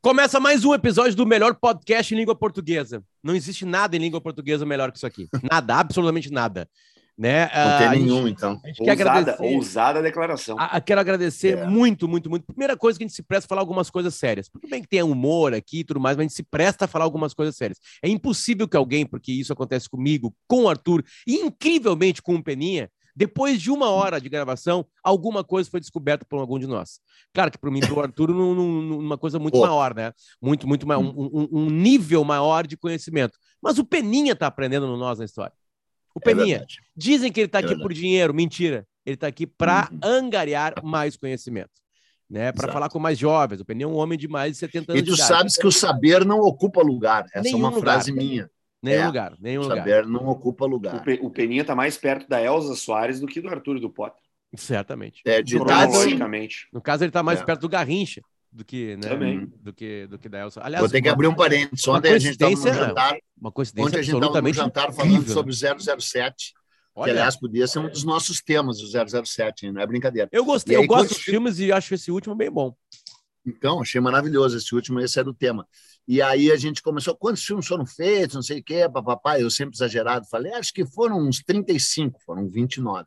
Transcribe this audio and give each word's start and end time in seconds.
Começa 0.00 0.38
mais 0.38 0.64
um 0.64 0.72
episódio 0.72 1.16
do 1.16 1.26
melhor 1.26 1.54
podcast 1.56 2.14
em 2.14 2.16
língua 2.16 2.34
portuguesa. 2.34 3.02
Não 3.22 3.34
existe 3.34 3.64
nada 3.64 3.96
em 3.96 3.98
língua 3.98 4.20
portuguesa 4.20 4.64
melhor 4.64 4.92
que 4.92 4.98
isso 4.98 5.06
aqui. 5.06 5.28
Nada, 5.50 5.74
absolutamente 5.76 6.30
nada. 6.30 6.68
Né? 7.16 7.40
Não 7.46 7.78
tem 7.78 7.86
Ah, 7.86 7.90
a 7.90 7.94
nenhum, 7.96 8.18
gente- 8.28 8.36
então. 8.36 8.60
A 8.62 8.68
gente 8.68 8.76
quer 8.76 8.90
Ousada, 8.92 9.10
agradecer. 9.10 9.42
ousada 9.56 10.02
declaração. 10.02 10.56
Ah, 10.56 10.80
quero 10.80 11.00
agradecer 11.00 11.58
É. 11.58 11.66
muito, 11.66 12.06
muito, 12.06 12.30
muito. 12.30 12.46
Primeira 12.46 12.76
coisa 12.76 12.96
que 12.96 13.02
a 13.04 13.08
gente 13.08 13.16
se 13.16 13.24
presta 13.24 13.46
a 13.46 13.48
falar 13.48 13.60
algumas 13.60 13.90
coisas 13.90 14.14
sérias. 14.14 14.48
Tudo 14.48 14.68
bem 14.68 14.80
que 14.82 14.88
tem 14.88 15.02
humor 15.02 15.52
aqui 15.52 15.80
e 15.80 15.84
tudo 15.84 15.98
mais, 15.98 16.16
mas 16.16 16.20
a 16.26 16.28
gente 16.28 16.36
se 16.36 16.44
presta 16.44 16.84
a 16.84 16.88
falar 16.88 17.04
algumas 17.04 17.34
coisas 17.34 17.56
sérias. 17.56 17.78
É 18.00 18.08
impossível 18.08 18.68
que 18.68 18.76
alguém, 18.76 19.04
porque 19.04 19.32
isso 19.32 19.52
acontece 19.52 19.88
comigo, 19.90 20.32
com 20.46 20.62
o 20.62 20.68
Arthur 20.68 21.02
e 21.26 21.34
incrivelmente 21.40 22.22
com 22.22 22.36
o 22.36 22.42
Peninha, 22.42 22.88
depois 23.18 23.60
de 23.60 23.68
uma 23.68 23.90
hora 23.90 24.20
de 24.20 24.28
gravação, 24.28 24.86
alguma 25.02 25.42
coisa 25.42 25.68
foi 25.68 25.80
descoberta 25.80 26.24
por 26.24 26.38
algum 26.38 26.56
de 26.56 26.68
nós. 26.68 27.00
Claro 27.34 27.50
que 27.50 27.58
para 27.58 27.68
mim, 27.68 27.80
para 27.80 27.92
o 27.92 28.00
Arthur, 28.00 28.28
num- 28.28 28.54
num- 28.54 28.82
numa 29.02 29.18
coisa 29.18 29.40
muito 29.40 29.54
Pô. 29.54 29.62
maior, 29.62 29.92
né? 29.92 30.12
Muito, 30.40 30.68
muito 30.68 30.86
maior, 30.86 31.00
um, 31.00 31.48
um- 31.50 31.68
nível 31.68 32.22
maior 32.22 32.64
de 32.64 32.76
conhecimento. 32.76 33.36
Mas 33.60 33.76
o 33.76 33.84
Peninha 33.84 34.36
tá 34.36 34.46
aprendendo 34.46 34.86
no 34.86 34.96
nós 34.96 35.18
na 35.18 35.24
história. 35.24 35.52
O 36.14 36.20
É 36.20 36.24
Peninha, 36.26 36.46
verdade. 36.58 36.78
Dizem 36.96 37.32
que 37.32 37.40
ele 37.40 37.46
está 37.46 37.58
É 37.58 37.60
aqui 37.60 37.68
verdade. 37.70 37.82
por 37.88 37.92
dinheiro, 37.92 38.32
mentira. 38.32 38.86
Ele 39.04 39.14
está 39.14 39.26
aqui 39.26 39.48
para 39.48 39.88
Uhum. 39.90 39.98
angariar 40.04 40.74
mais 40.84 41.16
conhecimento, 41.16 41.72
né? 42.30 42.52
Para 42.52 42.70
falar 42.72 42.88
com 42.88 43.00
mais 43.00 43.18
jovens. 43.18 43.60
O 43.60 43.64
Peninha 43.64 43.86
é 43.86 43.88
um 43.88 43.96
homem 43.96 44.16
de 44.16 44.28
mais 44.28 44.52
de 44.52 44.58
70 44.58 44.92
anos 44.92 45.02
E 45.02 45.04
tu 45.04 45.16
sabes 45.16 45.56
que 45.56 45.66
o 45.66 45.72
saber 45.72 46.24
não 46.24 46.38
ocupa 46.38 46.80
lugar. 46.82 47.24
Essa 47.32 47.42
Nenhum 47.42 47.56
é 47.58 47.60
uma 47.62 47.68
lugar. 47.70 47.94
frase 47.94 48.12
minha. 48.12 48.48
Nenhum 48.82 49.00
é. 49.02 49.06
lugar, 49.06 49.36
nenhum 49.40 49.60
O 49.60 49.64
lugar. 49.64 49.78
saber 49.78 50.06
não 50.06 50.26
ocupa 50.28 50.64
O, 50.64 50.68
lugar. 50.68 51.02
Pe- 51.02 51.18
o 51.22 51.30
Peninha 51.30 51.64
tá 51.64 51.74
mais 51.74 51.96
perto 51.98 52.28
da 52.28 52.40
Elza 52.42 52.74
Soares 52.76 53.18
do 53.20 53.26
que 53.26 53.40
do 53.40 53.48
Arthur 53.48 53.76
e 53.76 53.80
do 53.80 53.90
Potter. 53.90 54.22
Certamente. 54.56 55.20
É, 55.26 55.42
de. 55.42 55.58
Cronologicamente. 55.58 56.68
No 56.72 56.80
caso, 56.80 57.02
ele 57.04 57.10
está 57.10 57.22
mais 57.22 57.40
É. 57.40 57.44
perto 57.44 57.60
do 57.62 57.68
Garrincha 57.68 58.22
do 58.50 58.64
que, 58.64 58.96
né? 58.96 59.08
Também. 59.08 59.46
Do 59.60 59.72
que, 59.74 60.06
do 60.06 60.18
que 60.18 60.28
da 60.28 60.38
Elsa. 60.40 60.60
Aliás, 60.62 60.80
Vou 60.80 60.90
ter 60.90 61.02
que 61.02 61.08
abrir 61.08 61.26
um 61.26 61.34
parênteses. 61.34 61.86
uma 61.86 61.98
Ontem 61.98 62.12
a 62.14 62.18
gente 62.18 62.32
estava 62.32 62.50
no 62.52 62.56
coincidência- 62.56 62.86
jantar, 62.88 63.12
uma 63.36 63.48
ontem 63.48 63.54
coincidência 63.54 63.98
a 63.98 64.02
gente 64.02 64.14
estava 64.14 64.20
no 64.20 64.26
absolutamente 64.38 64.56
jantar 64.56 64.92
falando 64.92 65.12
incrível, 65.12 65.34
sobre 65.34 65.50
né? 65.62 65.72
o 65.74 66.00
007, 66.00 66.46
que 66.46 66.54
Olha, 66.94 67.12
aliás 67.12 67.36
podia 67.38 67.66
ser 67.66 67.78
um 67.80 67.88
dos 67.90 68.04
nossos 68.04 68.40
temas, 68.40 68.80
o 68.80 68.86
007, 68.86 69.66
hein? 69.66 69.72
não 69.72 69.82
é 69.82 69.86
brincadeira. 69.86 70.28
eu 70.32 70.44
gostei, 70.44 70.76
aí, 70.76 70.82
eu 70.82 70.86
gosto 70.88 71.10
dos 71.10 71.18
filmes 71.22 71.58
e 71.58 71.70
acho 71.70 71.94
esse 71.94 72.10
último 72.10 72.34
bem 72.34 72.50
bom. 72.50 72.74
Então, 73.46 73.80
achei 73.82 74.00
maravilhoso 74.00 74.56
esse 74.56 74.74
último, 74.74 74.98
esse 75.00 75.18
era 75.18 75.28
o 75.28 75.34
tema. 75.34 75.66
E 76.08 76.22
aí 76.22 76.50
a 76.50 76.56
gente 76.56 76.82
começou, 76.82 77.14
quantos 77.14 77.44
filmes 77.44 77.66
foram 77.66 77.84
feitos, 77.84 78.34
não 78.34 78.42
sei 78.42 78.60
o 78.60 78.64
quê, 78.64 78.88
papapá, 78.88 79.38
eu 79.38 79.50
sempre 79.50 79.76
exagerado, 79.76 80.26
falei, 80.26 80.54
acho 80.54 80.72
que 80.72 80.86
foram 80.86 81.18
uns 81.20 81.40
35, 81.44 82.18
foram 82.24 82.48
29, 82.48 83.04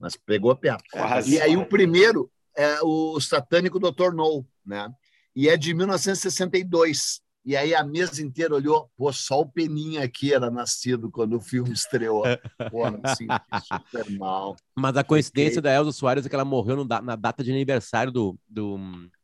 mas 0.00 0.16
pegou 0.16 0.54
perto. 0.56 0.82
Quase. 0.90 1.32
E 1.36 1.40
aí 1.40 1.56
o 1.56 1.64
primeiro 1.64 2.28
é 2.56 2.80
o 2.82 3.20
satânico 3.20 3.78
Dr. 3.78 4.12
No, 4.12 4.44
né? 4.66 4.90
E 5.36 5.48
é 5.48 5.56
de 5.56 5.72
1962. 5.74 7.20
E 7.42 7.56
aí 7.56 7.74
a 7.74 7.82
mesa 7.82 8.20
inteira 8.22 8.54
olhou, 8.54 8.90
pô, 8.96 9.10
só 9.12 9.40
o 9.40 9.46
Peninha 9.46 10.02
aqui 10.02 10.34
era 10.34 10.50
nascido 10.50 11.10
quando 11.10 11.36
o 11.36 11.40
filme 11.40 11.72
estreou. 11.72 12.22
Pô, 12.70 12.82
senti 13.16 13.32
super 13.64 14.10
mal. 14.18 14.56
Mas 14.76 14.94
a 14.96 15.02
coincidência 15.02 15.60
Ok. 15.60 15.62
da 15.62 15.74
Elza 15.74 15.90
Soares 15.92 16.26
é 16.26 16.28
que 16.28 16.34
ela 16.34 16.44
morreu 16.44 16.76
no 16.76 16.84
da- 16.84 17.00
na 17.00 17.16
data 17.16 17.42
de 17.42 17.50
aniversário 17.50 18.12
do, 18.12 18.38
do, 18.46 18.76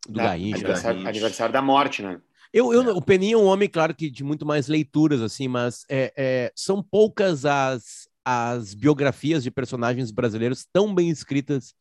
do 0.08 0.18
Garrincha. 0.18 0.56
aniversário, 0.56 1.06
aniversário 1.06 1.52
da 1.52 1.60
morte, 1.60 2.02
né? 2.02 2.18
Eu, 2.52 2.72
eu, 2.72 2.82
É. 2.90 2.92
O 2.92 3.00
Peninha 3.02 3.34
é 3.34 3.38
um 3.38 3.44
homem, 3.46 3.68
claro, 3.68 3.94
que 3.94 4.10
de 4.10 4.22
muito 4.24 4.44
mais 4.46 4.68
leituras, 4.68 5.20
assim, 5.20 5.48
mas 5.48 5.84
é, 5.88 6.12
é, 6.16 6.52
são 6.54 6.82
poucas 6.82 7.44
as, 7.44 8.08
as 8.24 8.74
biografias 8.74 9.42
de 9.42 9.50
personagens 9.50 10.10
brasileiros 10.10 10.66
tão 10.72 10.94
bem 10.94 11.08
escritas 11.10 11.74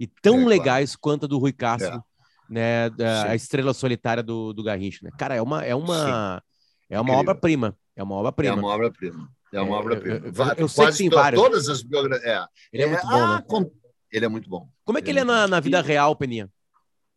e 0.00 0.06
tão 0.06 0.34
É, 0.34 0.36
claro. 0.38 0.48
legais 0.48 0.96
quanto 0.96 1.24
a 1.26 1.28
do 1.28 1.38
Rui 1.38 1.52
Castro, 1.52 1.94
É. 1.96 2.00
né? 2.48 2.90
da- 2.90 3.30
a 3.30 3.34
estrela 3.34 3.72
solitária 3.74 4.22
do, 4.22 4.52
do 4.52 4.62
Garrincha, 4.62 5.00
né? 5.02 5.10
Cara, 5.18 5.34
é 5.34 5.42
uma, 5.42 5.64
é 5.64 5.74
uma, 5.74 6.42
é 6.88 7.00
uma 7.00 7.14
obra-prima. 7.14 7.76
É 7.94 8.02
uma 8.02 8.14
É 8.14 8.18
obra-prima. 8.18 8.56
uma 8.56 8.68
obra-prima. 8.68 9.28
É 9.52 9.60
uma 9.60 9.76
É, 9.76 9.78
obra-prima. 9.80 10.16
eu- 10.16 10.32
eu- 10.32 10.54
eu 10.56 10.68
sei 10.68 10.86
que 10.86 10.96
tem 10.98 11.10
várias. 11.10 11.40
Todas 11.40 11.68
as 11.68 11.82
biografias. 11.82 12.26
É. 12.30 12.42
Ele 12.72 12.82
é 12.84 12.86
muito 12.86 13.02
bom, 13.06 13.12
ah, 13.14 13.36
né? 13.36 13.44
com- 13.46 13.70
Ele 14.10 14.24
é 14.24 14.28
muito 14.28 14.48
bom. 14.48 14.68
Como 14.84 14.98
é 14.98 15.02
que 15.02 15.10
ele 15.10 15.20
ele 15.20 15.30
é 15.30 15.32
é 15.32 15.36
na, 15.36 15.46
na 15.48 15.60
vida 15.60 15.80
real, 15.82 16.16
Peninha? 16.16 16.50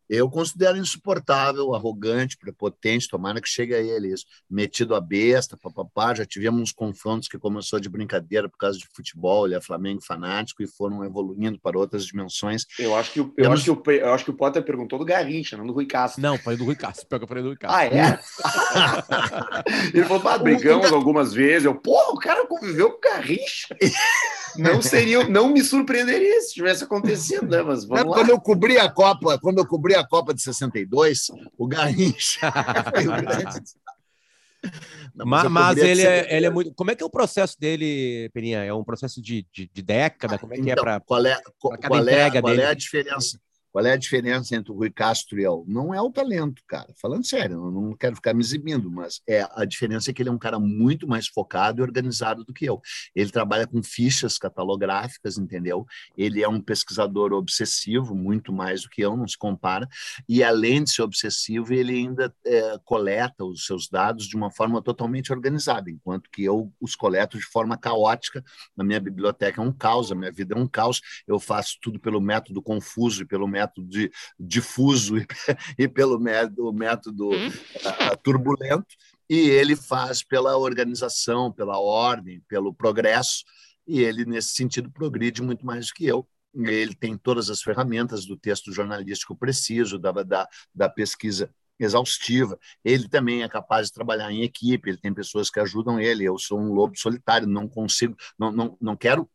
Eu 0.08 0.30
considero 0.30 0.76
insuportável, 0.76 1.74
arrogante, 1.74 2.36
prepotente, 2.36 3.08
tomara 3.08 3.40
que 3.40 3.48
chegue 3.48 3.74
a 3.74 3.80
ele 3.80 4.12
isso. 4.12 4.24
Metido 4.48 4.94
a 4.94 5.00
besta, 5.00 5.56
papapá. 5.56 6.14
Já 6.14 6.24
tivemos 6.24 6.60
uns 6.60 6.72
confrontos 6.72 7.28
que 7.28 7.38
começou 7.38 7.80
de 7.80 7.88
brincadeira 7.88 8.48
por 8.48 8.56
causa 8.58 8.78
de 8.78 8.86
futebol, 8.94 9.46
ele 9.46 9.54
é 9.54 9.60
Flamengo 9.60 10.00
fanático 10.02 10.62
e 10.62 10.66
foram 10.66 11.04
evoluindo 11.04 11.58
para 11.58 11.78
outras 11.78 12.04
dimensões. 12.06 12.64
Eu 12.78 12.94
acho 12.96 13.12
que 13.12 13.20
o, 13.20 13.24
eu 13.36 13.44
Temos- 13.44 13.60
acho 13.60 13.64
que 13.76 13.90
o, 13.90 13.92
eu 13.92 14.12
acho 14.14 14.24
que 14.24 14.30
o 14.30 14.36
Potter 14.36 14.62
perguntou 14.64 14.98
do 14.98 15.04
Garrincha, 15.04 15.56
não 15.56 15.66
do 15.66 15.72
Rui 15.72 15.86
Castro. 15.86 16.22
Não, 16.22 16.38
falei 16.38 16.58
do 16.58 16.64
Rui 16.64 16.76
Castro. 16.76 17.06
Pior 17.06 17.18
que 17.18 17.24
eu 17.24 17.28
falei 17.28 17.42
do 17.42 17.48
Rui 17.50 17.58
Castro. 17.58 17.76
Ah, 17.78 17.84
é? 17.86 18.18
Ele 19.94 20.04
falou, 20.04 20.28
ah, 20.28 20.38
brigamos 20.38 20.92
algumas 20.92 21.32
vezes. 21.32 21.64
Eu, 21.64 21.74
porra, 21.74 22.12
o 22.12 22.18
cara 22.18 22.46
conviveu 22.46 22.90
com 22.92 22.98
o 22.98 23.00
Garrincha. 23.00 23.76
Não 24.58 24.82
seria, 24.82 25.28
não 25.28 25.48
me 25.48 25.62
surpreenderia 25.62 26.40
se 26.42 26.54
tivesse 26.54 26.84
acontecido, 26.84 27.46
né? 27.46 27.62
Mas 27.62 27.84
vamos 27.84 28.04
lá. 28.04 28.14
Quando 28.14 28.30
eu 28.30 28.40
cobri 28.40 28.78
a 28.78 28.90
Copa, 28.90 29.38
quando 29.38 29.58
eu 29.58 29.66
cobri 29.66 29.94
a 29.94 30.06
Copa 30.06 30.34
de 30.34 30.42
62, 30.42 31.28
o 31.56 31.66
Garrincha 31.66 32.50
foi 32.94 33.06
o 33.06 33.10
grande. 33.10 33.60
Não, 35.14 35.26
Mas, 35.26 35.76
de 35.76 35.80
ele, 35.82 36.02
é, 36.02 36.22
62. 36.24 36.32
ele 36.32 36.46
é 36.46 36.50
muito. 36.50 36.74
Como 36.74 36.90
é 36.90 36.94
que 36.94 37.02
é 37.02 37.06
o 37.06 37.10
processo 37.10 37.58
dele, 37.58 38.28
Peninha? 38.34 38.64
É 38.64 38.72
um 38.72 38.84
processo 38.84 39.22
de, 39.22 39.46
de, 39.52 39.70
de 39.72 39.82
década? 39.82 40.38
Como 40.38 40.52
é 40.52 40.56
que 40.56 40.68
é 40.68 40.72
Então, 40.72 40.84
para. 40.84 41.00
qual 41.00 41.24
é, 41.24 41.40
qual, 41.58 41.78
qual 41.78 42.08
é, 42.08 42.40
qual 42.40 42.54
é 42.54 42.66
a 42.66 42.74
diferença? 42.74 43.40
Qual 43.76 43.84
é 43.84 43.92
a 43.92 43.96
diferença 43.98 44.56
entre 44.56 44.72
o 44.72 44.74
Rui 44.74 44.90
Castro 44.90 45.38
e 45.38 45.42
eu? 45.42 45.62
Não 45.68 45.92
é 45.92 46.00
o 46.00 46.10
talento, 46.10 46.62
cara. 46.66 46.94
Falando 46.98 47.26
sério, 47.26 47.56
eu 47.56 47.70
não 47.70 47.94
quero 47.94 48.16
ficar 48.16 48.32
me 48.32 48.40
exibindo, 48.40 48.90
mas 48.90 49.20
é 49.28 49.46
a 49.50 49.66
diferença 49.66 50.10
é 50.10 50.14
que 50.14 50.22
ele 50.22 50.30
é 50.30 50.32
um 50.32 50.38
cara 50.38 50.58
muito 50.58 51.06
mais 51.06 51.28
focado 51.28 51.80
e 51.80 51.82
organizado 51.82 52.42
do 52.42 52.54
que 52.54 52.64
eu. 52.64 52.80
Ele 53.14 53.30
trabalha 53.30 53.66
com 53.66 53.82
fichas 53.82 54.38
catalográficas, 54.38 55.36
entendeu? 55.36 55.84
Ele 56.16 56.42
é 56.42 56.48
um 56.48 56.58
pesquisador 56.58 57.34
obsessivo, 57.34 58.14
muito 58.14 58.50
mais 58.50 58.80
do 58.80 58.88
que 58.88 59.02
eu, 59.02 59.14
não 59.14 59.28
se 59.28 59.36
compara. 59.36 59.86
E 60.26 60.42
além 60.42 60.82
de 60.82 60.92
ser 60.92 61.02
obsessivo, 61.02 61.74
ele 61.74 61.98
ainda 61.98 62.34
é, 62.46 62.78
coleta 62.82 63.44
os 63.44 63.66
seus 63.66 63.90
dados 63.90 64.26
de 64.26 64.36
uma 64.36 64.50
forma 64.50 64.80
totalmente 64.80 65.34
organizada, 65.34 65.90
enquanto 65.90 66.30
que 66.30 66.42
eu 66.42 66.72
os 66.80 66.96
coleto 66.96 67.36
de 67.36 67.44
forma 67.44 67.76
caótica. 67.76 68.42
Na 68.74 68.82
minha 68.82 69.00
biblioteca 69.00 69.60
é 69.60 69.64
um 69.64 69.70
caos, 69.70 70.10
a 70.10 70.14
minha 70.14 70.32
vida 70.32 70.54
é 70.54 70.58
um 70.58 70.66
caos. 70.66 71.02
Eu 71.28 71.38
faço 71.38 71.76
tudo 71.82 72.00
pelo 72.00 72.22
método 72.22 72.62
confuso 72.62 73.20
e 73.22 73.26
pelo 73.26 73.46
método 73.46 73.65
de, 73.76 74.10
difuso 74.38 75.16
e, 75.18 75.26
e 75.78 75.88
pelo 75.88 76.18
método, 76.18 76.72
método 76.72 77.30
ah, 77.84 78.16
turbulento. 78.16 78.94
E 79.28 79.38
ele 79.50 79.74
faz 79.74 80.22
pela 80.22 80.56
organização, 80.56 81.50
pela 81.50 81.78
ordem, 81.78 82.40
pelo 82.48 82.72
progresso. 82.72 83.44
E 83.86 84.00
ele, 84.00 84.24
nesse 84.24 84.54
sentido, 84.54 84.90
progride 84.90 85.42
muito 85.42 85.64
mais 85.66 85.86
do 85.86 85.94
que 85.94 86.06
eu 86.06 86.26
ele 86.64 86.94
tem 86.94 87.16
todas 87.16 87.50
as 87.50 87.60
ferramentas 87.60 88.24
do 88.24 88.36
texto 88.36 88.72
jornalístico 88.72 89.36
preciso, 89.36 89.98
da, 89.98 90.10
da, 90.10 90.48
da 90.74 90.88
pesquisa 90.88 91.50
exaustiva. 91.78 92.58
Ele 92.84 93.08
também 93.08 93.42
é 93.42 93.48
capaz 93.48 93.88
de 93.88 93.92
trabalhar 93.92 94.32
em 94.32 94.42
equipe, 94.42 94.88
ele 94.88 94.98
tem 94.98 95.12
pessoas 95.12 95.50
que 95.50 95.60
ajudam 95.60 96.00
ele. 96.00 96.24
Eu 96.24 96.38
sou 96.38 96.58
um 96.58 96.72
lobo 96.72 96.96
solitário, 96.96 97.46
não 97.46 97.68
consigo, 97.68 98.16
não, 98.38 98.50
não, 98.50 98.76
não 98.80 98.96
quero 98.96 99.28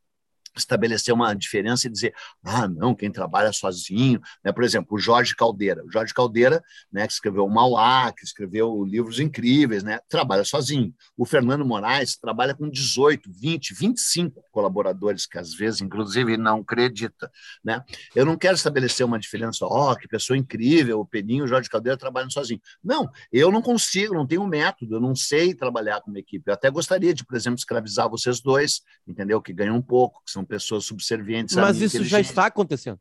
estabelecer 0.56 1.14
uma 1.14 1.34
diferença 1.34 1.88
e 1.88 1.90
dizer, 1.90 2.14
ah, 2.44 2.68
não, 2.68 2.94
quem 2.94 3.12
trabalha 3.12 3.52
sozinho, 3.54 4.20
né? 4.44 4.52
Por 4.52 4.64
exemplo, 4.64 4.96
o 4.96 5.00
Jorge 5.00 5.36
Caldeira. 5.36 5.84
O 5.86 5.92
Jorge 5.92 6.14
Caldeira, 6.14 6.64
né, 6.92 7.08
que 7.08 7.14
escreveu 7.14 7.46
o 7.46 7.50
Mauá, 7.50 8.12
que 8.12 8.24
escreveu 8.24 8.84
livros 8.84 9.20
incríveis, 9.20 9.84
né, 9.84 10.00
trabalha 10.10 10.44
sozinho. 10.44 10.94
O 11.18 11.26
Fernando 11.26 11.66
Moraes 11.66 12.18
trabalha 12.18 12.54
com 12.54 12.70
18, 12.70 13.30
20, 13.32 13.74
25 13.74 14.44
colaboradores, 14.52 15.26
que 15.26 15.38
às 15.38 15.54
vezes, 15.54 15.82
inclusive, 15.82 16.38
não 16.38 16.60
acredita, 16.60 17.32
né? 17.64 17.84
Eu 18.16 18.26
não 18.26 18.38
quero 18.38 18.56
estabelecer 18.56 19.06
uma 19.06 19.20
diferença, 19.20 19.66
ó, 19.66 19.92
oh, 19.92 19.96
que 19.96 20.08
pessoa 20.08 20.38
incrível, 20.38 21.00
o 21.00 21.06
Peninho, 21.06 21.46
o 21.46 21.48
Jorge 21.48 21.70
Caldeira 21.70 21.98
trabalham 21.98 22.30
sozinho. 22.30 22.62
Não, 22.84 23.10
eu 23.32 23.52
não 23.52 23.62
consigo, 23.62 24.14
não 24.14 24.28
tenho 24.28 24.46
método, 24.46 24.96
eu 24.96 25.00
não 25.00 25.16
sei 25.16 25.54
trabalhar 25.54 26.02
com 26.02 26.12
uma 26.12 26.20
equipe. 26.20 26.44
Eu 26.48 26.54
até 26.54 26.70
gostaria 26.70 27.14
de, 27.14 27.26
por 27.26 27.36
exemplo, 27.36 27.58
escravizar 27.58 28.10
vocês 28.10 28.42
dois, 28.42 28.82
entendeu? 29.08 29.42
Que 29.42 29.54
ganham 29.54 29.76
um 29.76 29.82
pouco, 29.82 30.22
que 30.26 30.32
são 30.32 30.41
pessoas 30.44 30.86
subservientes. 30.86 31.56
Mas 31.56 31.82
isso 31.82 32.04
já 32.04 32.20
está 32.20 32.46
acontecendo. 32.46 33.00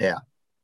É. 0.00 0.14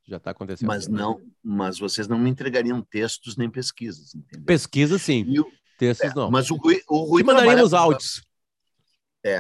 Já 0.07 0.17
está 0.17 0.31
acontecendo. 0.31 0.67
Mas 0.67 0.89
não, 0.89 1.21
mas 1.43 1.79
vocês 1.79 2.09
não 2.09 2.19
me 2.19 2.31
entregariam 2.31 2.81
textos 2.83 3.37
nem 3.37 3.51
pesquisas, 3.51 4.15
entendeu? 4.15 4.47
Pesquisa, 4.47 4.99
sim. 4.99 5.39
O, 5.39 5.47
Textos, 5.79 6.11
é, 6.11 6.15
não. 6.15 6.31
Mas 6.31 6.51
o 6.51 6.57
Rui, 6.57 6.83
o 6.89 7.05
Rui 7.05 7.23
mandaríamos 7.23 7.73
áudios. 7.73 8.21
É, 9.25 9.39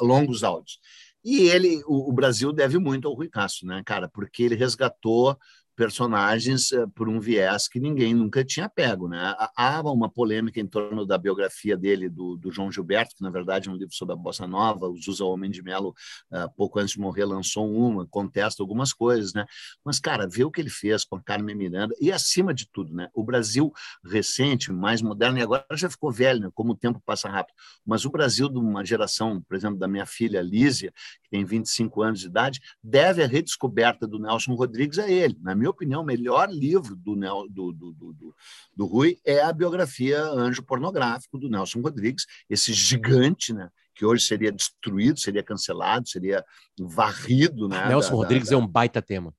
longos 0.00 0.42
áudios. 0.42 0.80
E 1.22 1.48
ele, 1.48 1.82
o, 1.86 2.08
o 2.08 2.12
Brasil 2.12 2.52
deve 2.52 2.78
muito 2.78 3.06
ao 3.06 3.14
Rui 3.14 3.28
Castro, 3.28 3.66
né, 3.66 3.82
cara? 3.84 4.08
Porque 4.08 4.42
ele 4.42 4.54
resgatou 4.54 5.38
personagens 5.76 6.72
uh, 6.72 6.88
por 6.90 7.08
um 7.08 7.20
viés 7.20 7.68
que 7.68 7.78
ninguém 7.78 8.14
nunca 8.14 8.42
tinha 8.42 8.68
pego. 8.68 9.06
Né? 9.06 9.34
Há 9.54 9.82
uma 9.82 10.08
polêmica 10.08 10.58
em 10.58 10.66
torno 10.66 11.04
da 11.04 11.18
biografia 11.18 11.76
dele, 11.76 12.08
do, 12.08 12.36
do 12.36 12.50
João 12.50 12.72
Gilberto, 12.72 13.14
que 13.14 13.22
na 13.22 13.30
verdade 13.30 13.68
é 13.68 13.72
um 13.72 13.76
livro 13.76 13.94
sobre 13.94 14.14
a 14.14 14.16
Bossa 14.16 14.46
Nova, 14.46 14.88
o 14.88 14.96
Zusa 14.96 15.24
Homem 15.24 15.50
de 15.50 15.62
Melo, 15.62 15.94
uh, 16.32 16.50
pouco 16.56 16.78
antes 16.78 16.94
de 16.94 17.00
morrer, 17.00 17.26
lançou 17.26 17.70
uma, 17.70 18.06
contesta 18.06 18.62
algumas 18.62 18.92
coisas, 18.92 19.34
né? 19.34 19.44
mas, 19.84 20.00
cara, 20.00 20.26
vê 20.26 20.42
o 20.42 20.50
que 20.50 20.60
ele 20.60 20.70
fez 20.70 21.04
com 21.04 21.16
a 21.16 21.22
Carmen 21.22 21.54
Miranda, 21.54 21.94
e 22.00 22.10
acima 22.10 22.54
de 22.54 22.66
tudo, 22.72 22.94
né? 22.94 23.08
o 23.12 23.22
Brasil 23.22 23.70
recente, 24.04 24.72
mais 24.72 25.02
moderno, 25.02 25.38
e 25.38 25.42
agora 25.42 25.64
já 25.74 25.90
ficou 25.90 26.10
velho, 26.10 26.40
né? 26.40 26.50
como 26.54 26.72
o 26.72 26.76
tempo 26.76 27.02
passa 27.04 27.28
rápido, 27.28 27.54
mas 27.84 28.06
o 28.06 28.10
Brasil 28.10 28.48
de 28.48 28.58
uma 28.58 28.84
geração, 28.84 29.42
por 29.42 29.54
exemplo, 29.54 29.78
da 29.78 29.86
minha 29.86 30.06
filha 30.06 30.40
Lísia, 30.40 30.92
que 31.22 31.28
tem 31.30 31.44
25 31.44 32.02
anos 32.02 32.20
de 32.20 32.26
idade, 32.26 32.60
deve 32.82 33.22
a 33.22 33.26
redescoberta 33.26 34.06
do 34.06 34.18
Nelson 34.18 34.54
Rodrigues 34.54 34.98
a 34.98 35.10
ele. 35.10 35.36
Na 35.42 35.54
minha 35.54 35.65
opinião, 35.70 36.02
o 36.02 36.04
melhor 36.04 36.48
livro 36.50 36.94
do, 36.96 37.14
do, 37.14 37.72
do, 37.72 37.92
do, 37.92 38.34
do 38.74 38.86
Rui 38.86 39.18
é 39.24 39.42
a 39.42 39.52
biografia 39.52 40.22
Anjo 40.22 40.62
Pornográfico 40.62 41.38
do 41.38 41.48
Nelson 41.48 41.80
Rodrigues, 41.80 42.26
esse 42.48 42.72
gigante, 42.72 43.52
né? 43.52 43.70
que 43.94 44.04
hoje 44.04 44.24
seria 44.24 44.52
destruído, 44.52 45.18
seria 45.18 45.42
cancelado, 45.42 46.06
seria 46.06 46.44
varrido. 46.78 47.66
Né, 47.66 47.88
Nelson 47.88 48.10
da, 48.10 48.16
Rodrigues 48.16 48.50
da, 48.50 48.56
da... 48.56 48.62
é 48.62 48.64
um 48.64 48.68
baita 48.68 49.00
tema. 49.00 49.34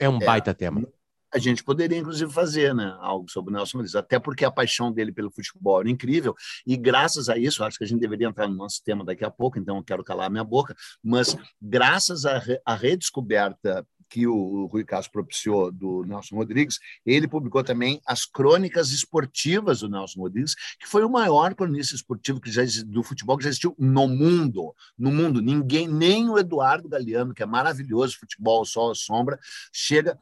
É 0.00 0.08
um 0.08 0.16
é, 0.20 0.24
baita 0.24 0.52
tema 0.52 0.84
a 1.32 1.38
gente 1.38 1.62
poderia, 1.62 1.98
inclusive, 1.98 2.32
fazer 2.32 2.74
né, 2.74 2.96
algo 3.00 3.30
sobre 3.30 3.52
o 3.52 3.56
Nelson 3.56 3.78
Rodrigues, 3.78 3.94
até 3.94 4.18
porque 4.18 4.44
a 4.44 4.50
paixão 4.50 4.90
dele 4.90 5.12
pelo 5.12 5.30
futebol 5.30 5.80
era 5.80 5.90
incrível, 5.90 6.34
e 6.66 6.76
graças 6.76 7.28
a 7.28 7.36
isso, 7.36 7.62
acho 7.62 7.78
que 7.78 7.84
a 7.84 7.86
gente 7.86 8.00
deveria 8.00 8.28
entrar 8.28 8.48
no 8.48 8.54
nosso 8.54 8.82
tema 8.82 9.04
daqui 9.04 9.24
a 9.24 9.30
pouco, 9.30 9.58
então 9.58 9.76
eu 9.76 9.84
quero 9.84 10.02
calar 10.02 10.26
a 10.26 10.30
minha 10.30 10.44
boca, 10.44 10.74
mas 11.02 11.36
graças 11.60 12.24
à, 12.24 12.42
à 12.64 12.74
redescoberta 12.74 13.86
que 14.08 14.26
o 14.26 14.66
Rui 14.66 14.84
Castro 14.84 15.12
propiciou 15.12 15.70
do 15.70 16.04
Nelson 16.04 16.36
Rodrigues, 16.36 16.78
ele 17.04 17.28
publicou 17.28 17.62
também 17.62 18.00
as 18.06 18.24
crônicas 18.24 18.90
esportivas 18.90 19.80
do 19.80 19.88
Nelson 19.88 20.20
Rodrigues, 20.20 20.54
que 20.78 20.88
foi 20.88 21.04
o 21.04 21.10
maior 21.10 21.54
cronista 21.54 21.94
esportivo 21.94 22.40
que 22.40 22.50
já, 22.50 22.62
do 22.86 23.02
futebol 23.02 23.36
que 23.36 23.44
já 23.44 23.50
existiu 23.50 23.74
no 23.78 24.08
mundo. 24.08 24.74
No 24.98 25.12
mundo, 25.12 25.42
ninguém, 25.42 25.86
nem 25.86 26.28
o 26.28 26.38
Eduardo 26.38 26.88
Galeano, 26.88 27.34
que 27.34 27.42
é 27.42 27.46
maravilhoso, 27.46 28.18
futebol, 28.18 28.64
sol, 28.64 28.94
sombra, 28.94 29.38
chega 29.72 30.18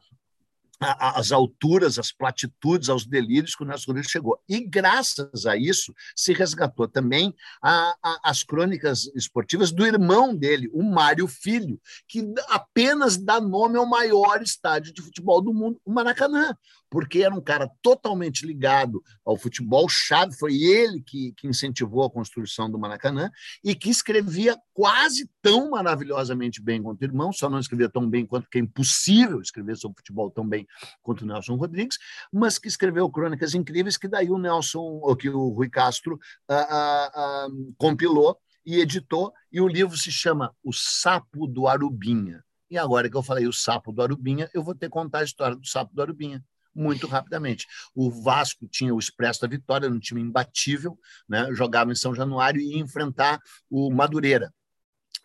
as 0.79 1.31
alturas, 1.31 1.97
as 1.97 2.11
platitudes, 2.11 2.89
aos 2.89 3.05
delírios 3.05 3.55
que 3.55 3.63
o 3.63 3.65
Nelson 3.65 3.87
Rodrigues 3.87 4.11
chegou. 4.11 4.39
E, 4.47 4.59
graças 4.59 5.45
a 5.45 5.57
isso, 5.57 5.93
se 6.15 6.33
resgatou 6.33 6.87
também 6.87 7.33
a, 7.61 7.95
a, 8.03 8.19
as 8.29 8.43
crônicas 8.43 9.11
esportivas 9.15 9.71
do 9.71 9.85
irmão 9.85 10.35
dele, 10.35 10.69
o 10.71 10.83
Mário 10.83 11.27
Filho, 11.27 11.79
que 12.07 12.31
apenas 12.49 13.17
dá 13.17 13.41
nome 13.41 13.77
ao 13.77 13.85
maior 13.87 14.41
estádio 14.41 14.93
de 14.93 15.01
futebol 15.01 15.41
do 15.41 15.53
mundo, 15.53 15.79
o 15.83 15.91
Maracanã 15.91 16.55
porque 16.89 17.23
era 17.23 17.33
um 17.33 17.41
cara 17.41 17.69
totalmente 17.81 18.45
ligado 18.45 19.03
ao 19.25 19.37
futebol, 19.37 19.87
chave, 19.89 20.35
foi 20.37 20.55
ele 20.55 21.01
que, 21.01 21.33
que 21.33 21.47
incentivou 21.47 22.03
a 22.03 22.09
construção 22.09 22.69
do 22.69 22.79
Maracanã 22.79 23.29
e 23.63 23.75
que 23.75 23.89
escrevia 23.89 24.57
quase 24.73 25.29
tão 25.41 25.71
maravilhosamente 25.71 26.61
bem 26.61 26.81
quanto 26.81 27.01
o 27.01 27.05
irmão, 27.05 27.33
só 27.33 27.49
não 27.49 27.59
escrevia 27.59 27.89
tão 27.89 28.09
bem 28.09 28.25
quanto 28.25 28.49
que 28.49 28.57
é 28.57 28.61
impossível 28.61 29.41
escrever 29.41 29.75
sobre 29.75 29.97
futebol 29.97 30.31
tão 30.31 30.47
bem 30.47 30.67
quanto 31.01 31.21
o 31.21 31.25
Nelson 31.25 31.55
Rodrigues, 31.55 31.97
mas 32.31 32.57
que 32.57 32.67
escreveu 32.67 33.09
crônicas 33.09 33.53
incríveis 33.53 33.97
que 33.97 34.07
daí 34.07 34.29
o 34.29 34.37
Nelson, 34.37 34.99
ou 35.01 35.15
que 35.15 35.29
o 35.29 35.49
Rui 35.49 35.69
Castro 35.69 36.19
ah, 36.47 36.67
ah, 36.69 37.11
ah, 37.15 37.47
compilou 37.77 38.37
e 38.65 38.79
editou, 38.79 39.33
e 39.51 39.61
o 39.61 39.67
livro 39.67 39.95
se 39.95 40.11
chama 40.11 40.53
O 40.61 40.73
Sapo 40.73 41.47
do 41.47 41.67
Arubinha. 41.67 42.43
E 42.69 42.77
agora 42.77 43.09
que 43.09 43.15
eu 43.15 43.23
falei 43.23 43.47
o 43.47 43.53
sapo 43.53 43.93
do 43.93 44.01
Arubinha, 44.01 44.49
eu 44.53 44.61
vou 44.61 44.75
ter 44.75 44.87
que 44.87 44.91
contar 44.91 45.19
a 45.19 45.23
história 45.23 45.55
do 45.55 45.65
sapo 45.65 45.95
do 45.95 46.01
Arubinha 46.01 46.43
muito 46.77 47.07
rapidamente. 47.07 47.65
O 47.95 48.09
Vasco 48.09 48.67
tinha 48.67 48.93
o 48.93 48.99
Expresso 48.99 49.41
da 49.41 49.47
Vitória, 49.47 49.89
um 49.89 49.99
time 49.99 50.21
imbatível, 50.21 50.97
né? 51.27 51.47
jogava 51.53 51.91
em 51.91 51.95
São 51.95 52.13
Januário 52.13 52.61
e 52.61 52.75
ia 52.75 52.79
enfrentar 52.79 53.39
o 53.69 53.91
Madureira. 53.91 54.53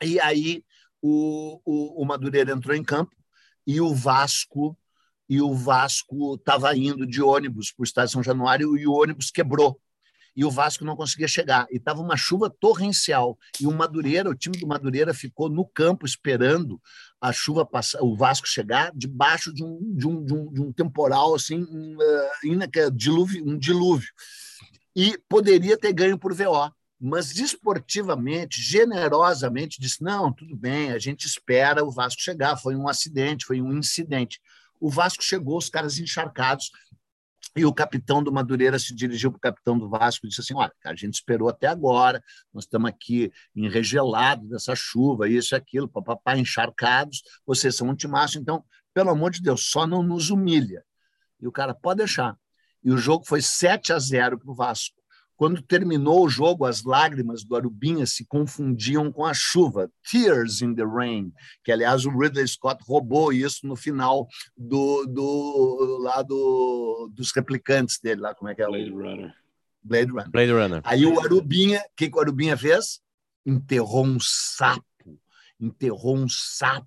E 0.02 0.18
aí 0.20 0.64
o, 1.00 1.60
o, 1.64 2.02
o 2.02 2.04
Madureira 2.04 2.52
entrou 2.52 2.76
em 2.76 2.82
campo 2.82 3.14
e 3.66 3.80
o 3.80 3.94
Vasco 3.94 4.76
e 5.28 5.40
o 5.40 5.54
Vasco 5.54 6.34
estava 6.34 6.76
indo 6.76 7.06
de 7.06 7.22
ônibus 7.22 7.72
para 7.72 7.82
o 7.82 7.84
estádio 7.84 8.12
São 8.12 8.22
Januário 8.22 8.76
e 8.76 8.86
o 8.86 8.92
ônibus 8.92 9.30
quebrou 9.30 9.80
e 10.34 10.44
o 10.44 10.50
Vasco 10.50 10.84
não 10.84 10.96
conseguia 10.96 11.28
chegar. 11.28 11.66
E 11.70 11.76
estava 11.76 12.00
uma 12.00 12.16
chuva 12.16 12.50
torrencial. 12.50 13.38
E 13.60 13.66
o 13.66 13.72
Madureira, 13.72 14.30
o 14.30 14.34
time 14.34 14.58
do 14.58 14.66
Madureira 14.66 15.12
ficou 15.12 15.48
no 15.48 15.66
campo 15.66 16.06
esperando 16.06 16.80
a 17.22 17.32
chuva 17.32 17.64
passar, 17.64 18.02
o 18.02 18.16
Vasco 18.16 18.48
chegar 18.48 18.90
debaixo 18.92 19.54
de 19.54 19.62
um, 19.62 19.94
de 19.94 20.08
um, 20.08 20.24
de 20.24 20.34
um, 20.34 20.52
de 20.52 20.60
um 20.60 20.72
temporal 20.72 21.36
assim, 21.36 21.64
um, 21.70 21.96
uh, 21.96 22.90
dilúvio, 22.90 23.48
um 23.48 23.56
dilúvio. 23.56 24.10
E 24.94 25.16
poderia 25.28 25.78
ter 25.78 25.92
ganho 25.92 26.18
por 26.18 26.34
VO. 26.34 26.72
Mas 27.00 27.32
desportivamente, 27.32 28.60
generosamente, 28.60 29.80
disse: 29.80 30.02
não, 30.02 30.32
tudo 30.32 30.56
bem, 30.56 30.90
a 30.90 30.98
gente 30.98 31.24
espera 31.24 31.84
o 31.84 31.90
Vasco 31.92 32.20
chegar. 32.20 32.56
Foi 32.56 32.74
um 32.74 32.88
acidente, 32.88 33.46
foi 33.46 33.62
um 33.62 33.76
incidente. 33.78 34.40
O 34.80 34.90
Vasco 34.90 35.22
chegou, 35.22 35.58
os 35.58 35.68
caras 35.68 35.98
encharcados, 35.98 36.72
e 37.54 37.64
o 37.66 37.72
capitão 37.72 38.22
do 38.22 38.32
Madureira 38.32 38.78
se 38.78 38.94
dirigiu 38.94 39.30
para 39.30 39.36
o 39.36 39.40
capitão 39.40 39.78
do 39.78 39.88
Vasco 39.88 40.24
e 40.24 40.28
disse 40.28 40.40
assim: 40.40 40.54
Olha, 40.54 40.72
a 40.84 40.94
gente 40.94 41.14
esperou 41.14 41.48
até 41.48 41.66
agora, 41.66 42.22
nós 42.52 42.64
estamos 42.64 42.88
aqui 42.88 43.30
enregelados 43.54 44.48
dessa 44.48 44.74
chuva, 44.74 45.28
isso 45.28 45.54
e 45.54 45.56
aquilo, 45.56 45.88
papapá, 45.88 46.36
encharcados, 46.36 47.22
vocês 47.46 47.76
são 47.76 47.88
um 47.88 47.94
timaço, 47.94 48.38
então, 48.38 48.64
pelo 48.94 49.10
amor 49.10 49.30
de 49.30 49.42
Deus, 49.42 49.66
só 49.70 49.86
não 49.86 50.02
nos 50.02 50.30
humilha. 50.30 50.82
E 51.40 51.46
o 51.46 51.52
cara, 51.52 51.74
pode 51.74 51.98
deixar. 51.98 52.36
E 52.82 52.90
o 52.90 52.96
jogo 52.96 53.24
foi 53.26 53.42
7 53.42 53.92
a 53.92 53.98
0 53.98 54.38
para 54.38 54.50
o 54.50 54.54
Vasco. 54.54 55.01
Quando 55.42 55.60
terminou 55.60 56.24
o 56.24 56.28
jogo, 56.28 56.64
as 56.64 56.84
lágrimas 56.84 57.42
do 57.42 57.56
Arubinha 57.56 58.06
se 58.06 58.24
confundiam 58.24 59.10
com 59.10 59.24
a 59.24 59.34
chuva. 59.34 59.90
Tears 60.08 60.62
in 60.62 60.72
the 60.72 60.84
Rain, 60.84 61.32
que 61.64 61.72
aliás 61.72 62.06
o 62.06 62.16
Ridley 62.16 62.46
Scott 62.46 62.80
roubou 62.86 63.32
isso 63.32 63.66
no 63.66 63.74
final 63.74 64.28
do, 64.56 65.04
do 65.04 65.98
lá 66.00 66.22
do, 66.22 67.10
dos 67.12 67.32
replicantes 67.32 67.98
dele, 67.98 68.20
lá 68.20 68.36
como 68.36 68.50
é 68.50 68.54
que 68.54 68.62
é? 68.62 68.66
Blade 68.68 68.90
Runner. 68.90 69.34
Blade 69.82 70.12
Runner. 70.12 70.30
Blade 70.30 70.52
Runner. 70.52 70.80
Aí 70.84 71.04
o 71.04 71.18
Arubinha, 71.18 71.80
o 71.80 71.96
que, 71.96 72.08
que 72.08 72.16
o 72.16 72.20
Arubinha 72.20 72.56
fez? 72.56 73.00
Enterrou 73.44 74.06
um 74.06 74.18
sapo, 74.20 75.18
enterrou 75.58 76.18
um 76.18 76.28
sapo 76.28 76.86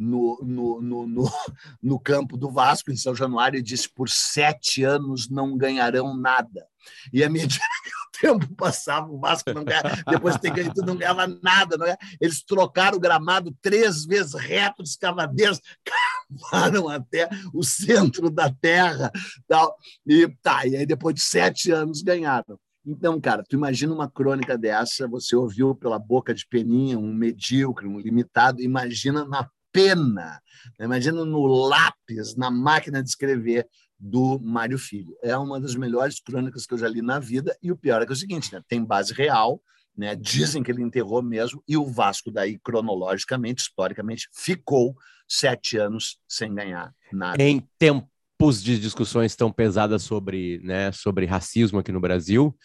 no, 0.00 0.40
no, 0.42 0.80
no, 0.80 1.06
no, 1.06 1.24
no 1.82 1.98
campo 1.98 2.36
do 2.36 2.50
Vasco, 2.50 2.92
em 2.92 2.96
São 2.96 3.16
Januário, 3.16 3.58
e 3.58 3.62
disse: 3.62 3.88
por 3.92 4.08
sete 4.08 4.84
anos 4.84 5.28
não 5.28 5.56
ganharão 5.56 6.16
nada. 6.16 6.66
E 7.12 7.22
à 7.22 7.28
medida 7.28 7.58
que 7.58 7.79
o 7.79 7.79
tempo 8.20 8.54
passava, 8.54 9.10
o 9.10 9.18
Vasco 9.18 9.52
não 9.52 9.64
ganhava, 9.64 10.02
depois 10.08 10.34
de 10.34 10.42
ter 10.42 10.52
ganho 10.52 10.74
tudo, 10.74 10.86
não 10.86 10.96
ganhava 10.96 11.26
nada. 11.42 11.76
Não 11.76 11.84
ganhava. 11.84 12.00
Eles 12.20 12.42
trocaram 12.42 12.96
o 12.96 13.00
gramado 13.00 13.54
três 13.62 14.04
vezes 14.04 14.34
reto, 14.34 14.82
os 14.82 14.96
cavadeiros 14.96 15.60
cavaram 15.84 16.88
até 16.88 17.28
o 17.52 17.62
centro 17.62 18.30
da 18.30 18.50
terra. 18.50 19.10
Tal. 19.48 19.74
E, 20.06 20.28
tá, 20.42 20.66
e 20.66 20.76
aí, 20.76 20.86
depois 20.86 21.14
de 21.14 21.22
sete 21.22 21.70
anos, 21.70 22.02
ganharam. 22.02 22.58
Então, 22.84 23.20
cara, 23.20 23.42
tu 23.46 23.56
imagina 23.56 23.92
uma 23.92 24.10
crônica 24.10 24.56
dessa, 24.56 25.06
você 25.06 25.36
ouviu 25.36 25.74
pela 25.74 25.98
boca 25.98 26.32
de 26.32 26.46
Peninha, 26.46 26.98
um 26.98 27.12
medíocre, 27.12 27.86
um 27.86 28.00
limitado, 28.00 28.62
imagina 28.62 29.24
na 29.24 29.48
pena, 29.70 30.40
imagina 30.80 31.24
no 31.24 31.46
lápis, 31.46 32.34
na 32.36 32.50
máquina 32.50 33.02
de 33.02 33.08
escrever 33.08 33.68
do 34.00 34.40
Mário 34.40 34.78
Filho. 34.78 35.14
É 35.22 35.36
uma 35.36 35.60
das 35.60 35.74
melhores 35.74 36.18
crônicas 36.18 36.64
que 36.64 36.72
eu 36.72 36.78
já 36.78 36.88
li 36.88 37.02
na 37.02 37.18
vida, 37.18 37.56
e 37.62 37.70
o 37.70 37.76
pior 37.76 38.00
é 38.00 38.06
que 38.06 38.12
é 38.12 38.14
o 38.14 38.16
seguinte, 38.16 38.52
né? 38.52 38.62
tem 38.66 38.82
base 38.82 39.12
real, 39.12 39.62
né? 39.96 40.16
dizem 40.16 40.62
que 40.62 40.70
ele 40.70 40.82
enterrou 40.82 41.22
mesmo, 41.22 41.62
e 41.68 41.76
o 41.76 41.84
Vasco 41.84 42.30
daí, 42.30 42.58
cronologicamente, 42.58 43.62
historicamente, 43.62 44.28
ficou 44.32 44.96
sete 45.28 45.76
anos 45.76 46.18
sem 46.26 46.54
ganhar 46.54 46.94
nada. 47.12 47.42
Em 47.42 47.62
tempos 47.78 48.62
de 48.62 48.80
discussões 48.80 49.36
tão 49.36 49.52
pesadas 49.52 50.02
sobre, 50.02 50.58
né, 50.64 50.90
sobre 50.92 51.26
racismo 51.26 51.78
aqui 51.78 51.92
no 51.92 52.00
Brasil, 52.00 52.56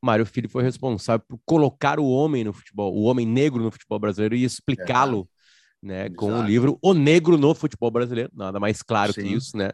Mário 0.00 0.24
Filho 0.24 0.48
foi 0.48 0.62
responsável 0.62 1.24
por 1.26 1.40
colocar 1.44 1.98
o 1.98 2.08
homem 2.08 2.44
no 2.44 2.52
futebol, 2.52 2.94
o 2.94 3.02
homem 3.02 3.26
negro 3.26 3.62
no 3.62 3.70
futebol 3.70 3.98
brasileiro 3.98 4.36
e 4.36 4.44
explicá-lo, 4.44 5.28
é. 5.82 5.86
né, 5.86 6.10
com 6.10 6.32
o 6.32 6.42
livro 6.42 6.78
O 6.80 6.94
Negro 6.94 7.36
no 7.36 7.54
Futebol 7.54 7.90
Brasileiro, 7.90 8.30
nada 8.32 8.60
mais 8.60 8.82
claro 8.82 9.12
Sim. 9.12 9.22
que 9.22 9.28
isso, 9.28 9.56
né? 9.56 9.70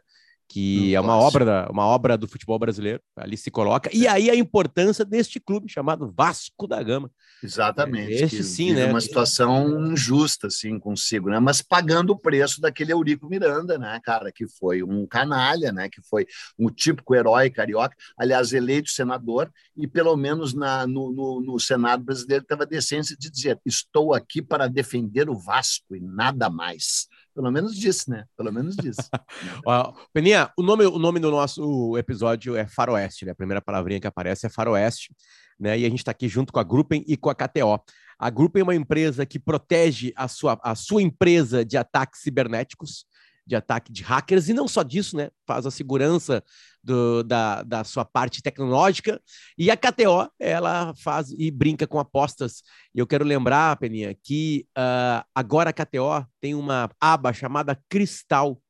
Que 0.50 0.96
é 0.96 1.00
uma 1.00 1.16
obra, 1.16 1.44
da, 1.44 1.68
uma 1.70 1.86
obra 1.86 2.18
do 2.18 2.26
futebol 2.26 2.58
brasileiro, 2.58 3.00
ali 3.14 3.36
se 3.36 3.52
coloca. 3.52 3.88
E 3.92 4.08
aí 4.08 4.28
a 4.28 4.34
importância 4.34 5.04
deste 5.04 5.38
clube 5.38 5.70
chamado 5.70 6.12
Vasco 6.12 6.66
da 6.66 6.82
Gama. 6.82 7.08
Exatamente. 7.40 8.12
Este 8.14 8.42
sim, 8.42 8.72
né? 8.74 8.86
Uma 8.86 9.00
situação 9.00 9.92
injusta, 9.92 10.48
assim, 10.48 10.76
consigo, 10.80 11.30
né? 11.30 11.38
Mas 11.38 11.62
pagando 11.62 12.10
o 12.10 12.18
preço 12.18 12.60
daquele 12.60 12.92
Eurico 12.92 13.28
Miranda, 13.28 13.78
né, 13.78 14.00
cara, 14.02 14.32
que 14.32 14.48
foi 14.48 14.82
um 14.82 15.06
canalha, 15.06 15.70
né? 15.70 15.88
Que 15.88 16.02
foi 16.02 16.26
um 16.58 16.68
típico 16.68 17.14
herói 17.14 17.48
carioca, 17.48 17.94
aliás, 18.18 18.52
eleito 18.52 18.90
senador, 18.90 19.52
e 19.76 19.86
pelo 19.86 20.16
menos 20.16 20.52
na, 20.52 20.84
no, 20.84 21.12
no, 21.12 21.40
no 21.40 21.60
Senado 21.60 22.02
brasileiro 22.02 22.44
teve 22.44 22.64
a 22.64 22.66
decência 22.66 23.16
de 23.16 23.30
dizer: 23.30 23.60
estou 23.64 24.12
aqui 24.12 24.42
para 24.42 24.66
defender 24.66 25.30
o 25.30 25.38
Vasco 25.38 25.94
e 25.94 26.00
nada 26.00 26.50
mais 26.50 27.06
Pelo 27.40 27.50
menos 27.50 27.74
disse, 27.74 28.10
né? 28.10 28.26
Pelo 28.36 28.52
menos 28.52 28.76
disse. 28.76 29.00
Peninha, 30.12 30.52
o 30.58 30.62
nome, 30.62 30.84
o 30.84 30.98
nome 30.98 31.18
do 31.18 31.30
nosso 31.30 31.96
episódio 31.96 32.54
é 32.54 32.68
Faroeste, 32.68 33.24
né? 33.24 33.32
A 33.32 33.34
primeira 33.34 33.62
palavrinha 33.62 33.98
que 33.98 34.06
aparece 34.06 34.44
é 34.44 34.50
Faroeste, 34.50 35.10
né? 35.58 35.78
E 35.78 35.86
a 35.86 35.88
gente 35.88 36.00
está 36.00 36.10
aqui 36.10 36.28
junto 36.28 36.52
com 36.52 36.60
a 36.60 36.62
Gruppen 36.62 37.02
e 37.08 37.16
com 37.16 37.30
a 37.30 37.34
KTO. 37.34 37.82
A 38.18 38.28
Gruppen 38.28 38.60
é 38.60 38.62
uma 38.62 38.74
empresa 38.74 39.24
que 39.24 39.38
protege 39.38 40.12
a 40.14 40.28
sua, 40.28 40.60
a 40.62 40.74
sua 40.74 41.00
empresa 41.00 41.64
de 41.64 41.78
ataques 41.78 42.20
cibernéticos, 42.20 43.06
de 43.50 43.56
ataque 43.56 43.92
de 43.92 44.04
hackers, 44.04 44.48
e 44.48 44.54
não 44.54 44.68
só 44.68 44.84
disso, 44.84 45.16
né? 45.16 45.28
Faz 45.44 45.66
a 45.66 45.70
segurança 45.72 46.42
do, 46.82 47.24
da, 47.24 47.62
da 47.64 47.82
sua 47.82 48.04
parte 48.04 48.40
tecnológica. 48.40 49.20
E 49.58 49.70
a 49.72 49.76
KTO, 49.76 50.30
ela 50.38 50.94
faz 50.94 51.32
e 51.32 51.50
brinca 51.50 51.84
com 51.84 51.98
apostas. 51.98 52.62
E 52.94 53.00
eu 53.00 53.06
quero 53.08 53.24
lembrar, 53.24 53.76
Peninha, 53.76 54.16
que 54.22 54.66
uh, 54.78 55.26
agora 55.34 55.70
a 55.70 55.72
KTO 55.72 56.24
tem 56.40 56.54
uma 56.54 56.88
aba 57.00 57.32
chamada 57.32 57.76
Cristal, 57.88 58.62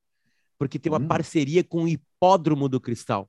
porque 0.58 0.78
tem 0.78 0.90
uma 0.90 0.98
hum. 0.98 1.06
parceria 1.06 1.62
com 1.62 1.84
o 1.84 1.88
Hipódromo 1.88 2.66
do 2.66 2.80
Cristal. 2.80 3.28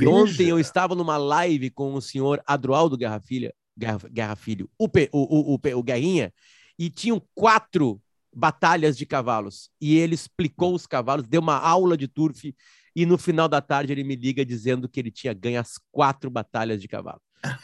E 0.00 0.06
ontem 0.06 0.48
eu 0.48 0.60
estava 0.60 0.94
numa 0.94 1.16
live 1.16 1.70
com 1.70 1.94
o 1.94 2.02
senhor 2.02 2.42
Adroaldo 2.46 2.96
Guerra, 2.96 3.20
Filha, 3.20 3.54
Guerra, 3.76 3.98
Guerra 4.10 4.36
Filho, 4.36 4.68
o, 4.76 4.86
P, 4.86 5.08
o, 5.12 5.54
o, 5.54 5.54
o, 5.54 5.78
o 5.78 5.82
Guerrinha, 5.82 6.32
e 6.78 6.90
tinham 6.90 7.22
quatro 7.34 8.02
batalhas 8.34 8.96
de 8.96 9.06
cavalos. 9.06 9.70
E 9.80 9.96
ele 9.96 10.14
explicou 10.14 10.74
os 10.74 10.86
cavalos, 10.86 11.26
deu 11.26 11.40
uma 11.40 11.58
aula 11.58 11.96
de 11.96 12.08
turf 12.08 12.54
e 12.94 13.06
no 13.06 13.16
final 13.16 13.48
da 13.48 13.60
tarde 13.60 13.92
ele 13.92 14.04
me 14.04 14.16
liga 14.16 14.44
dizendo 14.44 14.88
que 14.88 14.98
ele 14.98 15.10
tinha 15.10 15.32
ganho 15.32 15.60
as 15.60 15.78
quatro 15.90 16.30
batalhas 16.30 16.80
de 16.80 16.88
cavalo. 16.88 17.20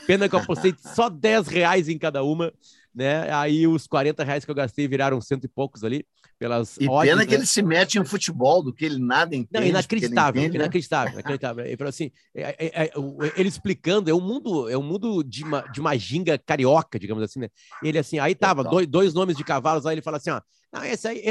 Pena 0.07 0.29
que 0.29 0.35
eu 0.35 0.39
apostei 0.39 0.75
só 0.79 1.09
10 1.09 1.49
reais 1.49 1.89
em 1.89 1.99
cada 1.99 2.23
uma, 2.23 2.53
né? 2.95 3.31
Aí 3.33 3.67
os 3.67 3.87
40 3.87 4.23
reais 4.23 4.45
que 4.45 4.51
eu 4.51 4.55
gastei 4.55 4.87
viraram 4.87 5.21
cento 5.21 5.45
e 5.45 5.49
poucos 5.49 5.83
ali. 5.83 6.07
Pelas 6.39 6.77
e 6.79 6.89
odds, 6.89 7.11
pena 7.11 7.23
né? 7.23 7.27
que 7.27 7.35
ele 7.35 7.47
se 7.47 7.63
mete 7.63 7.99
em 7.99 8.05
futebol, 8.05 8.63
do 8.63 8.73
que 8.73 8.85
ele 8.85 8.99
nada 8.99 9.37
entende. 9.37 9.51
Não, 9.53 9.63
inacreditável, 9.63 10.43
entende, 10.43 10.59
né? 10.59 10.65
inacreditável, 10.65 11.13
inacreditável. 11.15 11.65
Ele 11.65 11.77
falou 11.77 11.89
assim, 11.89 12.11
é, 12.35 12.57
é, 12.59 12.85
é, 12.85 12.93
ele 13.37 13.49
explicando, 13.49 14.11
é 14.11 14.15
um 14.15 14.21
mundo, 14.21 14.69
é 14.69 14.77
um 14.77 14.83
mundo 14.83 15.23
de 15.23 15.45
uma, 15.45 15.61
de 15.63 15.81
uma 15.81 15.97
ginga 15.97 16.37
carioca, 16.37 16.99
digamos 16.99 17.23
assim, 17.23 17.39
né? 17.39 17.49
Ele 17.83 17.99
assim, 17.99 18.19
aí 18.19 18.35
tava 18.35 18.65
dois, 18.65 18.87
dois 18.87 19.15
nomes 19.15 19.37
de 19.37 19.45
cavalos, 19.45 19.87
aí 19.87 19.95
ele 19.95 20.03
fala 20.03 20.17
assim, 20.17 20.31
ó, 20.31 20.41
não, 20.73 20.85
esse, 20.85 21.07
aí, 21.07 21.23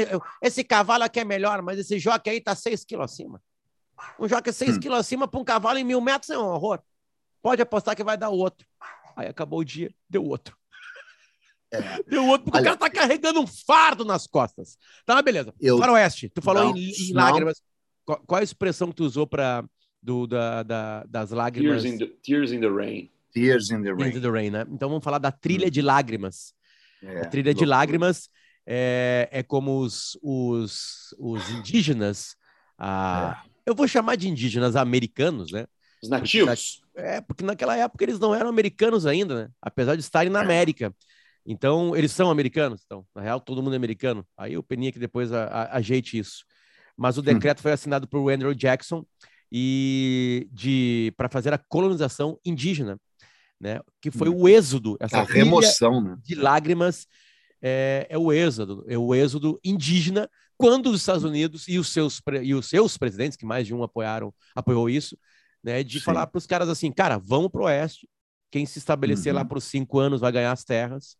esse 0.42 0.64
cavalo 0.64 1.04
aqui 1.04 1.20
é 1.20 1.24
melhor, 1.24 1.60
mas 1.60 1.78
esse 1.78 1.98
jockey 1.98 2.30
aí 2.30 2.40
tá 2.40 2.54
6 2.54 2.82
quilos 2.86 3.12
acima. 3.12 3.42
Um 4.18 4.26
jockey 4.26 4.52
6 4.52 4.76
hum. 4.76 4.80
quilos 4.80 4.98
acima 4.98 5.28
para 5.28 5.38
um 5.38 5.44
cavalo 5.44 5.78
em 5.78 5.84
mil 5.84 6.00
metros 6.00 6.30
é 6.30 6.38
um 6.38 6.46
horror. 6.46 6.80
Pode 7.42 7.60
apostar 7.60 7.94
que 7.94 8.02
vai 8.02 8.16
dar 8.16 8.30
outro. 8.30 8.66
Aí 9.14 9.28
acabou 9.28 9.60
o 9.60 9.64
dia, 9.64 9.94
deu 10.08 10.24
outro. 10.24 10.56
É. 11.74 12.02
Deu 12.06 12.26
outro, 12.26 12.44
porque 12.44 12.58
Olha, 12.58 12.72
o 12.72 12.78
cara 12.78 12.90
tá 12.90 12.90
carregando 12.90 13.40
um 13.40 13.46
fardo 13.46 14.04
nas 14.04 14.26
costas. 14.26 14.76
Tá, 15.04 15.20
beleza. 15.20 15.52
Eu... 15.60 15.78
Faroeste, 15.78 16.28
tu 16.28 16.40
falou 16.42 16.64
não, 16.64 16.76
em, 16.76 16.90
em 16.90 17.12
lágrimas. 17.12 17.60
Qual, 18.04 18.22
qual, 18.26 18.40
a 18.40 18.44
expressão 18.44 18.88
que 18.88 18.96
tu 18.96 19.04
usou 19.04 19.26
para 19.26 19.64
do, 20.02 20.26
da, 20.26 20.62
da, 20.62 21.04
das 21.04 21.30
lágrimas? 21.30 21.82
Tears 21.82 21.94
in, 21.94 21.98
the, 21.98 22.12
tears 22.22 22.52
in 22.52 22.60
the 22.60 22.68
Rain. 22.68 23.10
Tears 23.32 23.70
in 23.70 23.82
the 23.82 23.90
Rain. 23.90 23.98
Tears 23.98 24.16
in 24.16 24.20
the 24.20 24.30
Rain, 24.30 24.50
né? 24.50 24.66
Então 24.70 24.88
vamos 24.88 25.02
falar 25.02 25.18
da 25.18 25.32
trilha 25.32 25.66
hum. 25.66 25.70
de 25.70 25.82
lágrimas. 25.82 26.54
É, 27.02 27.20
a 27.20 27.26
trilha 27.26 27.52
de 27.52 27.64
lágrimas 27.66 28.30
é, 28.66 29.28
é 29.30 29.42
como 29.42 29.80
os, 29.80 30.18
os, 30.22 31.14
os 31.18 31.50
indígenas, 31.50 32.36
ah, 32.78 33.42
é. 33.44 33.70
eu 33.70 33.74
vou 33.74 33.86
chamar 33.86 34.16
de 34.16 34.28
indígenas 34.28 34.74
americanos, 34.76 35.52
né? 35.52 35.66
Os 36.02 36.08
nativos. 36.08 36.80
Porque 36.80 37.02
na, 37.02 37.14
é, 37.14 37.20
porque 37.20 37.44
naquela 37.44 37.76
época 37.76 38.04
eles 38.04 38.18
não 38.18 38.34
eram 38.34 38.48
americanos 38.48 39.06
ainda, 39.06 39.44
né? 39.44 39.50
Apesar 39.60 39.96
de 39.96 40.02
estarem 40.02 40.30
na 40.30 40.40
é. 40.40 40.42
América. 40.42 40.94
Então, 41.46 41.94
eles 41.94 42.12
são 42.12 42.30
americanos, 42.30 42.82
então, 42.84 43.06
na 43.14 43.20
real, 43.20 43.38
todo 43.38 43.62
mundo 43.62 43.74
é 43.74 43.76
americano. 43.76 44.26
Aí 44.36 44.56
o 44.56 44.62
Peninha 44.62 44.90
que 44.90 44.98
depois 44.98 45.30
a, 45.32 45.44
a, 45.44 45.76
ajeite 45.76 46.18
isso. 46.18 46.44
Mas 46.96 47.18
o 47.18 47.20
hum. 47.20 47.24
decreto 47.24 47.58
hum. 47.58 47.62
foi 47.62 47.72
assinado 47.72 48.08
por 48.08 48.30
Andrew 48.30 48.54
Jackson 48.54 49.04
e 49.52 50.48
de 50.50 51.12
para 51.16 51.28
fazer 51.28 51.52
a 51.52 51.58
colonização 51.58 52.38
indígena, 52.44 52.98
né? 53.60 53.80
Que 54.00 54.10
foi 54.10 54.28
hum. 54.28 54.40
o 54.40 54.48
êxodo, 54.48 54.96
essa 54.98 55.18
a 55.18 55.22
remoção 55.22 56.00
né? 56.00 56.16
de 56.22 56.34
lágrimas 56.34 57.06
é, 57.60 58.06
é, 58.08 58.18
o 58.18 58.32
êxodo, 58.32 58.84
é 58.88 58.96
o 58.96 59.14
êxodo 59.14 59.60
indígena 59.62 60.28
quando 60.56 60.86
os 60.86 61.00
Estados 61.00 61.24
Unidos 61.24 61.68
e 61.68 61.78
os 61.78 61.88
seus 61.88 62.22
e 62.42 62.54
os 62.54 62.68
seus 62.68 62.96
presidentes, 62.96 63.36
que 63.36 63.44
mais 63.44 63.66
de 63.66 63.74
um 63.74 63.82
apoiaram, 63.82 64.32
apoiou 64.54 64.88
isso, 64.88 65.16
né? 65.62 65.82
De 65.82 65.98
Sim. 65.98 66.04
falar 66.06 66.26
para 66.26 66.38
os 66.38 66.46
caras 66.46 66.68
assim, 66.70 66.90
cara, 66.90 67.18
vamos 67.18 67.50
para 67.50 67.60
o 67.60 67.64
oeste. 67.64 68.08
Quem 68.50 68.64
se 68.64 68.78
estabelecer 68.78 69.32
uhum. 69.32 69.40
lá 69.40 69.44
por 69.44 69.60
cinco 69.60 69.98
anos 69.98 70.20
vai 70.20 70.32
ganhar 70.32 70.52
as 70.52 70.64
terras 70.64 71.16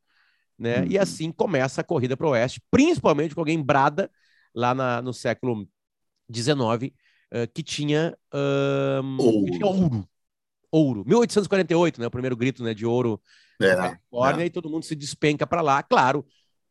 né? 0.59 0.81
Uhum. 0.81 0.87
E 0.91 0.99
assim 0.99 1.33
começa 1.33 1.81
a 1.81 1.85
corrida 1.85 2.17
para 2.17 2.27
o 2.27 2.31
oeste, 2.31 2.63
principalmente 2.71 3.35
com 3.35 3.41
alguém 3.41 3.63
brada 3.63 4.11
lá 4.55 4.75
na, 4.75 5.03
no 5.03 5.13
século 5.13 5.69
XIX, 6.33 6.55
uh, 7.33 7.49
que 7.53 7.63
tinha, 7.63 8.17
um, 9.03 9.17
ouro. 9.21 9.53
tinha 9.53 9.67
ouro. 9.67 10.09
Ouro. 10.71 11.05
1848, 11.07 12.01
né? 12.01 12.07
O 12.07 12.11
primeiro 12.11 12.37
grito 12.37 12.63
né, 12.63 12.75
de 12.75 12.85
ouro 12.85 13.21
é, 13.61 13.75
na 13.75 13.83
Califórnia, 13.83 14.43
é. 14.45 14.47
e 14.47 14.51
todo 14.51 14.71
mundo 14.71 14.85
se 14.85 14.95
despenca 14.95 15.47
para 15.47 15.63
lá. 15.63 15.83
Claro, 15.83 16.27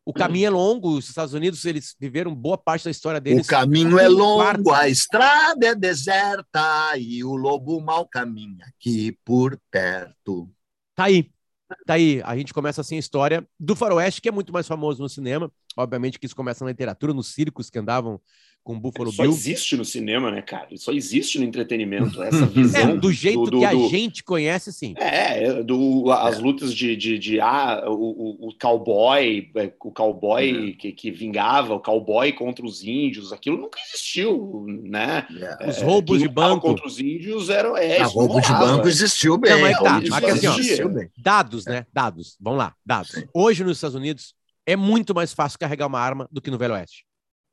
o 0.06 0.14
caminho 0.14 0.48
é 0.48 0.50
longo, 0.50 0.98
os 0.98 1.08
Estados 1.08 1.34
Unidos 1.34 1.64
eles 1.64 1.96
viveram 1.98 2.36
boa 2.36 2.58
parte 2.58 2.84
da 2.86 2.92
história 2.92 3.22
deles. 3.22 3.46
O 3.46 3.50
caminho 3.50 3.98
é 3.98 4.10
longo, 4.10 4.72
a 4.74 4.90
estrada 4.90 5.68
é 5.68 5.76
deserta 5.76 6.98
e 6.98 7.24
o 7.24 7.36
lobo 7.36 7.80
mal 7.80 8.06
caminha 8.06 8.66
aqui 8.66 9.18
por 9.24 9.58
perto. 9.72 10.50
Tá 10.94 11.06
aí. 11.06 11.32
Tá 11.86 11.94
aí, 11.96 12.22
a 12.24 12.36
gente 12.38 12.54
começa 12.54 12.82
assim 12.82 12.96
a 12.96 13.00
história 13.00 13.48
do 13.60 13.76
Faroeste, 13.76 14.22
que 14.22 14.30
é 14.30 14.32
muito 14.32 14.52
mais 14.54 14.68
famoso 14.68 15.02
no 15.02 15.10
cinema. 15.10 15.52
Obviamente 15.78 16.20
que 16.20 16.26
isso 16.26 16.36
começa 16.36 16.64
na 16.64 16.72
literatura, 16.72 17.14
nos 17.14 17.28
circos 17.34 17.70
que 17.70 17.80
andavam 17.80 18.22
com 18.64 18.80
Buffalo 18.80 19.12
Bill. 19.12 19.18
Só 19.18 19.26
existe 19.26 19.76
no 19.76 19.84
cinema, 19.84 20.32
né, 20.32 20.42
cara? 20.42 20.68
Só 20.78 20.92
existe 20.92 21.38
no 21.38 21.46
entretenimento 21.46 22.22
essa 22.24 22.46
visão. 22.46 22.92
É, 22.92 22.96
do 22.96 23.12
jeito 23.12 23.44
do, 23.44 23.60
que 23.60 23.66
a 23.66 23.76
gente 23.76 24.24
conhece, 24.24 24.72
sim. 24.72 24.94
É, 24.98 25.44
é, 25.44 25.64
do, 25.64 26.10
as 26.12 26.38
é. 26.38 26.42
lutas 26.42 26.74
de, 26.74 26.96
de, 26.96 27.20
de 27.20 27.40
ah, 27.42 27.84
o, 27.88 28.48
o 28.48 28.58
cowboy, 28.60 29.52
é, 29.56 29.72
o 29.84 29.92
cowboy 29.92 30.54
uhum. 30.54 30.78
que, 30.78 30.92
que 30.94 31.12
vingava, 31.12 31.74
o 31.74 31.80
cowboy 31.80 32.32
contra 32.32 32.66
os 32.66 32.84
índios, 32.84 33.34
aquilo 33.34 33.58
nunca 33.58 33.80
existiu, 33.82 34.66
né? 34.68 35.28
É. 35.60 35.70
Os 35.70 35.82
roubos 35.82 36.20
de 36.20 36.28
banco 36.28 36.68
contra 36.68 36.88
os 36.88 37.00
índios 37.00 37.50
eram. 37.50 37.76
É, 37.76 38.00
ah, 38.00 38.06
roubo 38.06 38.40
de 38.40 38.50
banco 38.50 38.88
existiu 38.88 39.38
bem. 39.38 39.52
Não, 39.52 39.62
mas 39.62 39.78
tá, 39.78 40.02
mas 40.10 40.46
assim, 40.46 40.84
ó, 40.84 40.90
dados, 41.18 41.66
né? 41.66 41.86
Dados. 41.92 42.38
Vamos 42.40 42.60
lá, 42.60 42.74
dados. 42.86 43.12
Sim. 43.12 43.26
Hoje 43.34 43.64
nos 43.64 43.78
Estados 43.78 43.96
Unidos 43.96 44.34
é 44.66 44.76
muito 44.76 45.14
mais 45.14 45.34
fácil 45.34 45.60
carregar 45.60 45.88
uma 45.88 46.00
arma 46.00 46.28
do 46.32 46.42
que 46.42 46.50
no 46.50 46.58
Velho 46.58 46.74
Oeste. 46.74 47.06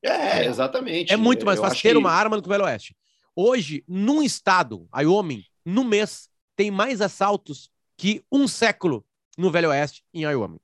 É, 0.03 0.47
exatamente. 0.47 1.13
É 1.13 1.17
muito 1.17 1.45
mais 1.45 1.61
fácil 1.61 1.83
ter 1.83 1.93
que... 1.93 1.97
uma 1.97 2.11
arma 2.11 2.37
do 2.37 2.43
que 2.43 2.49
o 2.49 2.53
Velho 2.53 2.65
Oeste. 2.65 2.97
Hoje, 3.35 3.85
num 3.87 4.23
estado, 4.23 4.89
Wyoming, 4.95 5.45
no 5.65 5.85
mês, 5.85 6.29
tem 6.57 6.71
mais 6.71 7.01
assaltos 7.01 7.71
que 7.97 8.23
um 8.31 8.49
século 8.49 9.05
no 9.37 9.51
Velho 9.51 9.69
Oeste 9.71 10.03
em 10.13 10.27
Wyoming. 10.27 10.61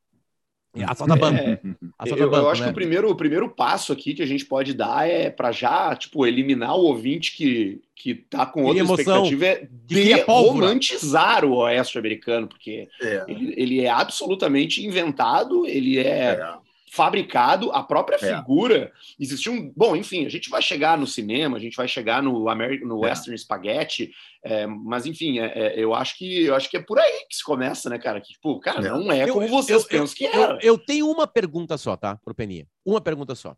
Assalto 0.85 1.13
a 1.13 1.17
banco. 1.17 1.39
É, 1.39 1.59
Assalto 1.99 2.23
eu, 2.23 2.31
banco, 2.31 2.45
eu 2.45 2.51
acho 2.51 2.61
né? 2.61 2.67
que 2.67 2.73
o 2.73 2.75
primeiro, 2.75 3.11
o 3.11 3.17
primeiro 3.17 3.49
passo 3.49 3.93
aqui 3.93 4.13
que 4.13 4.23
a 4.23 4.27
gente 4.27 4.45
pode 4.45 4.75
dar 4.75 5.09
é 5.09 5.31
para 5.31 5.53
já, 5.53 5.95
tipo, 5.97 6.27
eliminar 6.27 6.77
o 6.77 6.85
ouvinte 6.85 7.35
que, 7.35 7.81
que 7.95 8.15
tá 8.15 8.45
com 8.45 8.65
outra 8.65 8.83
expectativa 8.83 9.47
é 9.47 9.69
de 9.71 10.13
é 10.13 10.23
romantizar 10.23 11.45
o 11.45 11.55
oeste 11.57 11.99
americano, 11.99 12.47
porque 12.47 12.89
é. 13.01 13.25
Ele, 13.29 13.55
ele, 13.57 13.81
é 13.81 13.89
absolutamente 13.89 14.85
inventado, 14.85 15.67
ele 15.67 15.99
é, 15.99 16.33
é 16.33 16.55
fabricado, 16.91 17.71
a 17.73 17.83
própria 17.83 18.17
é. 18.17 18.37
figura. 18.37 18.93
Existiu 19.19 19.53
um. 19.53 19.73
Bom, 19.77 19.97
enfim, 19.97 20.25
a 20.25 20.29
gente 20.29 20.49
vai 20.49 20.63
chegar 20.63 20.97
no 20.97 21.07
cinema, 21.07 21.57
a 21.57 21.61
gente 21.61 21.77
vai 21.77 21.89
chegar 21.89 22.23
no, 22.23 22.49
American, 22.49 22.89
no 22.89 23.05
é. 23.05 23.09
Western 23.09 23.37
Spaghetti, 23.39 24.13
é, 24.43 24.67
mas 24.67 25.07
enfim, 25.07 25.39
é, 25.39 25.47
é, 25.47 25.75
eu, 25.79 25.95
acho 25.95 26.17
que, 26.17 26.45
eu 26.45 26.55
acho 26.55 26.71
que 26.71 26.77
é 26.77 26.83
por 26.83 26.99
aí 26.99 27.27
que 27.29 27.37
se 27.37 27.45
começa, 27.45 27.91
né, 27.91 27.99
cara? 27.99 28.21
Que, 28.21 28.33
tipo, 28.33 28.59
cara, 28.61 28.87
é. 28.87 28.91
não 28.91 29.11
é 29.11 29.27
como 29.27 29.49
vocês 29.49 29.83
eu, 29.83 29.89
pensam 29.89 30.17
que 30.17 30.27
era. 30.27 30.55
Eu, 30.55 30.61
eu, 30.61 30.79
tenho 30.79 31.11
uma 31.11 31.27
pergunta 31.27 31.77
só, 31.77 31.97
tá, 31.97 32.17
pro 32.25 32.35
Peninha? 32.35 32.67
Uma 32.85 33.01
pergunta 33.01 33.35
só. 33.35 33.57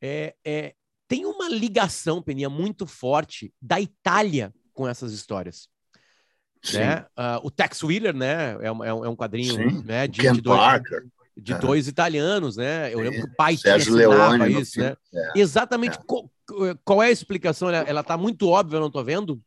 É, 0.00 0.34
tem 1.06 1.26
uma 1.26 1.48
ligação, 1.48 2.22
Peninha, 2.22 2.48
muito 2.48 2.86
forte 2.86 3.52
da 3.60 3.80
Itália 3.80 4.52
com 4.72 4.88
essas 4.88 5.12
histórias. 5.12 5.68
Né? 6.72 7.04
Uh, 7.10 7.46
o 7.46 7.50
Tex 7.50 7.82
Wheeler, 7.82 8.14
né? 8.14 8.56
É 8.62 8.72
um, 8.72 8.82
é 8.82 9.08
um 9.08 9.14
quadrinho 9.14 9.54
Sim. 9.54 9.82
né, 9.84 10.08
de, 10.08 10.22
Ken 10.22 10.32
de 10.32 10.40
dois, 10.40 10.58
Parker 10.58 11.04
de 11.44 11.52
é. 11.52 11.58
dois 11.58 11.86
italianos, 11.86 12.56
né? 12.56 12.92
Eu 12.92 13.00
lembro 13.00 13.20
que 13.20 13.26
o 13.26 13.36
pai 13.36 13.56
Sérgio 13.56 13.94
Leone 13.94 14.60
isso, 14.60 14.80
né? 14.80 14.96
É. 15.12 15.38
Exatamente. 15.38 15.98
É. 15.98 16.00
Qual, 16.06 16.30
qual, 16.84 17.02
é 17.02 17.08
a 17.08 17.12
explicação? 17.12 17.68
Ela 17.68 18.00
está 18.00 18.16
muito 18.16 18.48
óbvia, 18.48 18.76
eu 18.76 18.80
não 18.80 18.88
estou 18.88 19.04
vendo? 19.04 19.40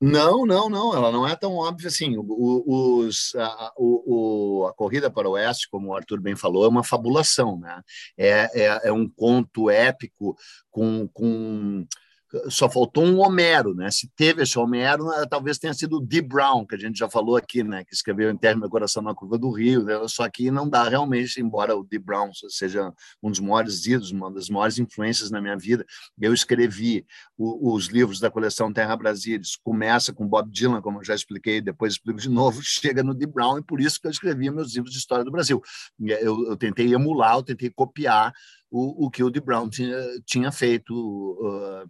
Não, 0.00 0.46
não, 0.46 0.68
não. 0.68 0.94
Ela 0.94 1.10
não 1.10 1.26
é 1.26 1.34
tão 1.34 1.54
óbvia 1.54 1.88
assim. 1.88 2.16
O, 2.16 3.00
os, 3.00 3.34
a, 3.34 3.72
o, 3.76 4.66
a 4.68 4.74
corrida 4.74 5.10
para 5.10 5.28
o 5.28 5.32
oeste, 5.32 5.68
como 5.68 5.88
o 5.88 5.96
Arthur 5.96 6.20
bem 6.20 6.36
falou, 6.36 6.64
é 6.64 6.68
uma 6.68 6.84
fabulação, 6.84 7.58
né? 7.58 7.80
É, 8.16 8.62
é, 8.62 8.88
é 8.88 8.92
um 8.92 9.08
conto 9.08 9.68
épico 9.68 10.36
com, 10.70 11.08
com 11.08 11.86
só 12.48 12.68
faltou 12.68 13.04
um 13.04 13.20
Homero, 13.20 13.74
né? 13.74 13.90
Se 13.90 14.08
teve 14.16 14.42
esse 14.42 14.58
Homero, 14.58 15.10
eh, 15.12 15.26
talvez 15.26 15.58
tenha 15.58 15.74
sido 15.74 15.98
o 15.98 16.00
D. 16.00 16.20
Brown, 16.20 16.66
que 16.66 16.74
a 16.74 16.78
gente 16.78 16.98
já 16.98 17.08
falou 17.08 17.36
aqui, 17.36 17.62
né? 17.62 17.84
Que 17.84 17.94
escreveu 17.94 18.30
Em 18.30 18.56
Meu 18.56 18.68
Coração 18.68 19.02
na 19.02 19.14
Curva 19.14 19.38
do 19.38 19.50
Rio, 19.50 19.84
né? 19.84 19.94
só 20.08 20.28
que 20.28 20.50
não 20.50 20.68
dá 20.68 20.88
realmente, 20.88 21.40
embora 21.40 21.76
o 21.76 21.84
D. 21.84 21.98
Brown 21.98 22.30
seja 22.48 22.92
um 23.22 23.30
dos 23.30 23.40
maiores 23.40 23.86
ídolos, 23.86 24.10
uma 24.10 24.30
das 24.30 24.48
maiores 24.48 24.78
influências 24.78 25.30
na 25.30 25.40
minha 25.40 25.56
vida. 25.56 25.84
Eu 26.20 26.32
escrevi 26.32 27.06
o, 27.36 27.74
os 27.74 27.86
livros 27.86 28.20
da 28.20 28.30
coleção 28.30 28.72
Terra 28.72 28.96
Brasílias, 28.96 29.56
começa 29.56 30.12
com 30.12 30.26
Bob 30.26 30.50
Dylan, 30.50 30.80
como 30.80 31.00
eu 31.00 31.04
já 31.04 31.14
expliquei, 31.14 31.60
depois 31.60 31.94
explico 31.94 32.20
de 32.20 32.28
novo, 32.28 32.60
chega 32.64 33.02
no 33.02 33.14
D. 33.14 33.26
Brown, 33.26 33.58
e 33.58 33.62
por 33.62 33.80
isso 33.80 34.00
que 34.00 34.06
eu 34.06 34.10
escrevi 34.10 34.50
meus 34.50 34.74
livros 34.74 34.92
de 34.92 34.98
história 34.98 35.24
do 35.24 35.30
Brasil. 35.30 35.62
Eu, 36.00 36.48
eu 36.48 36.56
tentei 36.56 36.92
emular, 36.92 37.36
eu 37.36 37.42
tentei 37.42 37.70
copiar 37.70 38.32
o, 38.70 39.06
o 39.06 39.10
que 39.10 39.22
o 39.22 39.30
D. 39.30 39.40
Brown 39.40 39.68
tinha, 39.68 39.96
tinha 40.24 40.50
feito. 40.50 40.92
Uh, 40.94 41.88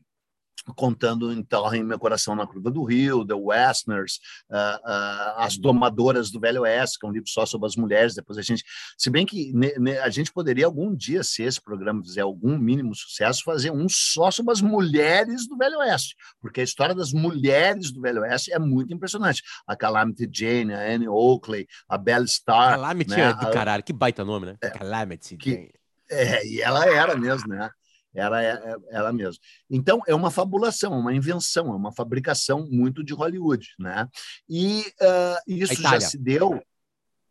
contando 0.72 1.32
então 1.32 1.72
em 1.74 1.82
Meu 1.82 1.98
Coração 1.98 2.34
na 2.34 2.46
Curva 2.46 2.70
do 2.70 2.84
Rio, 2.84 3.26
The 3.26 3.34
Westerners, 3.34 4.18
uh, 4.50 4.76
uh, 4.76 5.38
As 5.38 5.56
Domadoras 5.58 6.30
do 6.30 6.40
Velho 6.40 6.62
Oeste, 6.62 6.98
que 6.98 7.06
é 7.06 7.08
um 7.08 7.12
livro 7.12 7.28
só 7.28 7.44
sobre 7.44 7.66
as 7.66 7.76
mulheres. 7.76 8.14
Depois 8.14 8.38
a 8.38 8.42
gente, 8.42 8.64
se 8.96 9.10
bem 9.10 9.26
que 9.26 9.52
ne, 9.52 9.72
ne, 9.78 9.98
a 9.98 10.08
gente 10.08 10.32
poderia 10.32 10.66
algum 10.66 10.94
dia, 10.94 11.22
se 11.22 11.42
esse 11.42 11.60
programa 11.60 12.02
fizer 12.02 12.22
algum 12.22 12.56
mínimo 12.56 12.94
sucesso, 12.94 13.42
fazer 13.44 13.70
um 13.70 13.88
só 13.88 14.30
sobre 14.30 14.52
as 14.52 14.60
mulheres 14.60 15.46
do 15.46 15.56
Velho 15.56 15.78
Oeste, 15.78 16.16
porque 16.40 16.60
a 16.60 16.64
história 16.64 16.94
das 16.94 17.12
mulheres 17.12 17.90
do 17.90 18.00
Velho 18.00 18.22
Oeste 18.22 18.52
é 18.52 18.58
muito 18.58 18.92
impressionante. 18.94 19.42
A 19.66 19.76
Calamity 19.76 20.28
Jane, 20.32 20.72
a 20.72 20.94
Anne 20.94 21.08
Oakley, 21.08 21.66
a 21.88 21.98
Belle 21.98 22.24
Starr. 22.24 22.74
Calamity 22.74 23.10
né? 23.10 23.22
é 23.22 23.34
do 23.34 23.50
caralho, 23.50 23.82
que 23.82 23.92
baita 23.92 24.24
nome, 24.24 24.46
né? 24.46 24.56
É, 24.62 24.70
Calamity 24.70 25.36
que, 25.36 25.50
Jane. 25.50 25.72
É, 26.10 26.46
e 26.46 26.60
ela 26.60 26.86
era 26.86 27.16
mesmo, 27.16 27.48
né? 27.48 27.70
Era 28.14 28.42
é, 28.42 28.52
é, 28.52 28.76
ela 28.90 29.12
mesma. 29.12 29.42
Então, 29.68 30.00
é 30.06 30.14
uma 30.14 30.30
fabulação, 30.30 30.98
uma 30.98 31.14
invenção, 31.14 31.68
é 31.68 31.76
uma 31.76 31.92
fabricação 31.92 32.66
muito 32.70 33.02
de 33.02 33.12
Hollywood. 33.12 33.74
Né? 33.78 34.08
E 34.48 34.80
uh, 35.00 35.38
isso 35.46 35.82
já 35.82 36.00
se 36.00 36.16
deu. 36.16 36.62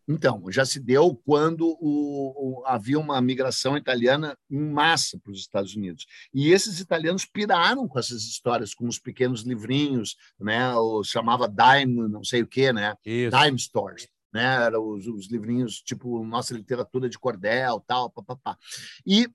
Então, 0.08 0.44
já 0.52 0.66
se 0.66 0.82
deu 0.82 1.16
quando 1.26 1.66
o, 1.80 2.60
o, 2.60 2.66
havia 2.66 3.00
uma 3.00 3.22
migração 3.22 3.78
italiana 3.78 4.38
em 4.52 4.60
massa 4.60 5.18
para 5.18 5.32
os 5.32 5.40
Estados 5.40 5.76
Unidos. 5.76 6.06
E 6.34 6.52
esses 6.52 6.82
italianos 6.82 7.26
piraram 7.26 7.88
com 7.88 7.98
essas 7.98 8.24
histórias, 8.24 8.74
com 8.74 8.86
os 8.86 9.00
pequenos 9.00 9.44
livrinhos, 9.44 10.18
né? 10.38 10.76
O 10.76 11.04
chamava 11.04 11.48
Dime, 11.48 12.10
não 12.10 12.24
sei 12.24 12.42
o 12.42 12.48
quê, 12.48 12.74
né? 12.74 12.96
Isso. 13.06 13.38
Dime 13.38 13.58
Stores. 13.58 14.08
Né, 14.34 14.66
eram 14.66 14.84
os, 14.90 15.06
os 15.06 15.28
livrinhos 15.30 15.80
tipo 15.80 16.26
nossa 16.26 16.56
literatura 16.56 17.08
de 17.08 17.20
cordel, 17.20 17.80
tal, 17.86 18.10
papapá. 18.10 18.58
E 19.06 19.30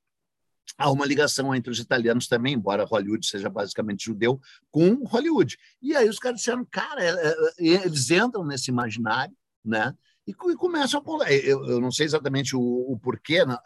há 0.77 0.91
uma 0.91 1.07
ligação 1.07 1.55
entre 1.55 1.71
os 1.71 1.79
italianos 1.79 2.29
também, 2.29 2.55
embora 2.55 2.85
Hollywood 2.85 3.27
seja 3.27 3.49
basicamente 3.49 4.05
judeu, 4.05 4.41
com 4.71 5.05
Hollywood. 5.05 5.57
E 5.81 5.95
aí 5.95 6.09
os 6.09 6.19
caras 6.19 6.39
disseram, 6.39 6.67
cara, 6.71 7.03
é, 7.03 7.11
é, 7.11 7.29
é, 7.31 7.87
eles 7.87 8.11
entram 8.11 8.45
nesse 8.45 8.71
imaginário, 8.71 9.35
né? 9.65 9.95
E, 10.27 10.35
começam 10.35 11.01
a 11.01 11.03
pular. 11.03 11.33
Eu, 11.33 11.65
eu 11.65 11.81
não 11.81 11.91
sei 11.91 12.05
exatamente 12.05 12.55
o, 12.55 12.61
o 12.61 12.99
porquê, 13.03 13.47
né, 13.47 13.57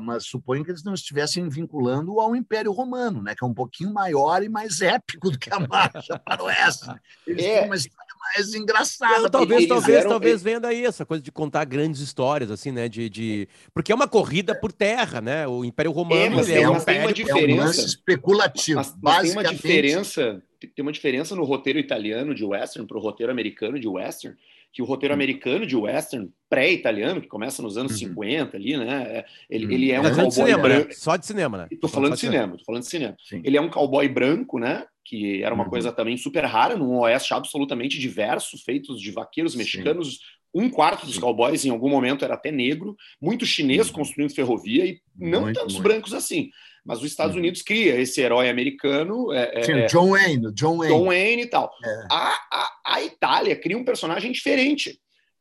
mas 0.00 0.24
suponho 0.24 0.64
que 0.64 0.70
eles 0.70 0.82
não 0.82 0.94
estivessem 0.94 1.46
vinculando 1.50 2.18
ao 2.18 2.34
Império 2.34 2.72
Romano, 2.72 3.22
né? 3.22 3.34
Que 3.34 3.44
é 3.44 3.46
um 3.46 3.52
pouquinho 3.52 3.92
maior 3.92 4.42
e 4.42 4.48
mais 4.48 4.80
épico 4.80 5.30
do 5.30 5.38
que 5.38 5.52
a 5.52 5.60
marcha 5.68 6.18
para 6.18 6.42
o 6.42 6.46
oeste. 6.46 6.90
Eles 7.26 7.44
é. 7.44 7.58
têm 7.58 7.66
uma 7.66 7.76
história 7.76 8.07
mais 8.18 8.54
engraçada. 8.54 9.22
Não, 9.22 9.30
talvez, 9.30 9.66
talvez, 9.66 9.98
eram... 9.98 10.10
talvez 10.10 10.42
venha 10.42 10.60
daí 10.60 10.84
essa 10.84 11.04
coisa 11.06 11.22
de 11.22 11.30
contar 11.30 11.64
grandes 11.64 12.00
histórias, 12.00 12.50
assim, 12.50 12.72
né? 12.72 12.88
De, 12.88 13.08
de... 13.08 13.48
Porque 13.72 13.92
é 13.92 13.94
uma 13.94 14.08
corrida 14.08 14.54
por 14.54 14.72
terra, 14.72 15.20
né? 15.20 15.46
O 15.46 15.64
Império 15.64 15.92
Romano 15.92 16.20
é, 16.20 16.28
mas 16.30 16.50
é, 16.50 16.68
um 16.68 16.80
tem 16.80 17.00
uma 17.00 17.12
diferença. 17.12 17.80
É 17.80 17.84
um 17.84 17.86
especulativo. 17.86 18.76
Mas, 18.78 18.96
mas 19.00 19.22
tem 19.22 19.32
uma 19.32 19.44
diferença. 19.44 20.42
Tem 20.60 20.82
uma 20.82 20.92
diferença 20.92 21.36
no 21.36 21.44
roteiro 21.44 21.78
italiano 21.78 22.34
de 22.34 22.44
western 22.44 22.86
para 22.86 22.98
o 22.98 23.00
roteiro 23.00 23.30
americano 23.30 23.78
de 23.78 23.86
western, 23.86 24.36
que 24.72 24.82
o 24.82 24.84
roteiro 24.84 25.12
hum. 25.12 25.16
americano 25.16 25.66
de 25.66 25.76
western 25.76 26.30
pré-italiano, 26.48 27.20
que 27.20 27.28
começa 27.28 27.62
nos 27.62 27.76
anos 27.76 27.92
uhum. 27.92 27.98
50 27.98 28.56
ali, 28.56 28.76
né? 28.76 29.02
É, 29.08 29.24
ele, 29.48 29.66
uhum. 29.66 29.72
ele 29.72 29.92
é 29.92 30.00
um 30.00 30.04
cowboy 30.04 30.28
de 30.28 30.34
cinema, 30.34 30.68
né? 30.68 30.86
Só 30.90 31.16
de 31.16 31.26
cinema, 31.26 31.58
né? 31.58 31.68
Tô 31.80 31.88
falando 31.88 32.14
de 32.14 32.20
cinema, 32.20 32.56
tô 32.56 32.64
falando 32.64 32.82
de 32.82 32.88
cinema. 32.88 33.16
Sim. 33.22 33.40
Ele 33.44 33.56
é 33.56 33.60
um 33.60 33.68
cowboy 33.68 34.08
branco, 34.08 34.58
né? 34.58 34.84
Que 35.08 35.42
era 35.42 35.54
uma 35.54 35.64
uhum. 35.64 35.70
coisa 35.70 35.90
também 35.90 36.16
super 36.18 36.44
rara, 36.44 36.76
num 36.76 36.98
oeste 36.98 37.32
absolutamente 37.32 37.98
diverso, 37.98 38.62
feitos 38.62 39.00
de 39.00 39.10
vaqueiros 39.10 39.54
mexicanos. 39.54 40.14
Sim. 40.14 40.18
Um 40.54 40.68
quarto 40.68 41.06
dos 41.06 41.14
Sim. 41.14 41.20
cowboys, 41.22 41.64
em 41.64 41.70
algum 41.70 41.88
momento, 41.88 42.24
era 42.24 42.34
até 42.34 42.50
negro, 42.50 42.94
muito 43.20 43.46
chinês 43.46 43.88
uhum. 43.88 43.94
construindo 43.94 44.34
ferrovia 44.34 44.84
e 44.84 45.00
não 45.16 45.42
muito, 45.42 45.58
tantos 45.58 45.74
muito. 45.74 45.88
brancos 45.88 46.12
assim. 46.12 46.50
Mas 46.84 46.98
os 46.98 47.06
Estados 47.06 47.34
uhum. 47.34 47.40
Unidos 47.40 47.62
cria 47.62 47.98
esse 47.98 48.20
herói 48.20 48.50
americano. 48.50 49.32
É, 49.32 49.62
Sim, 49.62 49.72
é, 49.72 49.86
John 49.86 50.10
Wayne, 50.10 50.52
John 50.52 50.78
Wayne. 50.78 50.94
John 50.94 51.04
Wayne 51.06 51.42
e 51.42 51.46
tal. 51.46 51.72
É. 51.82 52.06
A, 52.10 52.38
a, 52.52 52.70
a 52.94 53.02
Itália 53.02 53.56
cria 53.56 53.78
um 53.78 53.84
personagem 53.84 54.30
diferente 54.30 54.98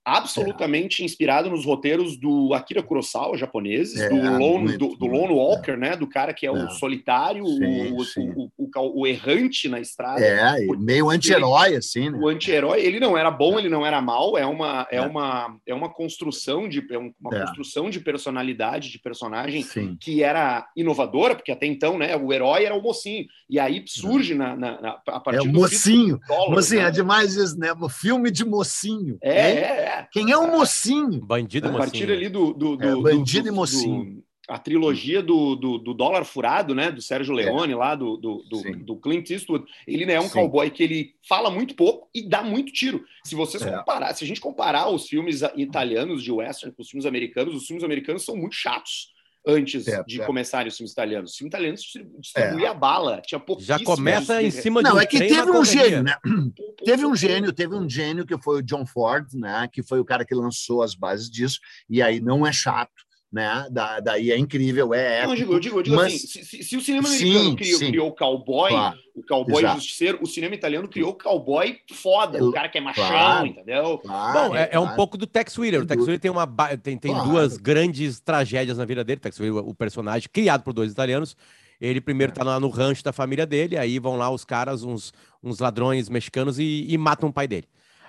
absolutamente 0.08 1.02
é. 1.02 1.06
inspirado 1.06 1.50
nos 1.50 1.66
roteiros 1.66 2.16
do 2.16 2.54
Akira 2.54 2.82
Kurosawa, 2.82 3.38
japoneses, 3.38 4.00
é, 4.00 4.08
do, 4.08 4.16
Lone, 4.16 4.64
muito, 4.64 4.88
do, 4.88 4.96
do 4.96 5.06
Lone 5.06 5.34
Walker, 5.34 5.72
é. 5.72 5.78
né? 5.78 5.98
Do 5.98 6.08
cara 6.08 6.34
que 6.34 6.48
é, 6.48 6.52
o 6.52 6.56
é. 6.56 6.70
solitário, 6.70 7.46
sim, 7.46 7.94
o, 7.94 8.06
sim. 8.06 8.30
O, 8.30 8.50
o, 8.58 9.02
o, 9.02 9.06
errante 9.06 9.68
na 9.68 9.82
estrada. 9.82 10.24
É, 10.24 10.66
meio 10.78 11.10
anti-herói, 11.10 11.76
assim, 11.76 12.10
né? 12.10 12.18
O 12.18 12.30
anti-herói, 12.30 12.80
ele 12.80 13.02
não 13.02 13.18
era 13.18 13.30
bom, 13.30 13.60
ele 13.60 13.68
não 13.68 13.86
era 13.86 14.02
mal, 14.02 14.38
é 14.38 14.46
uma, 14.46 14.88
é, 14.90 15.02
uma, 15.02 15.58
é 15.68 15.74
uma 15.74 15.90
construção 15.90 16.70
de 16.70 16.88
é 16.90 16.98
uma 16.98 17.12
construção 17.30 17.90
de 17.90 18.00
personalidade, 18.00 18.90
de 18.90 19.00
personagem 19.00 19.62
sim. 19.62 19.98
que 20.00 20.24
era 20.24 20.66
inovadora, 20.74 21.36
porque 21.36 21.52
até 21.52 21.66
então, 21.66 21.98
né, 21.98 22.16
o 22.16 22.32
herói 22.32 22.64
era 22.64 22.74
o 22.74 22.82
mocinho. 22.82 23.26
E 23.50 23.60
aí 23.60 23.84
surge 23.86 24.34
na, 24.34 24.56
na, 24.56 24.82
na 24.82 25.02
a 25.08 25.20
partir 25.20 25.46
é, 25.46 25.50
o 25.50 25.52
mocinho. 25.52 26.18
Dólar, 26.26 26.56
mocinho, 26.56 26.82
né? 26.82 26.88
é 26.88 26.92
demais 26.92 27.36
isso, 27.36 27.60
né? 27.60 27.74
O 27.74 27.90
filme 27.90 28.32
de 28.32 28.46
mocinho. 28.46 29.18
É, 29.22 29.52
é, 29.52 29.97
é. 30.02 30.08
Quem 30.12 30.32
é 30.32 30.38
o 30.38 30.52
mocinho? 30.52 31.20
Bandido 31.22 31.68
e 31.68 31.72
mocinho. 31.72 31.84
A 31.84 31.86
partir 31.86 32.12
ali 32.12 32.30
do. 32.30 32.54
do, 32.54 32.78
do, 32.78 32.88
é, 32.88 33.14
bandido 33.14 33.44
do, 33.44 33.50
e 33.50 33.52
mocinho. 33.52 34.24
a 34.48 34.58
trilogia 34.58 35.22
do, 35.22 35.56
do, 35.56 35.78
do, 35.78 35.94
Dólar 35.94 36.24
Furado, 36.26 36.74
né? 36.76 36.92
Do 36.92 37.02
Sérgio 37.02 37.38
é. 37.40 37.44
Leone, 37.44 37.74
é. 37.74 37.76
lá, 37.76 37.96
do, 37.96 38.18
do, 38.18 38.44
do, 38.50 38.76
do, 38.84 38.96
Clint 38.98 39.30
Eastwood. 39.30 39.66
Ele 39.88 40.06
né, 40.06 40.14
é 40.14 40.20
um 40.20 40.28
Sim. 40.28 40.34
cowboy 40.34 40.70
que 40.70 40.84
ele 40.84 41.16
fala 41.28 41.50
muito 41.50 41.76
pouco 41.76 42.10
e 42.14 42.28
dá 42.28 42.44
muito 42.44 42.72
tiro. 42.72 43.04
Se 43.24 43.36
vocês 43.36 43.64
é. 43.64 43.72
comparar, 43.72 44.14
se 44.14 44.24
a 44.24 44.28
gente 44.28 44.42
comparar 44.42 44.90
os 44.90 45.08
filmes 45.08 45.42
italianos 45.56 46.24
de 46.24 46.32
western 46.32 46.76
com 46.76 46.82
os 46.82 46.90
filmes 46.90 47.06
americanos, 47.06 47.56
os 47.56 47.66
filmes 47.66 47.84
americanos 47.84 48.24
são 48.24 48.36
muito 48.36 48.56
chatos 48.56 49.16
antes 49.48 49.88
é, 49.88 50.04
de 50.04 50.22
é. 50.22 50.26
começarem 50.26 50.68
os 50.68 50.76
filmes 50.76 50.92
italianos. 50.92 51.32
Os 51.32 51.38
filmes 51.38 51.52
italianos 51.52 51.82
distribuía 52.20 52.70
é. 52.70 52.74
bala, 52.74 53.22
tinha 53.22 53.40
pouquíssimo. 53.40 53.78
Já 53.78 53.84
começa 53.84 54.44
em 54.44 54.52
cima 54.52 54.84
de 54.84 54.90
Não, 54.90 54.98
um 54.98 55.00
é 55.00 55.06
que 55.06 55.20
teve 55.20 55.50
um 55.50 55.64
gênio, 55.64 56.04
né? 56.04 56.16
teve 56.84 57.06
um 57.06 57.16
gênio, 57.16 57.54
teve 57.54 57.74
um 57.74 57.90
gênio 57.90 58.26
que 58.26 58.38
foi 58.38 58.60
o 58.60 58.64
John 58.64 58.86
Ford, 58.86 59.34
né? 59.34 59.70
Que 59.72 59.82
foi 59.82 60.00
o 60.00 60.06
cara 60.06 60.26
que 60.26 60.36
lançou 60.36 60.84
as 60.84 60.94
bases 60.94 61.30
disso, 61.30 61.60
e 61.90 62.02
aí 62.02 62.20
não 62.20 62.46
é 62.46 62.52
chato 62.52 63.07
né? 63.32 63.68
Da, 63.70 64.00
daí 64.00 64.32
é 64.32 64.38
incrível, 64.38 64.94
é 64.94 65.20
épico. 65.20 65.28
Não, 65.28 65.34
eu 65.34 65.38
digo, 65.38 65.54
eu 65.54 65.60
digo, 65.60 65.80
eu 65.80 65.84
digo 65.84 65.96
mas... 65.96 66.14
assim, 66.14 66.28
se, 66.28 66.46
se, 66.46 66.64
se, 66.64 66.78
o 66.78 66.82
cinema 66.82 67.08
americano 67.08 67.50
sim, 67.50 67.56
criou, 67.56 67.80
sim. 67.80 67.88
criou 67.88 68.08
o 68.08 68.12
cowboy, 68.16 68.70
claro, 68.70 68.98
o 69.16 69.24
cowboy 69.24 69.64
exato. 69.64 69.80
justiceiro, 69.80 70.20
o 70.22 70.26
cinema 70.26 70.56
italiano 70.56 70.88
criou 70.88 71.12
o 71.12 71.18
cowboy 71.18 71.78
foda, 71.94 72.44
o 72.44 72.52
cara 72.52 72.70
que 72.70 72.78
é 72.78 72.82
machão, 72.82 73.08
claro, 73.08 73.48
entendeu? 73.48 73.98
Claro, 73.98 74.50
Bom, 74.50 74.56
é, 74.56 74.70
é, 74.72 74.80
um 74.80 74.96
pouco 74.96 75.18
do 75.18 75.28
Tex 75.28 75.58
Wheeler. 75.58 75.82
O 75.82 75.86
Tex 75.86 76.02
Wheeler 76.02 76.20
tem, 76.20 76.32
uma, 76.32 76.48
tem, 76.78 76.98
tem 76.98 77.14
duas 77.24 77.58
grandes 77.58 78.20
tragédias 78.20 78.78
na 78.78 78.86
vida 78.86 79.04
dele. 79.04 79.20
Tex 79.20 79.40
Wheeler, 79.40 79.68
o 79.68 79.74
personagem 79.74 80.30
criado 80.32 80.64
por 80.64 80.74
dois 80.74 80.92
italianos, 80.92 81.36
ele 81.82 82.00
primeiro 82.00 82.32
tá 82.32 82.44
lá 82.44 82.60
no 82.60 82.70
rancho 82.70 83.04
da 83.04 83.12
família 83.12 83.46
dele, 83.46 83.78
aí 83.78 84.00
vão 84.00 84.16
lá 84.16 84.30
os 84.30 84.46
caras, 84.46 84.84
uns, 84.84 85.14
uns 85.44 85.60
ladrões 85.60 86.10
mexicanos 86.10 86.58
e, 86.60 86.86
e 86.88 86.98
matam 86.98 87.30
o 87.30 87.34
pai 87.34 87.48
dele. 87.48 87.68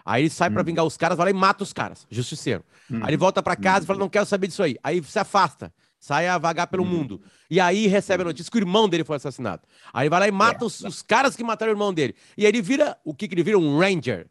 Aí 0.09 0.23
ele 0.23 0.31
sai 0.31 0.49
para 0.49 0.63
hum. 0.63 0.65
vingar 0.65 0.87
os 0.87 0.97
caras, 0.97 1.19
vai 1.19 1.27
lá 1.27 1.31
e 1.31 1.35
mata 1.35 1.63
os 1.63 1.71
caras, 1.71 2.07
justiceiro. 2.11 2.65
Hum. 2.91 3.01
Aí 3.03 3.11
ele 3.11 3.19
volta 3.19 3.43
para 3.43 3.55
casa 3.55 3.85
e 3.85 3.87
fala: 3.87 3.99
não 3.99 4.09
quero 4.09 4.25
saber 4.25 4.47
disso 4.47 4.63
aí. 4.63 4.79
Aí 4.83 5.05
se 5.05 5.19
afasta, 5.19 5.71
sai 6.01 6.27
a 6.27 6.39
vagar 6.39 6.67
pelo 6.69 6.83
hum. 6.83 6.87
mundo. 6.87 7.21
E 7.51 7.61
aí 7.61 7.87
recebe 7.87 8.23
a 8.23 8.25
notícia 8.25 8.51
que 8.51 8.57
o 8.57 8.61
irmão 8.61 8.89
dele 8.89 9.05
foi 9.05 9.17
assassinado. 9.17 9.61
Aí 9.93 10.09
vai 10.09 10.21
lá 10.21 10.27
e 10.27 10.31
mata 10.31 10.65
é. 10.65 10.67
os, 10.67 10.81
os, 10.81 11.03
caras 11.03 11.37
que 11.37 11.45
mataram 11.45 11.73
o 11.73 11.75
irmão 11.75 11.93
dele. 11.93 12.15
E 12.39 12.47
aí 12.47 12.51
ele 12.51 12.63
vira, 12.63 12.97
o 13.05 13.13
que, 13.13 13.29
que 13.29 13.35
ele 13.35 13.43
vira? 13.43 13.59
Um 13.59 13.79
Ranger. 13.79 14.27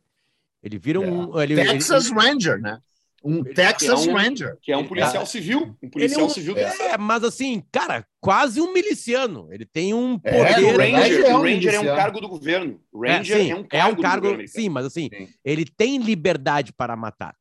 Ele 0.64 0.80
vira 0.80 1.00
um. 1.00 1.40
É. 1.40 1.44
Ele, 1.44 1.56
Texas 1.56 2.08
ele, 2.08 2.16
Ranger, 2.16 2.60
né? 2.60 2.80
Um 3.28 3.44
Texas 3.44 4.08
é 4.08 4.10
um, 4.10 4.16
Ranger. 4.16 4.58
Que 4.62 4.72
é 4.72 4.78
um 4.78 4.88
policial 4.88 5.24
é. 5.24 5.26
civil. 5.26 5.76
Um 5.84 5.90
policial 5.90 6.22
é 6.22 6.24
um, 6.24 6.30
civil. 6.30 6.58
É, 6.58 6.98
mas 6.98 7.26
assim, 7.26 7.62
cara, 7.70 8.08
quase 8.22 8.62
um 8.62 8.72
miliciano. 8.72 9.50
Ele 9.52 9.66
tem 9.66 9.94
um 9.94 10.18
é, 10.24 10.54
poder. 10.54 10.66
o 10.66 10.78
Ranger, 10.78 11.26
é, 11.26 11.36
um, 11.36 11.42
Ranger 11.42 11.74
é 11.74 11.80
um 11.82 11.96
cargo 11.96 12.22
do 12.22 12.30
governo. 12.30 12.82
Ranger 12.96 13.38
sim, 13.38 13.52
é 13.52 13.56
um 13.56 13.64
cargo. 13.66 13.96
É 13.96 14.00
um 14.00 14.02
cargo 14.02 14.48
sim, 14.48 14.70
mas 14.70 14.86
assim, 14.86 15.10
sim. 15.12 15.28
ele 15.44 15.66
tem 15.66 15.98
liberdade 15.98 16.72
para 16.72 16.96
matar. 16.96 17.36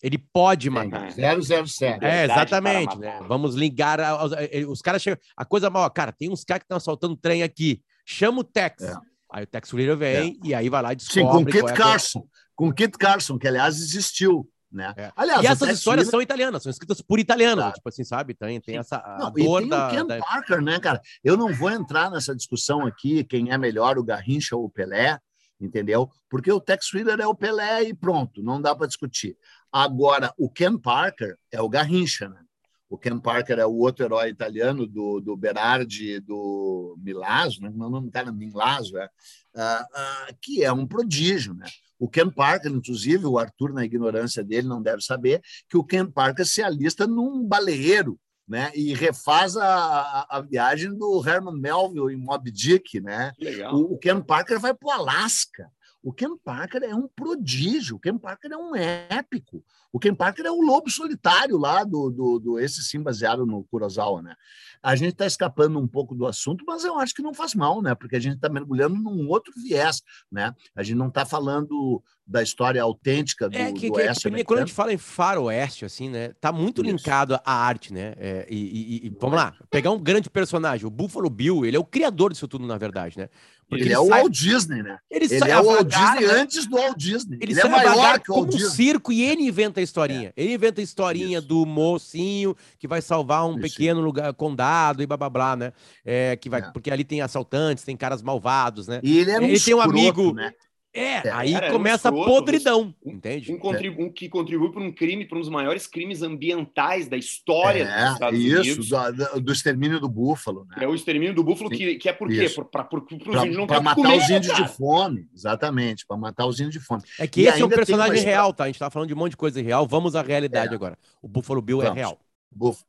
Ele 0.00 0.18
pode 0.18 0.70
matar. 0.70 1.10
007. 1.10 2.04
É, 2.04 2.26
exatamente. 2.26 2.96
Né? 2.96 3.18
Vamos 3.26 3.56
ligar. 3.56 3.98
Aos, 3.98 4.32
os 4.68 4.80
caras 4.80 5.02
chegam. 5.02 5.18
A 5.36 5.44
coisa 5.44 5.68
mal, 5.68 5.90
cara, 5.90 6.12
tem 6.12 6.30
uns 6.30 6.44
caras 6.44 6.60
que 6.60 6.66
estão 6.66 6.76
assaltando 6.76 7.16
trem 7.16 7.42
aqui. 7.42 7.82
Chama 8.06 8.40
o 8.40 8.44
Tex. 8.44 8.84
Aí 9.32 9.42
o 9.42 9.46
Tex 9.48 9.72
Wheeler 9.72 9.96
vem 9.96 10.38
e 10.44 10.54
aí 10.54 10.68
vai 10.68 10.80
lá 10.80 10.92
e 10.92 10.96
descobre. 10.96 11.22
Sim, 11.22 11.28
com 11.28 11.42
o 11.42 11.46
Kit 11.46 11.74
Carson. 11.74 12.28
Com 12.54 12.68
o 12.68 12.72
Kit 12.72 12.96
Carson, 12.96 13.36
que 13.36 13.48
aliás 13.48 13.76
existiu 13.76 14.48
Né? 14.74 14.92
É. 14.96 15.12
Aliás, 15.14 15.44
e 15.44 15.46
essas 15.46 15.68
histórias 15.68 16.08
são 16.08 16.20
italianas, 16.20 16.64
são 16.64 16.70
escritas 16.70 17.00
por 17.00 17.20
italianos, 17.20 17.62
claro. 17.62 17.74
tipo 17.74 17.88
assim, 17.88 18.02
sabe? 18.02 18.34
Tem, 18.34 18.60
tem 18.60 18.76
essa 18.76 19.00
não, 19.20 19.30
dor 19.30 19.60
tem 19.60 19.68
da, 19.68 19.86
o 19.86 19.90
Ken 19.90 20.04
da... 20.04 20.18
Parker, 20.18 20.60
né, 20.60 20.80
cara? 20.80 21.00
Eu 21.22 21.36
não 21.36 21.54
vou 21.54 21.70
entrar 21.70 22.10
nessa 22.10 22.34
discussão 22.34 22.84
aqui, 22.84 23.22
quem 23.22 23.52
é 23.52 23.56
melhor, 23.56 23.96
o 23.98 24.02
Garrincha 24.02 24.56
ou 24.56 24.64
o 24.64 24.70
Pelé, 24.70 25.20
entendeu? 25.60 26.10
Porque 26.28 26.50
o 26.50 26.60
Tex 26.60 26.92
Wheeler 26.92 27.20
é 27.20 27.26
o 27.26 27.36
Pelé 27.36 27.84
e 27.84 27.94
pronto, 27.94 28.42
não 28.42 28.60
dá 28.60 28.74
para 28.74 28.88
discutir. 28.88 29.36
Agora, 29.70 30.34
o 30.36 30.50
Ken 30.50 30.76
Parker 30.76 31.38
é 31.52 31.62
o 31.62 31.68
Garrincha, 31.68 32.28
né? 32.28 32.40
O 32.88 32.98
Ken 32.98 33.18
Parker 33.18 33.58
é 33.58 33.66
o 33.66 33.74
outro 33.74 34.04
herói 34.04 34.28
italiano 34.28 34.86
do, 34.86 35.20
do 35.20 35.36
Berardi 35.36 36.20
do 36.20 36.96
Milazzo, 37.00 37.62
né? 37.62 37.70
meu 37.74 37.88
nome 37.88 38.08
está 38.08 38.30
Milazzo, 38.30 38.96
é, 38.98 39.06
uh, 39.06 39.82
uh, 39.82 40.36
que 40.40 40.62
é 40.62 40.72
um 40.72 40.86
prodígio. 40.86 41.54
Né? 41.54 41.66
O 41.98 42.08
Ken 42.08 42.28
Parker, 42.28 42.70
inclusive, 42.70 43.24
o 43.26 43.38
Arthur, 43.38 43.72
na 43.72 43.84
ignorância 43.84 44.42
dele, 44.42 44.66
não 44.66 44.82
deve 44.82 45.02
saber 45.02 45.40
que 45.68 45.76
o 45.76 45.84
Ken 45.84 46.06
Parker 46.06 46.46
se 46.46 46.62
alista 46.62 47.06
num 47.06 47.46
baleeiro 47.46 48.18
né? 48.46 48.70
E 48.74 48.92
refaz 48.94 49.56
a, 49.56 49.66
a, 49.66 50.36
a, 50.36 50.40
viagem 50.42 50.94
do 50.94 51.26
Herman 51.26 51.58
Melville 51.58 52.12
em 52.12 52.16
Moby 52.16 52.50
Dick, 52.50 53.00
né? 53.00 53.32
O, 53.72 53.94
o, 53.94 53.98
Ken 53.98 54.20
Parker 54.20 54.60
vai 54.60 54.74
para 54.74 54.86
o 54.86 54.90
Alasca. 54.90 55.70
O 56.04 56.12
Ken 56.12 56.36
Parker 56.36 56.82
é 56.82 56.94
um 56.94 57.08
prodígio, 57.08 57.96
o 57.96 57.98
Ken 57.98 58.18
Parker 58.18 58.52
é 58.52 58.56
um 58.58 58.76
épico. 58.76 59.64
O 59.90 59.98
Ken 59.98 60.14
Parker 60.14 60.44
é 60.44 60.50
o 60.50 60.60
lobo 60.60 60.90
solitário 60.90 61.56
lá 61.56 61.82
do, 61.82 62.10
do, 62.10 62.38
do 62.38 62.58
esse 62.58 62.82
sim 62.82 63.00
baseado 63.00 63.46
no 63.46 63.64
Kurosawa, 63.64 64.20
né? 64.20 64.34
A 64.82 64.94
gente 64.96 65.12
está 65.12 65.24
escapando 65.24 65.78
um 65.78 65.88
pouco 65.88 66.14
do 66.14 66.26
assunto, 66.26 66.62
mas 66.66 66.84
eu 66.84 66.98
acho 66.98 67.14
que 67.14 67.22
não 67.22 67.32
faz 67.32 67.54
mal, 67.54 67.80
né? 67.80 67.94
Porque 67.94 68.16
a 68.16 68.20
gente 68.20 68.34
está 68.34 68.50
mergulhando 68.50 68.96
num 68.96 69.26
outro 69.30 69.50
viés, 69.56 70.02
né? 70.30 70.54
A 70.76 70.82
gente 70.82 70.96
não 70.96 71.08
está 71.08 71.24
falando 71.24 72.02
da 72.26 72.42
história 72.42 72.82
autêntica 72.82 73.48
do, 73.48 73.56
é 73.56 73.72
que, 73.72 73.88
do 73.88 73.96
oeste. 73.96 74.30
Que, 74.30 74.44
quando 74.44 74.58
a 74.58 74.62
gente 74.62 74.74
fala 74.74 74.92
em 74.92 74.98
faroeste, 74.98 75.84
assim, 75.84 76.10
né? 76.10 76.32
Tá 76.40 76.52
muito 76.52 76.82
Isso. 76.82 76.90
linkado 76.90 77.34
à 77.44 77.52
arte, 77.52 77.92
né? 77.92 78.14
É, 78.16 78.46
e, 78.50 78.56
e, 78.56 79.06
e, 79.06 79.16
vamos 79.20 79.36
lá, 79.36 79.54
pegar 79.70 79.90
um 79.90 79.98
grande 79.98 80.28
personagem, 80.28 80.86
o 80.86 80.90
Buffalo 80.90 81.30
Bill, 81.30 81.64
ele 81.64 81.76
é 81.76 81.80
o 81.80 81.84
criador 81.84 82.32
disso 82.32 82.48
tudo, 82.48 82.66
na 82.66 82.76
verdade, 82.76 83.16
né? 83.18 83.28
Porque 83.68 83.84
ele, 83.84 83.90
ele 83.90 83.94
é 83.94 83.98
o 83.98 84.06
sai... 84.06 84.20
Walt 84.20 84.32
Disney, 84.32 84.82
né? 84.82 84.98
Ele, 85.10 85.24
ele 85.24 85.50
é 85.50 85.60
o 85.60 85.64
Walt 85.64 85.86
Disney 85.86 86.26
né? 86.26 86.32
antes 86.34 86.66
do 86.66 86.76
Walt 86.76 86.96
Disney. 86.96 87.38
Ele, 87.40 87.52
ele 87.52 87.60
é 87.60 87.68
maior 87.68 88.20
que 88.20 88.30
o 88.30 88.34
Walt 88.34 88.50
Disney. 88.50 88.66
Um 88.66 88.70
circo 88.70 89.12
e 89.12 89.22
ele 89.22 89.42
inventa 89.42 89.80
a 89.80 89.82
historinha. 89.82 90.32
É. 90.36 90.42
Ele 90.42 90.54
inventa 90.54 90.80
a 90.80 90.84
historinha 90.84 91.38
Isso. 91.38 91.48
do 91.48 91.66
mocinho 91.66 92.56
que 92.78 92.86
vai 92.86 93.00
salvar 93.00 93.46
um 93.46 93.52
Isso. 93.52 93.60
pequeno 93.60 94.00
lugar, 94.00 94.32
condado 94.34 95.02
e 95.02 95.06
blá 95.06 95.16
blá 95.16 95.30
blá, 95.30 95.56
né? 95.56 95.72
É, 96.04 96.36
que 96.36 96.48
vai, 96.48 96.60
é. 96.60 96.70
Porque 96.70 96.90
ali 96.90 97.04
tem 97.04 97.20
assaltantes, 97.20 97.84
tem 97.84 97.96
caras 97.96 98.22
malvados, 98.22 98.88
né? 98.88 99.00
E 99.02 99.18
ele 99.18 99.30
é 99.30 99.38
um 99.38 99.42
ele 99.42 99.60
tem 99.60 99.74
um 99.74 99.80
amigo. 99.80 100.32
Né? 100.32 100.52
É, 100.96 101.26
é, 101.26 101.30
aí 101.32 101.52
cara, 101.52 101.72
começa 101.72 102.08
a 102.08 102.12
podridão, 102.12 102.94
um, 103.04 103.10
entende? 103.10 103.52
Um, 103.52 103.58
contribu 103.58 104.00
um 104.00 104.12
que 104.12 104.28
contribui 104.28 104.70
para 104.70 104.80
um 104.80 104.92
crime, 104.92 105.26
para 105.26 105.36
um 105.36 105.40
dos 105.40 105.50
maiores 105.50 105.88
crimes 105.88 106.22
ambientais 106.22 107.08
da 107.08 107.16
história 107.16 107.82
é, 107.82 108.04
dos 108.04 108.12
Estados 108.12 108.38
isso, 108.38 108.60
Unidos. 108.60 108.88
Do, 108.88 109.40
do 109.40 109.52
extermínio 109.52 109.98
do 109.98 110.08
búfalo. 110.08 110.64
Né? 110.70 110.84
É 110.84 110.86
o 110.86 110.94
extermínio 110.94 111.34
do 111.34 111.42
búfalo, 111.42 111.68
que, 111.68 111.96
que 111.96 112.08
é 112.08 112.12
por 112.12 112.28
quê? 112.28 112.48
Para 112.70 113.80
matar 113.80 113.96
comer, 113.96 114.18
os 114.18 114.30
índios 114.30 114.52
cara. 114.52 114.62
de 114.62 114.76
fome, 114.76 115.28
exatamente, 115.34 116.06
para 116.06 116.16
matar 116.16 116.46
os 116.46 116.60
índios 116.60 116.74
de 116.74 116.80
fome. 116.80 117.02
É 117.18 117.26
que 117.26 117.40
e 117.40 117.48
esse 117.48 117.60
é 117.60 117.64
um 117.64 117.68
personagem 117.68 118.22
real, 118.22 118.52
tá? 118.52 118.62
A 118.62 118.66
gente 118.68 118.78
tá 118.78 118.88
falando 118.88 119.08
de 119.08 119.14
um 119.14 119.18
monte 119.18 119.32
de 119.32 119.36
coisa 119.36 119.60
real, 119.60 119.88
vamos 119.88 120.14
à 120.14 120.22
realidade 120.22 120.72
é. 120.72 120.76
agora. 120.76 120.96
O 121.20 121.26
Buffalo 121.26 121.60
Bill 121.60 121.82
é 121.82 121.86
vamos. 121.86 121.98
é 121.98 122.00
real. 122.02 122.20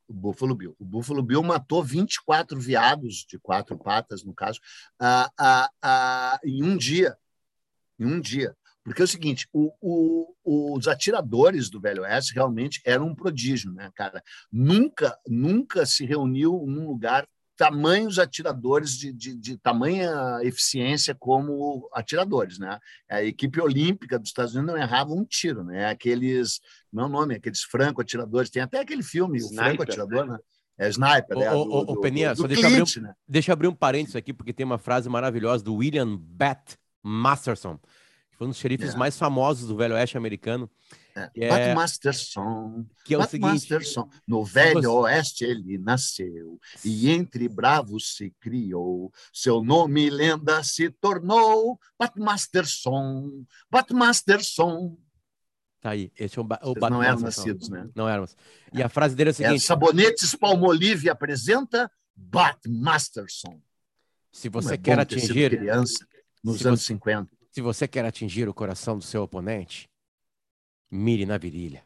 O 0.07 0.13
Buffalo 0.13 0.53
Bill. 0.53 0.75
O 0.77 0.85
Buffalo 0.85 1.23
Bill 1.23 1.41
matou 1.41 1.83
24 1.83 2.59
viados 2.59 3.25
de 3.27 3.39
quatro 3.39 3.75
patas, 3.75 4.23
no 4.23 4.31
caso, 4.31 4.59
uh, 5.01 5.25
uh, 5.41 5.65
uh, 5.83 6.39
em 6.47 6.63
um 6.63 6.77
dia 6.77 7.17
em 7.99 8.05
um 8.05 8.19
dia. 8.19 8.55
Porque 8.83 9.01
é 9.01 9.05
o 9.05 9.07
seguinte, 9.07 9.47
o, 9.51 9.71
o, 9.81 10.77
os 10.77 10.87
atiradores 10.87 11.71
do 11.71 11.81
Velho 11.81 12.03
Oeste 12.03 12.35
realmente 12.35 12.81
eram 12.85 13.07
um 13.07 13.15
prodígio, 13.15 13.71
né, 13.73 13.89
cara? 13.95 14.21
Nunca, 14.51 15.17
nunca 15.27 15.87
se 15.87 16.05
reuniu 16.05 16.63
num 16.67 16.87
lugar 16.87 17.27
tamanhos 17.57 18.19
atiradores 18.19 18.91
de, 18.91 19.11
de, 19.11 19.35
de, 19.35 19.57
tamanha 19.57 20.39
eficiência 20.43 21.15
como 21.15 21.89
atiradores, 21.93 22.59
né? 22.59 22.77
A 23.09 23.23
equipe 23.23 23.59
olímpica 23.61 24.19
dos 24.19 24.29
Estados 24.29 24.53
Unidos 24.53 24.75
não 24.75 24.81
errava 24.81 25.13
um 25.13 25.25
tiro, 25.25 25.63
né? 25.63 25.87
Aqueles, 25.87 26.59
meu 26.91 27.07
nome, 27.07 27.35
aqueles 27.35 27.63
franco 27.63 28.01
atiradores, 28.01 28.49
tem 28.49 28.61
até 28.61 28.79
aquele 28.79 29.03
filme, 29.03 29.37
Sniper, 29.37 29.63
o 29.63 29.65
franco 29.65 29.83
atirador, 29.83 30.25
né? 30.27 30.33
né? 30.33 30.39
É 30.77 30.89
sniper, 30.89 31.37
né? 31.37 31.51
O, 31.53 31.61
o, 31.61 31.79
o 31.93 32.01
Peninha, 32.01 32.35
só 32.35 32.45
deixa, 32.45 32.67
Clint, 32.67 32.81
abrir 32.81 32.99
um, 32.99 33.03
né? 33.03 33.13
deixa 33.25 33.53
abrir 33.53 33.67
um 33.69 33.73
parênteses 33.73 34.17
aqui, 34.17 34.33
porque 34.33 34.51
tem 34.51 34.65
uma 34.65 34.77
frase 34.77 35.07
maravilhosa 35.09 35.63
do 35.63 35.75
William 35.75 36.17
Bat 36.17 36.77
Masterson, 37.05 37.77
que 38.31 38.37
foi 38.37 38.47
um 38.47 38.49
dos 38.49 38.57
xerifes 38.57 38.95
é. 38.95 38.97
mais 38.97 39.17
famosos 39.17 39.67
do 39.67 39.77
Velho 39.77 39.93
Oeste 39.93 40.17
americano. 40.17 40.69
É. 41.15 41.29
é... 41.35 41.75
Masterson, 41.75 42.85
que 43.05 43.13
é 43.13 43.17
o 43.17 43.23
seguinte, 43.23 43.51
Masterson, 43.51 44.09
no 44.27 44.43
Velho. 44.43 44.91
Oeste 44.91 45.45
ele 45.45 45.77
nasceu 45.77 46.59
e 46.83 47.11
entre 47.11 47.47
bravos 47.47 48.15
se 48.15 48.33
criou. 48.39 49.13
Seu 49.31 49.63
nome 49.63 50.09
lenda 50.09 50.63
se 50.63 50.89
tornou 50.89 51.79
Bat 51.97 52.19
Masterson, 52.19 53.45
Bat 53.69 53.93
Masterson. 53.93 54.97
Tá 55.79 55.91
aí, 55.91 56.11
esse 56.17 56.39
é 56.39 56.41
o, 56.41 56.45
o 56.63 56.73
Bat 56.73 56.91
Não 56.91 57.03
eram 57.03 57.19
nascidos, 57.19 57.69
né? 57.69 57.87
Não 57.93 58.09
éramos. 58.09 58.35
E 58.73 58.81
a 58.81 58.89
frase 58.89 59.15
dele 59.15 59.29
é 59.29 59.31
a 59.31 59.33
seguinte: 59.35 59.57
é, 59.57 59.59
Sabonetes 59.59 60.35
Palmolive 60.35 61.09
apresenta 61.09 61.89
Bat 62.15 62.67
Masterson. 62.67 63.61
Se 64.31 64.49
você 64.49 64.73
é 64.73 64.77
quer 64.77 64.99
atingir 64.99 65.51
criança 65.51 66.05
nos 66.45 66.59
se 66.59 66.67
anos 66.67 66.81
você, 66.81 66.87
50. 66.87 67.29
Se 67.51 67.61
você 67.61 67.87
quer 67.87 68.05
atingir 68.05 68.47
o 68.47 68.53
coração 68.53 68.97
do 68.97 69.03
seu 69.03 69.23
oponente, 69.23 69.89
mire 70.91 71.25
na 71.25 71.37
virilha. 71.37 71.83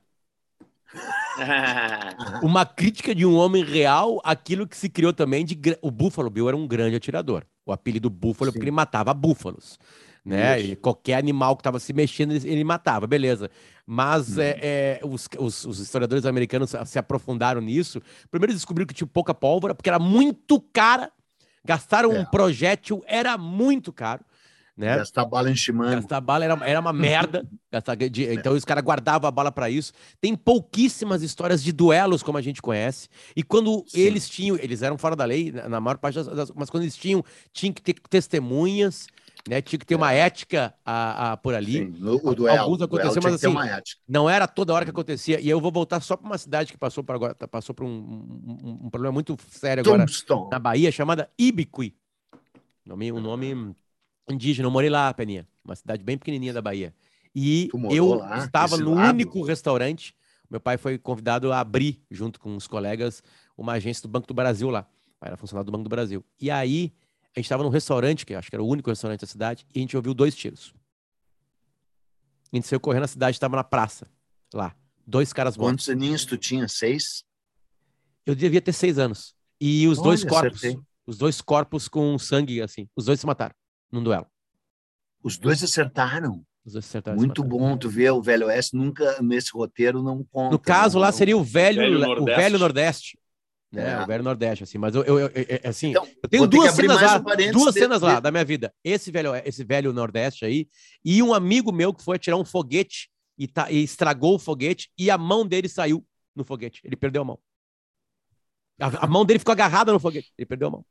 Uma 2.43 2.65
crítica 2.65 3.15
de 3.15 3.25
um 3.25 3.35
homem 3.35 3.63
real, 3.63 4.19
aquilo 4.23 4.67
que 4.67 4.75
se 4.75 4.89
criou 4.89 5.13
também 5.13 5.45
de. 5.45 5.57
O 5.81 5.89
Buffalo 5.89 6.29
Bill 6.29 6.49
era 6.49 6.57
um 6.57 6.67
grande 6.67 6.95
atirador. 6.95 7.45
O 7.65 7.71
apelido 7.71 8.09
Búfalo, 8.09 8.51
porque 8.51 8.63
ele 8.63 8.71
matava 8.71 9.13
búfalos. 9.13 9.79
Né? 10.25 10.59
E 10.59 10.75
qualquer 10.75 11.15
animal 11.15 11.55
que 11.55 11.61
estava 11.61 11.79
se 11.79 11.93
mexendo, 11.93 12.33
ele, 12.33 12.49
ele, 12.49 12.63
matava, 12.63 13.07
beleza. 13.07 13.49
Mas 13.85 14.37
hum. 14.37 14.41
é, 14.41 14.59
é, 14.61 15.01
os, 15.03 15.29
os, 15.37 15.65
os, 15.65 15.79
historiadores 15.79 16.25
americanos 16.25 16.73
se 16.85 16.99
aprofundaram 16.99 17.61
nisso. 17.61 18.01
Primeiro 18.29 18.53
descobriram 18.53 18.87
que 18.87 18.93
tinha 18.93 19.07
pouca 19.07 19.33
pólvora, 19.33 19.73
porque 19.73 19.89
era 19.89 19.99
muito 19.99 20.59
cara. 20.73 21.11
Gastaram 21.63 22.11
é. 22.11 22.19
um 22.19 22.25
projétil, 22.25 23.03
era 23.07 23.37
muito 23.37 23.93
caro. 23.93 24.25
Né? 24.79 24.95
Gastar 24.95 25.25
bala 25.25 25.51
em 25.51 25.55
chimango. 25.57 25.95
Gastar 25.95 26.21
bala 26.21 26.45
era, 26.45 26.57
era 26.65 26.79
uma 26.79 26.93
merda. 26.93 27.45
gastar, 27.69 27.95
de, 27.95 28.25
é. 28.25 28.33
então 28.33 28.53
os 28.53 28.63
caras 28.63 28.81
guardavam 28.81 29.27
a 29.27 29.31
bala 29.31 29.51
para 29.51 29.69
isso. 29.69 29.91
Tem 30.21 30.33
pouquíssimas 30.33 31.21
histórias 31.21 31.61
de 31.61 31.73
duelos, 31.73 32.23
como 32.23 32.37
a 32.37 32.41
gente 32.41 32.61
conhece. 32.61 33.09
E 33.35 33.43
quando 33.43 33.83
Sim. 33.87 33.99
eles 33.99 34.29
tinham, 34.29 34.55
eles 34.55 34.81
eram 34.81 34.97
fora 34.97 35.17
da 35.17 35.25
lei, 35.25 35.51
na 35.51 35.81
maior 35.81 35.97
parte 35.97 36.15
das, 36.15 36.27
das, 36.27 36.51
mas 36.55 36.69
quando 36.69 36.83
eles 36.83 36.95
tinham, 36.95 37.21
tinha 37.51 37.73
que 37.73 37.81
ter 37.81 37.95
testemunhas, 38.09 39.07
né? 39.45 39.61
Tinha 39.61 39.77
que 39.77 39.85
ter 39.85 39.95
uma 39.95 40.13
é. 40.13 40.19
ética 40.19 40.73
a, 40.85 41.33
a, 41.33 41.37
por 41.37 41.53
ali. 41.53 41.73
Sim, 41.73 41.95
o, 42.01 42.33
duelo. 42.33 42.61
Alguns 42.61 42.81
aconteciam, 42.81 43.21
mas 43.21 43.33
assim, 43.33 43.53
não 44.07 44.29
era 44.29 44.47
toda 44.47 44.73
hora 44.73 44.85
que 44.85 44.91
acontecia. 44.91 45.41
E 45.41 45.49
eu 45.49 45.59
vou 45.59 45.73
voltar 45.73 45.99
só 45.99 46.15
para 46.15 46.25
uma 46.25 46.37
cidade 46.37 46.71
que 46.71 46.77
passou 46.77 47.03
por 47.03 47.15
agora, 47.15 47.35
passou 47.35 47.75
por 47.75 47.85
um, 47.85 47.89
um, 47.89 48.79
um 48.85 48.89
problema 48.89 49.11
muito 49.11 49.35
sério 49.49 49.81
agora 49.81 50.05
Tombstone. 50.05 50.49
na 50.49 50.57
Bahia, 50.57 50.89
chamada 50.89 51.29
Ibiqui. 51.37 51.93
Nome, 52.85 53.11
um 53.11 53.19
nome 53.19 53.75
indígena. 54.33 54.67
Eu 54.67 54.71
morei 54.71 54.89
lá, 54.89 55.13
Peninha, 55.13 55.47
uma 55.63 55.75
cidade 55.75 56.03
bem 56.03 56.17
pequenininha 56.17 56.53
da 56.53 56.61
Bahia. 56.61 56.93
E 57.35 57.69
eu 57.91 58.15
lá, 58.15 58.45
estava 58.45 58.77
no 58.77 58.95
lado? 58.95 59.13
único 59.13 59.43
restaurante. 59.43 60.15
Meu 60.49 60.59
pai 60.59 60.77
foi 60.77 60.97
convidado 60.97 61.51
a 61.51 61.59
abrir, 61.59 62.01
junto 62.09 62.39
com 62.39 62.55
os 62.55 62.65
colegas, 62.65 63.21
uma 63.55 63.73
agência 63.73 64.01
do 64.01 64.07
Banco 64.07 64.27
do 64.27 64.33
Brasil 64.33 64.69
lá. 64.69 64.87
Era 65.21 65.37
funcionário 65.37 65.65
do 65.65 65.71
Banco 65.71 65.83
do 65.83 65.89
Brasil. 65.89 66.25
E 66.39 66.49
aí, 66.49 66.93
a 67.35 67.39
gente 67.39 67.45
estava 67.45 67.61
num 67.61 67.69
restaurante, 67.69 68.25
que 68.25 68.33
acho 68.33 68.49
que 68.49 68.55
era 68.55 68.63
o 68.63 68.67
único 68.67 68.89
restaurante 68.89 69.21
da 69.21 69.27
cidade, 69.27 69.65
e 69.73 69.79
a 69.79 69.81
gente 69.81 69.95
ouviu 69.95 70.13
dois 70.13 70.35
tiros. 70.35 70.73
A 72.51 72.55
gente 72.55 72.67
saiu 72.67 72.79
correndo 72.79 73.01
na 73.01 73.07
cidade, 73.07 73.35
estava 73.35 73.55
na 73.55 73.63
praça, 73.63 74.07
lá. 74.51 74.75
Dois 75.05 75.31
caras 75.31 75.55
mortos. 75.55 75.85
Quantos 75.85 75.89
aninhos 75.89 76.25
tu 76.25 76.37
tinha? 76.37 76.67
Seis? 76.67 77.23
Eu 78.25 78.33
devia 78.33 78.61
ter 78.61 78.73
seis 78.73 78.97
anos. 78.97 79.35
E 79.61 79.87
os 79.87 79.99
Olha, 79.99 80.05
dois 80.05 80.23
corpos, 80.23 80.57
acertei. 80.57 80.81
os 81.05 81.17
dois 81.17 81.41
corpos 81.41 81.87
com 81.87 82.17
sangue, 82.17 82.61
assim, 82.61 82.87
os 82.95 83.05
dois 83.05 83.19
se 83.19 83.25
mataram 83.25 83.53
num 83.91 84.03
duelo. 84.03 84.27
Os 85.23 85.37
dois 85.37 85.63
acertaram. 85.63 86.45
Os 86.65 86.73
dois 86.73 86.85
acertaram 86.85 87.17
Muito 87.17 87.43
bom 87.43 87.77
tu 87.77 87.89
ver 87.89 88.11
o 88.11 88.21
Velho 88.21 88.47
Oeste 88.47 88.75
nunca 88.75 89.21
nesse 89.21 89.51
roteiro 89.51 90.01
não 90.01 90.23
conta. 90.23 90.51
No 90.51 90.59
caso 90.59 90.95
não, 90.95 91.01
lá 91.01 91.11
seria 91.11 91.37
o 91.37 91.43
velho, 91.43 91.81
o 91.81 91.85
velho 91.85 91.99
Nordeste. 91.99 92.31
O 92.31 92.35
velho 92.35 92.59
Nordeste. 92.59 93.19
É, 93.71 93.91
é, 93.91 94.03
o 94.03 94.07
velho 94.07 94.23
Nordeste, 94.23 94.63
assim, 94.63 94.77
mas 94.79 94.95
eu, 94.95 95.03
eu, 95.03 95.19
eu, 95.19 95.29
assim, 95.63 95.91
então, 95.91 96.07
eu 96.23 96.29
tenho 96.29 96.47
duas 96.47 96.73
cenas 96.73 96.99
lá, 96.99 97.17
um 97.17 97.51
duas 97.51 97.73
de, 97.75 97.79
cenas 97.79 97.99
de... 97.99 98.05
lá 98.05 98.19
da 98.19 98.31
minha 98.31 98.43
vida. 98.43 98.73
Esse 98.83 99.11
velho, 99.11 99.35
esse 99.45 99.63
velho 99.63 99.93
Nordeste 99.93 100.43
aí, 100.43 100.67
e 101.05 101.21
um 101.21 101.33
amigo 101.33 101.71
meu 101.71 101.93
que 101.93 102.03
foi 102.03 102.17
tirar 102.17 102.37
um 102.37 102.45
foguete 102.45 103.11
e, 103.37 103.47
tá, 103.47 103.71
e 103.71 103.83
estragou 103.83 104.35
o 104.35 104.39
foguete 104.39 104.89
e 104.97 105.11
a 105.11 105.17
mão 105.17 105.45
dele 105.45 105.69
saiu 105.69 106.03
no 106.35 106.43
foguete. 106.43 106.81
Ele 106.83 106.95
perdeu 106.95 107.21
a 107.21 107.25
mão. 107.25 107.39
A, 108.79 109.05
a 109.05 109.07
mão 109.07 109.23
dele 109.23 109.39
ficou 109.39 109.51
agarrada 109.51 109.91
no 109.91 109.99
foguete. 109.99 110.33
Ele 110.35 110.45
perdeu 110.47 110.69
a 110.69 110.71
mão. 110.71 110.85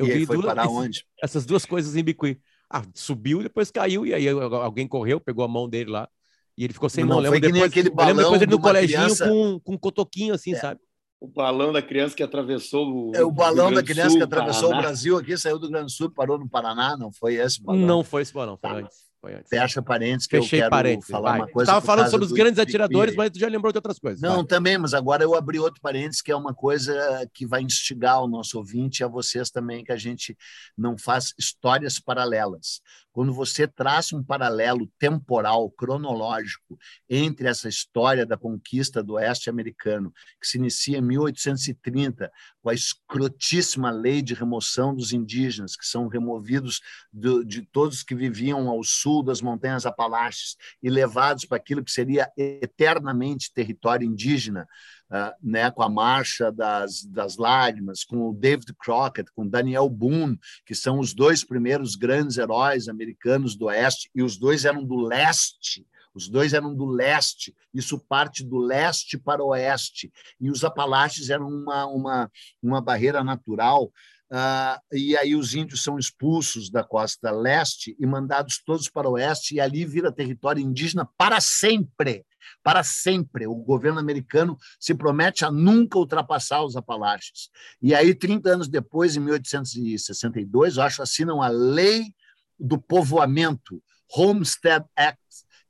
Eu 0.00 0.06
e 0.06 0.18
vi 0.20 0.26
foi 0.26 0.36
duas, 0.36 0.46
parar 0.46 0.68
onde? 0.68 1.04
Essas 1.22 1.44
duas 1.44 1.66
coisas 1.66 1.94
em 1.94 2.02
Bicuí. 2.02 2.40
Ah, 2.70 2.82
subiu, 2.94 3.42
depois 3.42 3.70
caiu, 3.70 4.06
e 4.06 4.14
aí 4.14 4.28
alguém 4.28 4.88
correu, 4.88 5.20
pegou 5.20 5.44
a 5.44 5.48
mão 5.48 5.68
dele 5.68 5.90
lá 5.90 6.08
E 6.56 6.64
ele 6.64 6.72
ficou 6.72 6.88
sem 6.88 7.04
não, 7.04 7.16
não 7.16 7.18
lembro 7.18 7.40
depois, 7.40 7.64
aquele 7.64 7.90
balão 7.90 8.16
depois 8.16 8.42
ele 8.42 8.50
no 8.50 8.60
coleginho 8.60 9.00
criança... 9.00 9.28
com, 9.28 9.60
com 9.60 9.72
um 9.74 9.78
cotoquinho 9.78 10.34
assim, 10.34 10.54
é. 10.54 10.56
sabe? 10.58 10.80
O 11.20 11.28
balão 11.28 11.70
da 11.70 11.82
criança 11.82 12.16
que 12.16 12.22
atravessou 12.22 13.10
o. 13.10 13.12
É 13.14 13.22
o 13.22 13.30
balão 13.30 13.70
da 13.70 13.82
criança 13.82 14.10
Sul, 14.10 14.18
que 14.18 14.24
atravessou 14.24 14.70
Paraná. 14.70 14.78
o 14.78 14.82
Brasil 14.82 15.18
aqui, 15.18 15.36
saiu 15.36 15.58
do 15.58 15.68
Grande 15.68 15.86
do 15.86 15.90
Sul, 15.90 16.10
parou 16.10 16.38
no 16.38 16.48
Paraná, 16.48 16.96
não 16.96 17.12
foi 17.12 17.34
esse 17.34 17.62
balão? 17.62 17.80
Não 17.80 18.02
foi 18.02 18.22
esse 18.22 18.32
balão, 18.32 18.56
foi 18.56 18.70
tá. 18.70 18.76
antes. 18.76 19.09
Fecha 19.48 19.82
parênteses 19.82 20.26
que 20.26 20.36
Fechei 20.36 20.58
eu 20.58 20.62
quero 20.62 20.70
parênteses, 20.70 21.10
falar 21.10 21.30
vai. 21.32 21.40
uma 21.40 21.48
coisa. 21.48 21.70
Estava 21.70 21.84
falando 21.84 22.10
sobre 22.10 22.26
os 22.26 22.32
grandes 22.32 22.58
atiradores, 22.58 23.14
mas 23.14 23.30
tu 23.30 23.38
já 23.38 23.48
lembrou 23.48 23.70
de 23.70 23.76
outras 23.76 23.98
coisas. 23.98 24.20
Não, 24.20 24.36
vai. 24.36 24.46
também, 24.46 24.78
mas 24.78 24.94
agora 24.94 25.22
eu 25.22 25.34
abri 25.34 25.58
outro 25.58 25.80
parênteses 25.80 26.22
que 26.22 26.32
é 26.32 26.36
uma 26.36 26.54
coisa 26.54 27.28
que 27.34 27.46
vai 27.46 27.60
instigar 27.60 28.22
o 28.22 28.28
nosso 28.28 28.56
ouvinte 28.56 29.00
e 29.00 29.04
a 29.04 29.08
vocês 29.08 29.50
também, 29.50 29.84
que 29.84 29.92
a 29.92 29.96
gente 29.96 30.36
não 30.76 30.96
faz 30.96 31.34
histórias 31.38 32.00
paralelas. 32.00 32.80
Quando 33.12 33.34
você 33.34 33.66
traça 33.66 34.16
um 34.16 34.22
paralelo 34.22 34.88
temporal, 34.98 35.70
cronológico, 35.70 36.78
entre 37.08 37.48
essa 37.48 37.68
história 37.68 38.24
da 38.24 38.36
conquista 38.36 39.02
do 39.02 39.14
oeste 39.14 39.50
americano, 39.50 40.12
que 40.40 40.46
se 40.46 40.56
inicia 40.56 40.98
em 40.98 41.02
1830, 41.02 42.30
com 42.62 42.68
a 42.68 42.74
escrotíssima 42.74 43.90
lei 43.90 44.22
de 44.22 44.34
remoção 44.34 44.94
dos 44.94 45.12
indígenas, 45.12 45.76
que 45.76 45.86
são 45.86 46.08
removidos 46.08 46.80
do, 47.12 47.44
de 47.44 47.62
todos 47.62 48.02
que 48.02 48.14
viviam 48.14 48.68
ao 48.68 48.82
sul 48.84 49.22
das 49.22 49.40
montanhas 49.40 49.86
Apalaches 49.86 50.56
e 50.82 50.90
levados 50.90 51.44
para 51.44 51.56
aquilo 51.56 51.84
que 51.84 51.90
seria 51.90 52.30
eternamente 52.36 53.52
território 53.52 54.06
indígena, 54.06 54.66
uh, 55.10 55.32
né, 55.42 55.70
com 55.70 55.82
a 55.82 55.88
Marcha 55.88 56.52
das, 56.52 57.02
das 57.04 57.36
Lágrimas, 57.36 58.04
com 58.04 58.28
o 58.28 58.34
David 58.34 58.74
Crockett, 58.78 59.30
com 59.32 59.48
Daniel 59.48 59.88
Boone, 59.88 60.38
que 60.66 60.74
são 60.74 60.98
os 60.98 61.14
dois 61.14 61.44
primeiros 61.44 61.96
grandes 61.96 62.36
heróis 62.36 62.88
americanos 62.88 63.56
do 63.56 63.66
Oeste, 63.66 64.10
e 64.14 64.22
os 64.22 64.36
dois 64.36 64.64
eram 64.64 64.84
do 64.84 64.96
leste, 64.96 65.86
os 66.14 66.28
dois 66.28 66.52
eram 66.52 66.74
do 66.74 66.86
leste, 66.86 67.54
isso 67.72 67.98
parte 67.98 68.44
do 68.44 68.58
leste 68.58 69.18
para 69.18 69.42
o 69.42 69.48
oeste. 69.48 70.12
E 70.40 70.50
os 70.50 70.64
Apalaches 70.64 71.30
eram 71.30 71.48
uma, 71.48 71.86
uma, 71.86 72.30
uma 72.62 72.80
barreira 72.80 73.22
natural 73.22 73.90
Uh, 74.30 74.78
e 74.96 75.16
aí 75.16 75.34
os 75.34 75.56
índios 75.56 75.82
são 75.82 75.98
expulsos 75.98 76.70
da 76.70 76.84
costa 76.84 77.32
leste 77.32 77.96
e 77.98 78.06
mandados 78.06 78.62
todos 78.64 78.88
para 78.88 79.08
o 79.08 79.14
oeste, 79.14 79.56
e 79.56 79.60
ali 79.60 79.84
vira 79.84 80.12
território 80.12 80.62
indígena 80.62 81.08
para 81.18 81.40
sempre. 81.40 82.24
Para 82.62 82.84
sempre. 82.84 83.48
O 83.48 83.56
governo 83.56 83.98
americano 83.98 84.56
se 84.78 84.94
promete 84.94 85.44
a 85.44 85.50
nunca 85.50 85.98
ultrapassar 85.98 86.62
os 86.62 86.76
Apalaches. 86.76 87.50
E 87.82 87.92
aí, 87.92 88.14
30 88.14 88.50
anos 88.50 88.68
depois, 88.68 89.16
em 89.16 89.20
1862, 89.20 90.76
eu 90.76 90.82
acho, 90.84 91.02
assinam 91.02 91.42
a 91.42 91.48
Lei 91.48 92.14
do 92.58 92.80
Povoamento, 92.80 93.82
Homestead 94.14 94.84
Act, 94.94 95.18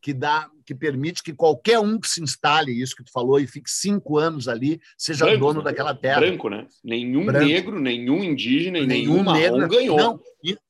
que 0.00 0.12
dá 0.14 0.50
que 0.70 0.74
permite 0.76 1.20
que 1.20 1.32
qualquer 1.32 1.80
um 1.80 1.98
que 1.98 2.06
se 2.06 2.22
instale, 2.22 2.70
isso 2.70 2.94
que 2.94 3.02
tu 3.02 3.10
falou, 3.10 3.40
e 3.40 3.46
fique 3.46 3.68
cinco 3.68 4.18
anos 4.18 4.46
ali, 4.46 4.80
seja 4.96 5.24
branco, 5.24 5.40
dono 5.40 5.58
né? 5.58 5.64
daquela 5.64 5.92
terra. 5.92 6.20
Branco, 6.20 6.48
né? 6.48 6.64
Nenhum 6.84 7.26
branco. 7.26 7.44
negro, 7.44 7.80
nenhum 7.80 8.22
indígena 8.22 8.78
e 8.78 8.86
nenhum, 8.86 9.24
nenhum 9.24 9.32
negro 9.32 9.68
ganhou. 9.68 9.96
Não, 9.96 10.20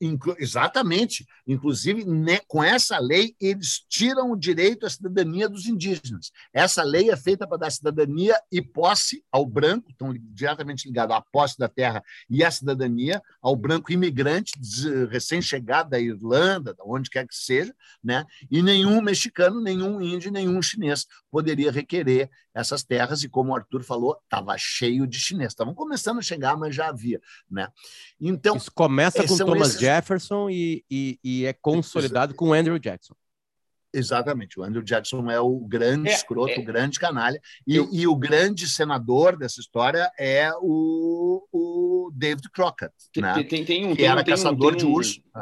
inclu, 0.01 0.35
exatamente. 0.39 1.25
Inclusive, 1.47 2.03
né, 2.03 2.39
com 2.47 2.63
essa 2.63 2.97
lei, 2.97 3.35
eles 3.39 3.85
tiram 3.87 4.31
o 4.31 4.35
direito 4.35 4.87
à 4.87 4.89
cidadania 4.89 5.47
dos 5.47 5.67
indígenas. 5.67 6.31
Essa 6.51 6.81
lei 6.81 7.11
é 7.11 7.15
feita 7.15 7.47
para 7.47 7.57
dar 7.57 7.69
cidadania 7.69 8.35
e 8.51 8.59
posse 8.59 9.23
ao 9.31 9.45
branco, 9.45 9.91
estão 9.91 10.15
diretamente 10.33 10.87
ligados 10.87 11.15
à 11.15 11.21
posse 11.21 11.59
da 11.59 11.67
terra 11.67 12.03
e 12.27 12.43
à 12.43 12.49
cidadania, 12.49 13.21
ao 13.39 13.55
branco 13.55 13.91
imigrante, 13.91 14.53
recém-chegado 15.11 15.91
da 15.91 15.99
Irlanda, 15.99 16.73
de 16.73 16.81
onde 16.83 17.09
quer 17.09 17.27
que 17.27 17.35
seja, 17.35 17.73
né? 18.03 18.25
e 18.49 18.63
nenhum 18.63 18.99
mexicano, 19.01 19.61
nenhum 19.61 19.90
nenhum 19.91 20.01
índio, 20.01 20.31
nenhum 20.31 20.61
chinês 20.61 21.05
poderia 21.29 21.71
requerer 21.71 22.29
essas 22.53 22.83
terras, 22.83 23.23
e 23.23 23.29
como 23.29 23.51
o 23.51 23.55
Arthur 23.55 23.83
falou, 23.83 24.17
estava 24.23 24.55
cheio 24.57 25.07
de 25.07 25.19
chinês. 25.19 25.51
Estavam 25.51 25.73
começando 25.73 26.19
a 26.19 26.21
chegar, 26.21 26.57
mas 26.57 26.75
já 26.75 26.87
havia. 26.87 27.21
Né? 27.49 27.67
Então, 28.19 28.57
Isso 28.57 28.71
começa 28.71 29.25
com 29.25 29.37
Thomas 29.37 29.69
esses... 29.69 29.81
Jefferson 29.81 30.49
e, 30.49 30.83
e, 30.89 31.19
e, 31.23 31.45
é 31.45 31.53
consolidado 31.53 32.33
com 32.33 32.53
Andrew 32.53 32.77
Jackson. 32.77 33.15
Exatamente, 33.93 34.57
o 34.57 34.63
Andrew 34.63 34.81
Jackson 34.81 35.29
é 35.29 35.39
o 35.41 35.59
grande 35.59 36.07
é, 36.07 36.13
escroto, 36.13 36.53
é, 36.53 36.59
o 36.59 36.63
grande 36.63 36.97
canalha, 36.97 37.41
e, 37.67 37.75
eu... 37.75 37.89
e, 37.91 38.07
o 38.07 38.15
grande 38.15 38.69
senador 38.69 39.35
dessa 39.35 39.59
história 39.59 40.09
é 40.17 40.49
o, 40.61 41.45
o 41.51 42.09
David 42.15 42.49
Crockett, 42.51 42.93
tem, 43.11 43.21
né? 43.21 43.43
tem, 43.43 43.65
tem 43.65 43.85
um, 43.85 43.93
que 43.93 44.05
era 44.05 44.23
tem, 44.23 44.33
caçador 44.33 44.77
de 44.77 44.85
urso. 44.85 45.21
Um... 45.35 45.41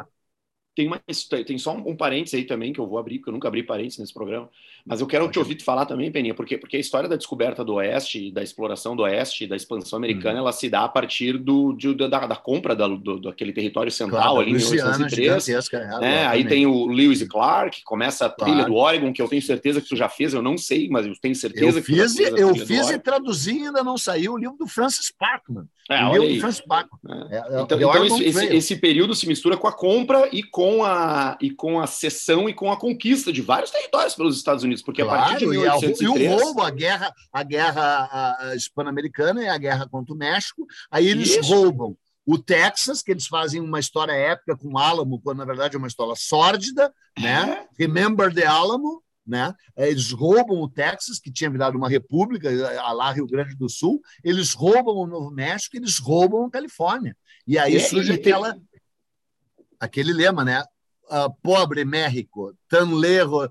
Tem, 0.80 0.86
uma, 0.86 0.98
tem 1.44 1.58
só 1.58 1.76
um, 1.76 1.90
um 1.90 1.94
parênteses 1.94 2.32
aí 2.32 2.44
também 2.46 2.72
que 2.72 2.80
eu 2.80 2.86
vou 2.86 2.96
abrir, 2.96 3.18
porque 3.18 3.28
eu 3.28 3.34
nunca 3.34 3.48
abri 3.48 3.62
parênteses 3.62 3.98
nesse 3.98 4.14
programa, 4.14 4.48
mas 4.90 5.00
eu 5.00 5.06
quero 5.06 5.30
te 5.30 5.38
ouvir 5.38 5.62
falar 5.62 5.86
também, 5.86 6.10
Peninha, 6.10 6.34
porque, 6.34 6.58
porque 6.58 6.76
a 6.76 6.80
história 6.80 7.08
da 7.08 7.14
descoberta 7.14 7.64
do 7.64 7.74
Oeste, 7.74 8.28
da 8.32 8.42
exploração 8.42 8.96
do 8.96 9.04
Oeste, 9.04 9.46
da 9.46 9.54
expansão 9.54 9.96
americana, 9.96 10.34
hum. 10.34 10.42
ela 10.42 10.50
se 10.50 10.68
dá 10.68 10.82
a 10.82 10.88
partir 10.88 11.38
do, 11.38 11.72
de, 11.74 11.94
da, 11.94 12.08
da, 12.08 12.34
compra 12.34 12.74
da, 12.74 12.88
do, 12.88 13.20
daquele 13.20 13.52
território 13.52 13.92
central 13.92 14.34
claro, 14.34 14.40
ali 14.40 14.50
em 14.50 14.54
1803. 14.54 15.48
É, 15.48 16.00
né? 16.00 16.26
Aí 16.26 16.44
tem 16.44 16.66
o 16.66 16.86
Lewis 16.86 17.20
e 17.20 17.28
Clark, 17.28 17.84
começa 17.84 18.26
a 18.26 18.28
trilha 18.28 18.64
claro. 18.64 18.72
do 18.72 18.76
Oregon, 18.76 19.12
que 19.12 19.22
eu 19.22 19.28
tenho 19.28 19.42
certeza 19.42 19.80
que 19.80 19.88
tu 19.88 19.94
já 19.94 20.08
fez, 20.08 20.34
eu 20.34 20.42
não 20.42 20.58
sei, 20.58 20.88
mas 20.88 21.06
eu 21.06 21.14
tenho 21.22 21.36
certeza 21.36 21.78
eu 21.78 21.84
que 21.84 21.92
fiz, 21.94 22.16
tu 22.16 22.22
já 22.24 22.30
fez 22.30 22.40
Eu 22.40 22.54
fiz 22.56 22.90
e 22.90 22.98
traduzi 22.98 23.58
e 23.60 23.66
ainda 23.66 23.84
não 23.84 23.96
saiu 23.96 24.32
o 24.32 24.36
livro 24.36 24.56
do 24.56 24.66
Francis 24.66 25.12
Parkman. 25.16 25.68
É, 25.88 26.04
o 26.04 26.12
livro 26.12 26.34
do 26.34 26.40
Francis 26.40 26.64
Parkman. 26.66 27.28
É. 27.30 27.36
É, 27.36 27.62
então, 27.62 27.78
então 27.78 28.04
esse, 28.04 28.24
esse, 28.24 28.46
esse, 28.46 28.76
período 28.76 29.14
se 29.14 29.26
mistura 29.26 29.56
com 29.56 29.66
a 29.66 29.72
compra 29.72 30.28
e 30.32 30.42
com 30.42 30.84
a, 30.84 31.36
e 31.40 31.50
com 31.50 31.80
a 31.80 31.86
cessão 31.86 32.48
e 32.48 32.54
com 32.54 32.70
a 32.70 32.76
conquista 32.76 33.32
de 33.32 33.42
vários 33.42 33.70
territórios 33.70 34.14
pelos 34.14 34.36
Estados 34.36 34.62
Unidos, 34.62 34.79
porque 34.82 35.02
claro, 35.02 35.20
a 35.20 35.24
partir 35.28 35.38
de 35.44 35.50
1803... 35.50 36.00
E, 36.00 36.04
a, 36.04 36.08
e 36.08 36.28
o 36.28 36.38
roubo, 36.38 36.62
a 36.62 36.70
guerra, 36.70 37.14
a 37.32 37.42
guerra 37.42 38.54
hispano-americana 38.54 39.42
e 39.42 39.48
a 39.48 39.58
guerra 39.58 39.88
contra 39.88 40.14
o 40.14 40.16
México, 40.16 40.66
aí 40.90 41.06
eles 41.08 41.36
Isso. 41.36 41.42
roubam 41.42 41.96
o 42.26 42.38
Texas, 42.38 43.02
que 43.02 43.10
eles 43.10 43.26
fazem 43.26 43.60
uma 43.60 43.80
história 43.80 44.12
épica 44.12 44.56
com 44.56 44.74
o 44.74 44.78
Álamo, 44.78 45.20
quando 45.20 45.38
na 45.38 45.44
verdade 45.44 45.74
é 45.74 45.78
uma 45.78 45.88
história 45.88 46.14
sórdida, 46.16 46.92
né? 47.18 47.66
É. 47.66 47.68
Remember 47.78 48.32
the 48.32 48.46
Alamo, 48.46 49.02
né? 49.26 49.54
Eles 49.76 50.12
roubam 50.12 50.60
o 50.60 50.68
Texas, 50.68 51.18
que 51.18 51.32
tinha 51.32 51.50
virado 51.50 51.76
uma 51.76 51.88
república, 51.88 52.50
lá 52.92 53.12
Rio 53.12 53.26
Grande 53.26 53.56
do 53.56 53.68
Sul, 53.68 54.00
eles 54.22 54.52
roubam 54.52 54.96
o 54.96 55.06
Novo 55.06 55.30
México, 55.30 55.76
eles 55.76 55.98
roubam 55.98 56.44
a 56.44 56.50
Califórnia. 56.50 57.16
E 57.46 57.58
aí 57.58 57.76
é, 57.76 57.80
surge 57.80 58.12
aquela, 58.12 58.56
aquele 59.78 60.12
lema, 60.12 60.44
né? 60.44 60.62
Uh, 61.10 61.34
pobre 61.42 61.84
México, 61.84 62.54
tão 62.68 62.94
lejos, 62.94 63.48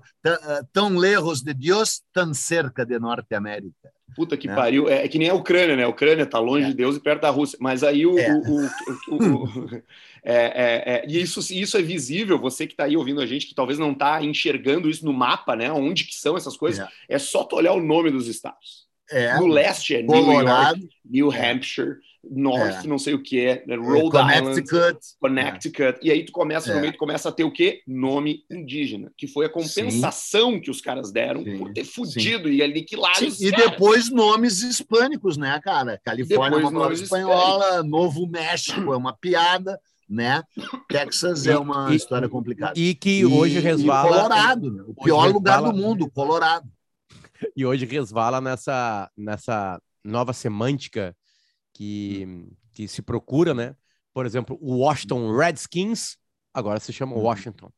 tão 0.72 0.96
lejos 0.96 1.42
de 1.42 1.54
Deus, 1.54 2.02
tão 2.12 2.32
cerca 2.34 2.84
de 2.84 2.98
Norte 2.98 3.34
América. 3.34 3.90
Puta 4.14 4.36
que 4.36 4.48
né? 4.48 4.54
pariu. 4.54 4.88
É, 4.88 5.04
é, 5.04 5.08
que 5.08 5.18
nem 5.18 5.28
a 5.28 5.34
Ucrânia, 5.34 5.76
né? 5.76 5.84
A 5.84 5.88
Ucrânia 5.88 6.24
está 6.24 6.38
longe 6.38 6.66
é. 6.66 6.68
de 6.68 6.74
Deus 6.74 6.96
e 6.96 7.00
perto 7.00 7.22
da 7.22 7.30
Rússia. 7.30 7.58
Mas 7.60 7.82
aí 7.82 8.06
o. 8.06 8.18
É. 8.18 8.32
o, 8.32 9.14
o, 9.14 9.44
o 9.44 9.82
é, 10.24 11.02
é, 11.02 11.04
e 11.08 11.20
isso, 11.20 11.40
isso 11.52 11.76
é 11.76 11.82
visível, 11.82 12.38
você 12.38 12.66
que 12.66 12.72
está 12.72 12.84
aí 12.84 12.96
ouvindo 12.96 13.20
a 13.20 13.26
gente, 13.26 13.46
que 13.46 13.54
talvez 13.54 13.78
não 13.78 13.92
está 13.92 14.22
enxergando 14.22 14.90
isso 14.90 15.04
no 15.04 15.12
mapa, 15.12 15.54
né? 15.54 15.70
Onde 15.72 16.04
que 16.04 16.14
são 16.14 16.36
essas 16.36 16.56
coisas. 16.56 16.86
É, 17.08 17.18
só 17.18 17.44
tu 17.44 17.56
olhar 17.56 17.72
o 17.72 17.82
nome 17.82 18.10
dos 18.10 18.26
estados. 18.26 18.86
no 19.38 19.46
leste 19.46 19.94
é 19.94 20.02
Colorado, 20.02 20.80
New 21.04 21.30
York, 21.30 21.32
New 21.32 21.32
Hampshire. 21.32 21.96
North, 22.28 22.84
é. 22.84 22.86
não 22.86 22.98
sei 22.98 23.14
o 23.14 23.22
que 23.22 23.40
é, 23.40 23.64
né? 23.66 23.76
Rhode 23.76 24.10
Connecticut. 24.10 24.74
Island, 24.74 24.98
Connecticut. 25.18 25.82
É. 25.82 25.98
E 26.02 26.10
aí 26.10 26.24
tu 26.24 26.32
começa, 26.32 26.70
é. 26.70 26.74
no 26.74 26.80
meio, 26.80 26.92
tu 26.92 26.98
começa 26.98 27.28
a 27.28 27.32
ter 27.32 27.44
o 27.44 27.50
quê? 27.50 27.82
Nome 27.86 28.44
indígena, 28.50 29.10
que 29.16 29.26
foi 29.26 29.46
a 29.46 29.48
compensação 29.48 30.52
Sim. 30.52 30.60
que 30.60 30.70
os 30.70 30.80
caras 30.80 31.10
deram 31.10 31.42
Sim. 31.42 31.58
por 31.58 31.72
ter 31.72 31.84
fudido 31.84 32.48
Sim. 32.48 32.54
e 32.54 32.62
aniquilado 32.62 33.26
os 33.26 33.40
E 33.40 33.50
caras. 33.50 33.70
depois 33.70 34.10
nomes 34.10 34.62
hispânicos, 34.62 35.36
né, 35.36 35.58
cara? 35.62 36.00
Califórnia 36.04 36.58
é 36.58 36.60
uma 36.60 36.72
palavra 36.72 36.94
espanhola, 36.94 37.82
Novo 37.82 38.26
México 38.26 38.92
é 38.92 38.96
uma 38.96 39.16
piada, 39.16 39.80
né? 40.08 40.42
Texas 40.88 41.46
é 41.46 41.56
uma 41.56 41.92
e, 41.92 41.96
história 41.96 42.28
complicada. 42.28 42.78
E 42.78 42.94
que 42.94 43.24
hoje 43.24 43.58
e, 43.58 43.60
resvala. 43.60 44.08
E 44.08 44.12
Colorado, 44.12 44.72
né? 44.72 44.82
o 44.86 44.94
pior 44.94 45.22
resvala, 45.22 45.32
lugar 45.32 45.62
do 45.62 45.72
mundo, 45.72 46.10
Colorado. 46.10 46.68
E 47.56 47.64
hoje 47.64 47.86
resvala 47.86 48.38
nessa, 48.38 49.10
nessa 49.16 49.80
nova 50.04 50.34
semântica 50.34 51.16
que, 51.80 52.26
hum. 52.28 52.50
que 52.74 52.86
se 52.86 53.00
procura, 53.00 53.54
né? 53.54 53.74
Por 54.12 54.26
exemplo, 54.26 54.58
o 54.60 54.80
Washington 54.80 55.34
Redskins 55.34 56.18
agora 56.52 56.78
se 56.78 56.92
chama 56.92 57.16
uhum. 57.16 57.22
Washington. 57.22 57.72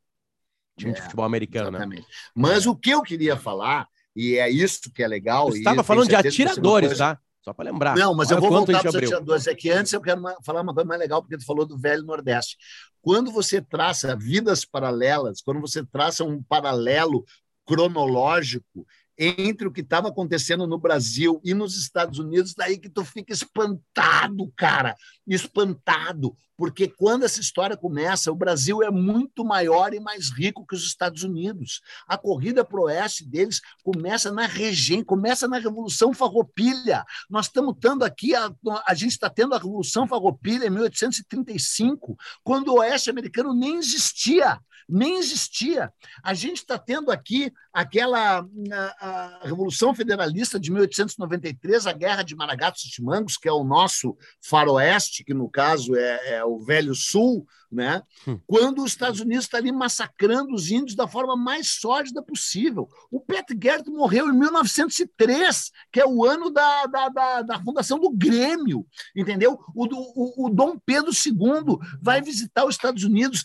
Time 0.77 0.91
é, 0.91 0.95
de 0.95 1.03
futebol 1.03 1.25
americano, 1.25 1.71
né? 1.71 1.79
exatamente. 1.79 2.03
né? 2.03 2.09
Mas 2.35 2.67
o 2.67 2.75
que 2.75 2.91
eu 2.91 3.01
queria 3.03 3.37
falar, 3.37 3.87
e 4.17 4.35
é 4.39 4.51
isso 4.51 4.91
que 4.93 5.05
é 5.05 5.07
legal. 5.07 5.53
Você 5.53 5.59
estava 5.59 5.85
falando 5.85 6.09
de 6.09 6.17
atiradores, 6.17 6.99
tá? 6.99 7.17
Só 7.43 7.53
para 7.53 7.71
lembrar. 7.71 7.97
Não, 7.97 8.13
mas 8.13 8.29
Olha 8.31 8.39
eu 8.39 8.41
vou 8.41 8.51
voltar 8.51 8.81
para 8.81 8.89
os 8.89 8.97
atiradores. 8.97 9.47
É 9.47 9.55
que 9.55 9.71
antes 9.71 9.93
eu 9.93 10.01
quero 10.01 10.19
uma, 10.19 10.37
falar 10.45 10.63
uma 10.63 10.75
coisa 10.75 10.89
mais 10.89 11.01
legal, 11.01 11.23
porque 11.23 11.39
tu 11.39 11.45
falou 11.45 11.65
do 11.65 11.79
Velho 11.79 12.03
Nordeste. 12.03 12.57
Quando 13.01 13.31
você 13.31 13.61
traça 13.63 14.17
vidas 14.17 14.65
paralelas, 14.65 15.41
quando 15.41 15.61
você 15.61 15.85
traça 15.85 16.25
um 16.25 16.43
paralelo 16.43 17.25
cronológico 17.65 18.85
entre 19.19 19.67
o 19.67 19.73
que 19.73 19.81
estava 19.81 20.09
acontecendo 20.09 20.67
no 20.67 20.79
Brasil 20.79 21.41
e 21.45 21.55
nos 21.55 21.77
Estados 21.77 22.19
Unidos, 22.19 22.55
daí 22.55 22.79
que 22.79 22.89
tu 22.89 23.05
fica 23.05 23.33
espantado, 23.33 24.53
cara, 24.57 24.97
espantado, 25.27 26.37
porque 26.57 26.87
quando 26.87 27.25
essa 27.25 27.41
história 27.41 27.77
começa, 27.77 28.31
o 28.31 28.37
Brasil 28.37 28.83
é 28.83 28.91
muito 28.91 29.45
maior 29.45 29.93
e 29.93 29.99
mais 29.99 30.31
rico 30.31 30.65
que 30.67 30.77
os 30.77 30.85
Estados 30.85 31.25
Unidos. 31.25 31.81
A 32.07 32.17
corrida 32.17 32.65
para 32.65 32.79
o 32.79 32.85
oeste 32.85 33.29
deles 33.29 33.61
começa 33.83 34.31
na 34.31 34.47
regência, 34.47 35.05
começa 35.05 35.49
na 35.49 35.59
Revolução 35.59 36.15
Farroupilha. 36.15 37.05
Nós 37.29 37.47
estamos 37.47 37.75
tendo 37.81 38.05
aqui, 38.05 38.35
a, 38.35 38.49
a 38.87 38.95
gente 38.95 39.11
está 39.11 39.29
tendo 39.29 39.55
a 39.55 39.59
Revolução 39.59 40.07
Farroupilha 40.07 40.67
em 40.67 40.71
1835, 40.71 42.17
quando 42.45 42.69
o 42.69 42.79
oeste 42.79 43.11
americano 43.11 43.53
nem 43.53 43.77
existia 43.77 44.61
nem 44.89 45.19
existia. 45.19 45.93
A 46.23 46.35
gente 46.35 46.59
está 46.59 46.79
tendo 46.79 47.11
aqui 47.11 47.53
aquela 47.73 48.41
a, 48.71 49.07
a 49.07 49.41
Revolução 49.45 49.95
Federalista 49.95 50.59
de 50.59 50.71
1893, 50.71 51.87
a 51.87 51.93
Guerra 51.93 52.23
de 52.23 52.37
Maragatos 52.37 52.85
e 52.85 52.89
Chimangos, 52.89 53.37
que 53.37 53.49
é 53.49 53.53
o 53.53 53.65
nosso 53.65 54.17
faroeste, 54.41 55.25
que 55.25 55.35
no 55.35 55.49
caso 55.49 55.95
é, 55.97 56.37
é 56.37 56.45
o 56.45 56.59
Velho 56.59 56.95
Sul, 56.95 57.47
né? 57.73 58.03
Hum. 58.29 58.39
quando 58.47 58.83
os 58.83 58.91
Estados 58.91 59.21
Unidos 59.21 59.47
está 59.47 59.57
ali 59.57 59.73
massacrando 59.73 60.55
os 60.55 60.71
índios 60.71 60.95
da 60.95 61.09
forma 61.09 61.35
mais 61.35 61.69
sólida 61.69 62.23
possível. 62.23 62.87
O 63.11 63.19
Pat 63.19 63.47
Garrett 63.55 63.89
morreu 63.89 64.29
em 64.29 64.39
1903, 64.39 65.71
que 65.91 65.99
é 65.99 66.07
o 66.07 66.25
ano 66.25 66.51
da, 66.51 66.87
da, 66.87 67.09
da, 67.09 67.43
da 67.43 67.63
fundação 67.63 67.99
do 67.99 68.11
Grêmio, 68.11 68.87
entendeu? 69.17 69.59
O, 69.75 69.87
o, 69.87 70.47
o 70.47 70.51
Dom 70.51 70.79
Pedro 70.85 71.11
II 71.11 71.79
vai 72.01 72.21
visitar 72.21 72.67
os 72.67 72.75
Estados 72.75 73.05
Unidos 73.05 73.45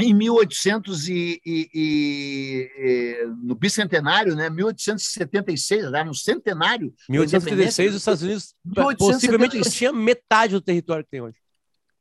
em 0.00 0.14
1800 0.14 1.08
e, 1.08 1.40
e, 1.44 1.70
e, 1.74 3.26
no 3.42 3.54
bicentenário, 3.54 4.34
né, 4.34 4.48
1876, 4.50 5.90
lá 5.90 6.04
no 6.04 6.14
centenário. 6.14 6.94
1876, 7.08 7.90
os 7.90 7.96
Estados 7.96 8.22
Unidos 8.22 8.54
1876. 8.64 8.98
possivelmente 8.98 9.70
tinha 9.70 9.92
metade 9.92 10.54
do 10.54 10.60
território 10.60 11.04
que 11.04 11.10
tem 11.10 11.20
hoje. 11.20 11.36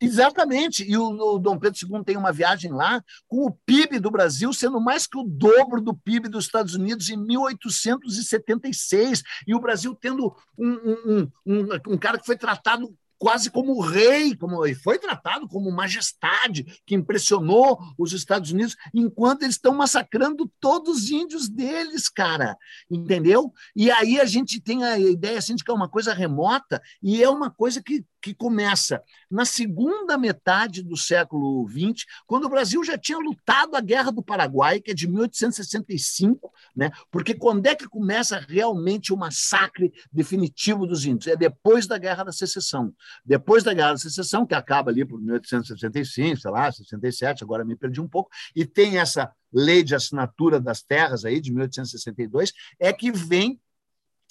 Exatamente. 0.01 0.89
E 0.89 0.97
o, 0.97 1.09
o, 1.09 1.37
Dom 1.39 1.59
Pedro 1.59 1.77
II 1.81 2.05
tem 2.05 2.15
uma 2.15 2.31
viagem 2.31 2.71
lá 2.71 3.03
com 3.27 3.45
o 3.45 3.51
PIB 3.51 3.99
do 3.99 4.09
Brasil 4.09 4.53
sendo 4.53 4.79
mais 4.79 5.05
que 5.05 5.17
o 5.17 5.23
dobro 5.23 5.81
do 5.81 5.93
PIB 5.93 6.29
dos 6.29 6.45
Estados 6.45 6.73
Unidos 6.73 7.09
em 7.09 7.17
1876. 7.17 9.21
E 9.45 9.53
o 9.53 9.59
Brasil 9.59 9.93
tendo 9.93 10.33
um, 10.57 10.69
um, 10.69 11.29
um, 11.45 11.67
um 11.89 11.97
cara 11.97 12.17
que 12.17 12.25
foi 12.25 12.37
tratado 12.37 12.95
quase 13.19 13.51
como 13.51 13.81
rei, 13.81 14.33
como 14.35 14.65
e 14.65 14.73
foi 14.73 14.97
tratado 14.97 15.47
como 15.47 15.69
majestade, 15.69 16.81
que 16.85 16.95
impressionou 16.95 17.77
os 17.97 18.13
Estados 18.13 18.51
Unidos, 18.51 18.77
enquanto 18.93 19.43
eles 19.43 19.55
estão 19.55 19.75
massacrando 19.75 20.49
todos 20.59 21.03
os 21.03 21.11
índios 21.11 21.49
deles, 21.49 22.07
cara, 22.07 22.57
entendeu? 22.89 23.53
E 23.75 23.91
aí 23.91 24.19
a 24.19 24.25
gente 24.25 24.61
tem 24.61 24.85
a 24.85 24.97
ideia 24.97 25.37
assim, 25.37 25.55
de 25.55 25.63
que 25.63 25.69
é 25.69 25.73
uma 25.73 25.89
coisa 25.89 26.13
remota 26.13 26.81
e 27.03 27.21
é 27.21 27.29
uma 27.29 27.51
coisa 27.51 27.83
que 27.83 28.05
que 28.21 28.33
começa 28.33 29.01
na 29.29 29.45
segunda 29.45 30.17
metade 30.17 30.83
do 30.83 30.97
século 30.97 31.67
XX, 31.69 32.05
quando 32.25 32.45
o 32.45 32.49
Brasil 32.49 32.83
já 32.83 32.97
tinha 32.97 33.17
lutado 33.17 33.75
a 33.75 33.81
Guerra 33.81 34.11
do 34.11 34.23
Paraguai, 34.23 34.79
que 34.79 34.91
é 34.91 34.93
de 34.93 35.07
1865, 35.07 36.51
né? 36.75 36.91
porque 37.11 37.33
quando 37.33 37.65
é 37.65 37.75
que 37.75 37.87
começa 37.87 38.39
realmente 38.39 39.13
o 39.13 39.17
massacre 39.17 39.91
definitivo 40.11 40.85
dos 40.85 41.05
índios? 41.05 41.27
É 41.27 41.35
depois 41.35 41.87
da 41.87 41.97
Guerra 41.97 42.25
da 42.25 42.31
Secessão. 42.31 42.93
Depois 43.23 43.63
da 43.63 43.73
Guerra 43.73 43.93
da 43.93 43.97
Secessão, 43.97 44.45
que 44.45 44.55
acaba 44.55 44.91
ali 44.91 45.05
por 45.05 45.21
1865, 45.21 46.41
sei 46.41 46.51
lá, 46.51 46.71
67, 46.71 47.43
agora 47.43 47.65
me 47.65 47.75
perdi 47.75 48.01
um 48.01 48.07
pouco, 48.07 48.29
e 48.55 48.65
tem 48.65 48.97
essa 48.97 49.31
lei 49.51 49.83
de 49.83 49.95
assinatura 49.95 50.59
das 50.59 50.81
terras 50.81 51.25
aí 51.25 51.39
de 51.39 51.51
1862, 51.51 52.53
é 52.79 52.93
que 52.93 53.11
vem 53.11 53.59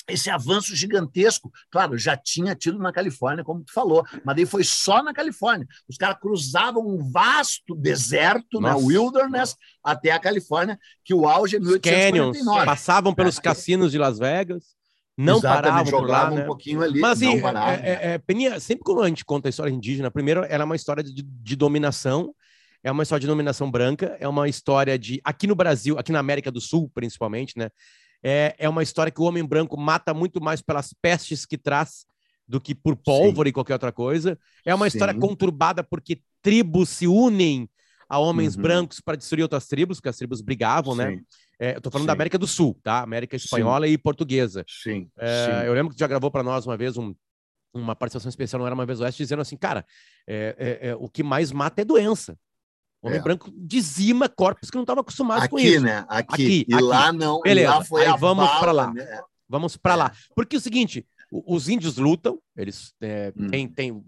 esse 0.09 0.31
avanço 0.31 0.75
gigantesco. 0.75 1.51
Claro, 1.71 1.97
já 1.99 2.17
tinha 2.17 2.55
tido 2.55 2.79
na 2.79 2.93
Califórnia, 2.93 3.45
como 3.45 3.63
tu 3.63 3.73
falou, 3.73 4.05
mas 4.25 4.37
daí 4.37 4.47
foi 4.47 4.65
só 4.65 5.03
na 5.03 5.13
Califórnia. 5.13 5.67
Os 5.89 5.97
caras 5.97 6.19
cruzavam 6.21 6.87
um 6.87 7.11
vasto 7.11 7.75
deserto, 7.75 8.61
né, 8.61 8.75
wilderness, 8.75 9.55
até 9.83 10.11
a 10.11 10.19
Califórnia, 10.19 10.79
que 11.05 11.15
o 11.15 11.29
auge 11.29 11.57
é 11.57 11.61
1849. 11.61 12.39
Canyons, 12.39 12.65
passavam 12.65 13.15
pelos 13.15 13.39
é. 13.39 13.43
cassinos 13.43 13.93
de 13.93 13.99
Las 13.99 14.19
Vegas. 14.19 14.79
Não 15.17 15.39
Exatamente, 15.39 15.91
paravam 15.91 16.01
por 16.01 16.09
lá, 16.09 16.31
né? 16.31 16.43
um 16.43 16.47
pouquinho 16.47 16.81
ali. 16.81 17.01
Mas 17.01 17.21
assim, 17.21 17.43
é, 17.43 17.91
é, 17.91 18.13
é, 18.13 18.19
Peninha, 18.19 18.61
sempre 18.61 18.85
quando 18.85 19.03
a 19.03 19.09
gente 19.09 19.25
conta 19.25 19.49
a 19.49 19.51
história 19.51 19.73
indígena, 19.73 20.13
primeiro, 20.13 20.45
ela 20.45 20.63
é 20.63 20.65
uma 20.65 20.77
história 20.77 21.03
de, 21.03 21.23
de 21.23 21.57
dominação, 21.57 22.33
é 22.85 22.93
uma 22.93 23.03
história 23.03 23.23
de 23.23 23.27
dominação 23.27 23.69
branca, 23.69 24.17
é 24.21 24.29
uma 24.29 24.49
história 24.49 24.97
de 24.97 25.21
aqui 25.25 25.49
no 25.49 25.57
Brasil, 25.57 25.99
aqui 25.99 26.13
na 26.13 26.21
América 26.21 26.53
do 26.53 26.61
Sul, 26.61 26.89
principalmente, 26.95 27.59
né? 27.59 27.69
É, 28.23 28.55
é 28.59 28.69
uma 28.69 28.83
história 28.83 29.13
que 29.13 29.21
o 29.21 29.25
homem 29.25 29.45
branco 29.45 29.77
mata 29.79 30.13
muito 30.13 30.41
mais 30.41 30.61
pelas 30.61 30.93
pestes 30.93 31.47
que 31.47 31.57
traz 31.57 32.07
do 32.47 32.61
que 32.61 32.75
por 32.75 32.97
pólvora 32.97 33.47
Sim. 33.47 33.51
e 33.51 33.53
qualquer 33.53 33.75
outra 33.75 33.93
coisa. 33.93 34.39
É 34.65 34.75
uma 34.75 34.89
Sim. 34.89 34.97
história 34.97 35.15
conturbada 35.15 35.85
porque 35.85 36.23
tribos 36.43 36.89
se 36.89 37.07
unem 37.07 37.69
a 38.09 38.19
homens 38.19 38.57
uhum. 38.57 38.63
brancos 38.63 39.01
para 39.01 39.17
destruir 39.17 39.43
outras 39.43 39.67
tribos, 39.67 39.99
porque 39.99 40.09
as 40.09 40.17
tribos 40.17 40.41
brigavam, 40.41 40.95
né? 40.95 41.11
Sim. 41.11 41.17
né? 41.17 41.23
É, 41.61 41.77
eu 41.77 41.81
tô 41.81 41.91
falando 41.91 42.05
Sim. 42.05 42.07
da 42.07 42.13
América 42.13 42.39
do 42.39 42.47
Sul, 42.47 42.79
tá? 42.83 43.03
América 43.03 43.37
espanhola 43.37 43.87
Sim. 43.87 43.93
e 43.93 43.99
portuguesa. 43.99 44.65
Sim. 44.67 45.11
É, 45.19 45.65
eu 45.67 45.75
lembro 45.75 45.93
que 45.93 45.99
já 45.99 46.07
gravou 46.07 46.31
para 46.31 46.43
nós 46.43 46.65
uma 46.65 46.77
vez 46.77 46.97
um, 46.97 47.15
uma 47.75 47.95
participação 47.95 48.29
especial, 48.29 48.61
não 48.61 48.67
era 48.67 48.75
uma 48.75 48.87
vez 48.87 49.01
oeste, 49.01 49.23
dizendo 49.23 49.43
assim, 49.43 49.57
cara, 49.57 49.85
é, 50.27 50.79
é, 50.83 50.89
é 50.91 50.95
o 50.95 51.09
que 51.09 51.23
mais 51.23 51.53
mata 51.53 51.83
é 51.83 51.85
doença. 51.85 52.39
Homem 53.03 53.19
é. 53.19 53.23
branco 53.23 53.53
dizima 53.57 54.29
corpos 54.29 54.71
que 54.71 54.77
não 54.77 54.83
estavam 54.83 55.03
acostumados 55.03 55.45
aqui, 55.45 55.51
com 55.51 55.59
isso. 55.59 55.81
Né? 55.81 56.05
Aqui, 56.09 56.35
aqui. 56.35 56.67
E 56.69 56.75
aqui. 56.75 56.85
lá 56.85 57.13
não. 57.13 57.41
Beleza. 57.41 57.71
Lá 57.71 57.85
foi 57.85 58.07
Aí 58.07 58.19
vamos 58.19 58.49
para 58.59 58.73
lá. 58.73 58.93
Né? 58.93 59.21
Vamos 59.49 59.77
para 59.77 59.95
lá. 59.95 60.13
Porque 60.35 60.57
é 60.57 60.59
o 60.59 60.63
seguinte: 60.63 61.07
os 61.31 61.69
índios 61.69 61.97
lutam, 61.97 62.41
eles 62.57 62.93
é, 63.01 63.33
hum. 63.37 63.47
tem, 63.49 63.69
tem, 63.69 64.05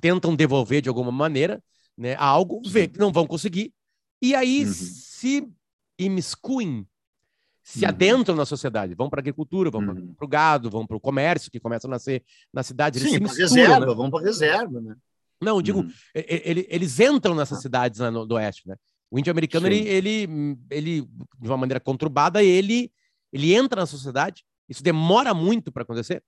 tentam 0.00 0.34
devolver 0.34 0.80
de 0.80 0.88
alguma 0.88 1.12
maneira 1.12 1.62
né, 2.00 2.16
algo, 2.18 2.62
vê 2.64 2.88
que 2.88 2.98
não 2.98 3.12
vão 3.12 3.26
conseguir, 3.26 3.74
e 4.22 4.34
aí 4.34 4.64
uhum. 4.64 4.72
se 4.72 5.46
imiscuem, 5.98 6.86
se 7.62 7.84
uhum. 7.84 7.90
adentram 7.90 8.34
na 8.34 8.46
sociedade, 8.46 8.94
vão 8.94 9.10
para 9.10 9.20
a 9.20 9.22
agricultura, 9.22 9.70
vão 9.70 9.82
uhum. 9.82 10.14
para 10.14 10.24
o 10.24 10.28
gado, 10.28 10.70
vão 10.70 10.86
para 10.86 10.96
o 10.96 11.00
comércio, 11.00 11.50
que 11.50 11.60
começa 11.60 11.86
a 11.86 11.90
nascer 11.90 12.24
na 12.50 12.62
cidade. 12.62 12.98
Sim, 13.00 13.20
para 13.20 13.34
reserva, 13.34 13.80
né? 13.80 13.94
vão 13.94 14.10
para 14.10 14.24
reserva, 14.24 14.80
né? 14.80 14.96
Não, 15.40 15.62
digo, 15.62 15.80
uhum. 15.80 15.92
ele, 16.14 16.66
eles 16.68 17.00
entram 17.00 17.34
nessas 17.34 17.58
ah. 17.58 17.60
cidades 17.62 18.00
lá 18.00 18.10
no, 18.10 18.26
do 18.26 18.34
oeste, 18.34 18.68
né? 18.68 18.76
O 19.10 19.18
índio 19.18 19.30
americano, 19.30 19.66
ele, 19.66 19.88
ele, 19.88 20.56
ele, 20.70 21.02
de 21.02 21.48
uma 21.48 21.56
maneira 21.56 21.80
conturbada, 21.80 22.42
ele, 22.42 22.92
ele 23.32 23.54
entra 23.54 23.80
na 23.80 23.86
sociedade. 23.86 24.44
Isso 24.68 24.84
demora 24.84 25.34
muito 25.34 25.72
para 25.72 25.82
acontecer. 25.82 26.22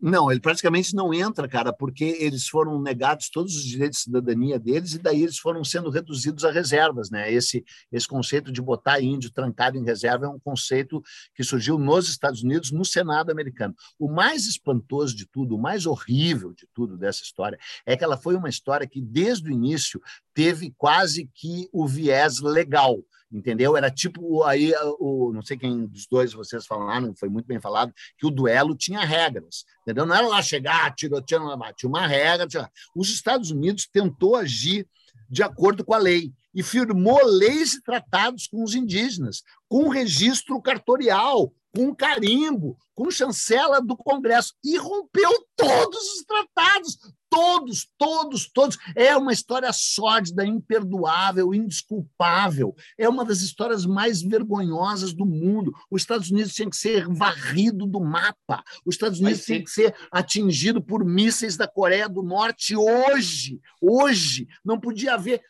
Não, 0.00 0.30
ele 0.30 0.40
praticamente 0.40 0.94
não 0.94 1.14
entra, 1.14 1.48
cara, 1.48 1.72
porque 1.72 2.04
eles 2.04 2.46
foram 2.48 2.80
negados 2.80 3.30
todos 3.30 3.56
os 3.56 3.64
direitos 3.64 3.98
de 3.98 4.04
cidadania 4.04 4.58
deles 4.58 4.92
e 4.92 4.98
daí 4.98 5.22
eles 5.22 5.38
foram 5.38 5.64
sendo 5.64 5.88
reduzidos 5.88 6.44
a 6.44 6.50
reservas, 6.50 7.10
né? 7.10 7.32
Esse 7.32 7.64
esse 7.90 8.06
conceito 8.06 8.52
de 8.52 8.60
botar 8.60 9.00
índio 9.00 9.30
trancado 9.30 9.78
em 9.78 9.84
reserva 9.84 10.26
é 10.26 10.28
um 10.28 10.38
conceito 10.38 11.02
que 11.34 11.44
surgiu 11.44 11.78
nos 11.78 12.08
Estados 12.08 12.42
Unidos, 12.42 12.70
no 12.70 12.84
Senado 12.84 13.30
americano. 13.30 13.74
O 13.98 14.10
mais 14.10 14.46
espantoso 14.46 15.16
de 15.16 15.26
tudo, 15.26 15.54
o 15.54 15.60
mais 15.60 15.86
horrível 15.86 16.52
de 16.52 16.66
tudo 16.74 16.98
dessa 16.98 17.22
história 17.22 17.58
é 17.86 17.96
que 17.96 18.04
ela 18.04 18.16
foi 18.16 18.34
uma 18.34 18.48
história 18.48 18.86
que 18.86 19.00
desde 19.00 19.48
o 19.48 19.52
início 19.52 20.02
teve 20.34 20.74
quase 20.76 21.30
que 21.32 21.68
o 21.72 21.86
viés 21.86 22.40
legal 22.40 22.98
entendeu? 23.34 23.76
Era 23.76 23.90
tipo 23.90 24.44
aí 24.44 24.72
o 25.00 25.32
não 25.32 25.42
sei 25.42 25.56
quem 25.56 25.86
dos 25.86 26.06
dois 26.06 26.32
vocês 26.32 26.64
falaram, 26.64 27.14
foi 27.16 27.28
muito 27.28 27.46
bem 27.46 27.60
falado 27.60 27.92
que 28.16 28.26
o 28.26 28.30
duelo 28.30 28.76
tinha 28.76 29.00
regras, 29.00 29.64
entendeu? 29.82 30.06
Não 30.06 30.14
era 30.14 30.26
lá 30.26 30.40
chegar 30.40 30.94
tiroteando 30.94 31.46
lá, 31.46 31.72
tinha 31.72 31.88
uma 31.88 32.06
regra. 32.06 32.46
Tinha... 32.46 32.70
Os 32.94 33.10
Estados 33.10 33.50
Unidos 33.50 33.88
tentou 33.92 34.36
agir 34.36 34.86
de 35.28 35.42
acordo 35.42 35.84
com 35.84 35.92
a 35.92 35.98
lei 35.98 36.32
e 36.54 36.62
firmou 36.62 37.18
leis 37.24 37.74
e 37.74 37.82
tratados 37.82 38.46
com 38.46 38.62
os 38.62 38.74
indígenas, 38.74 39.42
com 39.68 39.88
registro 39.88 40.62
cartorial, 40.62 41.52
com 41.74 41.92
carimbo, 41.92 42.78
com 42.94 43.10
chancela 43.10 43.80
do 43.80 43.96
Congresso 43.96 44.54
e 44.62 44.76
rompeu 44.76 45.32
todos 45.56 45.98
os 45.98 46.24
tratados, 46.24 46.98
todos, 47.34 47.88
todos, 47.98 48.48
todos. 48.48 48.78
É 48.94 49.16
uma 49.16 49.32
história 49.32 49.72
sórdida, 49.72 50.46
imperdoável, 50.46 51.52
indesculpável. 51.52 52.76
É 52.96 53.08
uma 53.08 53.24
das 53.24 53.40
histórias 53.40 53.84
mais 53.84 54.22
vergonhosas 54.22 55.12
do 55.12 55.26
mundo. 55.26 55.74
Os 55.90 56.02
Estados 56.02 56.30
Unidos 56.30 56.54
tinha 56.54 56.70
que 56.70 56.76
ser 56.76 57.08
varrido 57.08 57.86
do 57.86 58.00
mapa. 58.00 58.62
Os 58.86 58.94
Estados 58.94 59.18
Unidos 59.18 59.44
tinha 59.44 59.62
que 59.62 59.70
ser 59.70 59.96
atingido 60.12 60.80
por 60.80 61.04
mísseis 61.04 61.56
da 61.56 61.66
Coreia 61.66 62.08
do 62.08 62.22
Norte 62.22 62.76
hoje. 62.76 63.60
Hoje. 63.80 64.46
Não 64.64 64.78
podia 64.78 65.14
haver. 65.14 65.42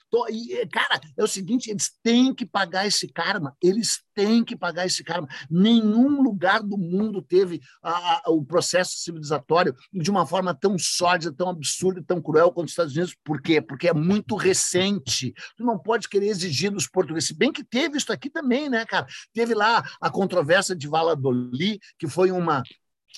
Cara, 0.72 1.00
é 1.18 1.22
o 1.22 1.28
seguinte: 1.28 1.70
eles 1.70 1.92
têm 2.02 2.34
que 2.34 2.46
pagar 2.46 2.86
esse 2.86 3.08
karma. 3.08 3.54
Eles 3.62 4.03
tem 4.14 4.44
que 4.44 4.56
pagar 4.56 4.86
esse 4.86 5.02
cara. 5.02 5.26
Nenhum 5.50 6.22
lugar 6.22 6.62
do 6.62 6.78
mundo 6.78 7.20
teve 7.20 7.60
a, 7.82 8.28
a, 8.28 8.30
o 8.30 8.44
processo 8.44 8.98
civilizatório 8.98 9.74
de 9.92 10.10
uma 10.10 10.26
forma 10.26 10.54
tão 10.54 10.78
sórdida, 10.78 11.34
tão 11.34 11.48
absurda, 11.48 12.02
tão 12.06 12.20
cruel 12.20 12.52
quanto 12.52 12.66
os 12.66 12.72
Estados 12.72 12.94
Unidos. 12.94 13.16
Por 13.24 13.40
quê? 13.40 13.60
Porque 13.60 13.88
é 13.88 13.94
muito 13.94 14.36
recente. 14.36 15.32
Tu 15.56 15.64
não 15.64 15.78
pode 15.78 16.08
querer 16.08 16.28
exigir 16.28 16.70
dos 16.70 16.86
portugueses. 16.86 17.28
Se 17.28 17.34
bem 17.34 17.52
que 17.52 17.64
teve 17.64 17.98
isso 17.98 18.12
aqui 18.12 18.30
também, 18.30 18.68
né, 18.68 18.84
cara? 18.84 19.06
Teve 19.32 19.54
lá 19.54 19.82
a 20.00 20.10
controvérsia 20.10 20.76
de 20.76 20.88
Valladolid, 20.88 21.78
que 21.98 22.06
foi 22.06 22.30
uma 22.30 22.62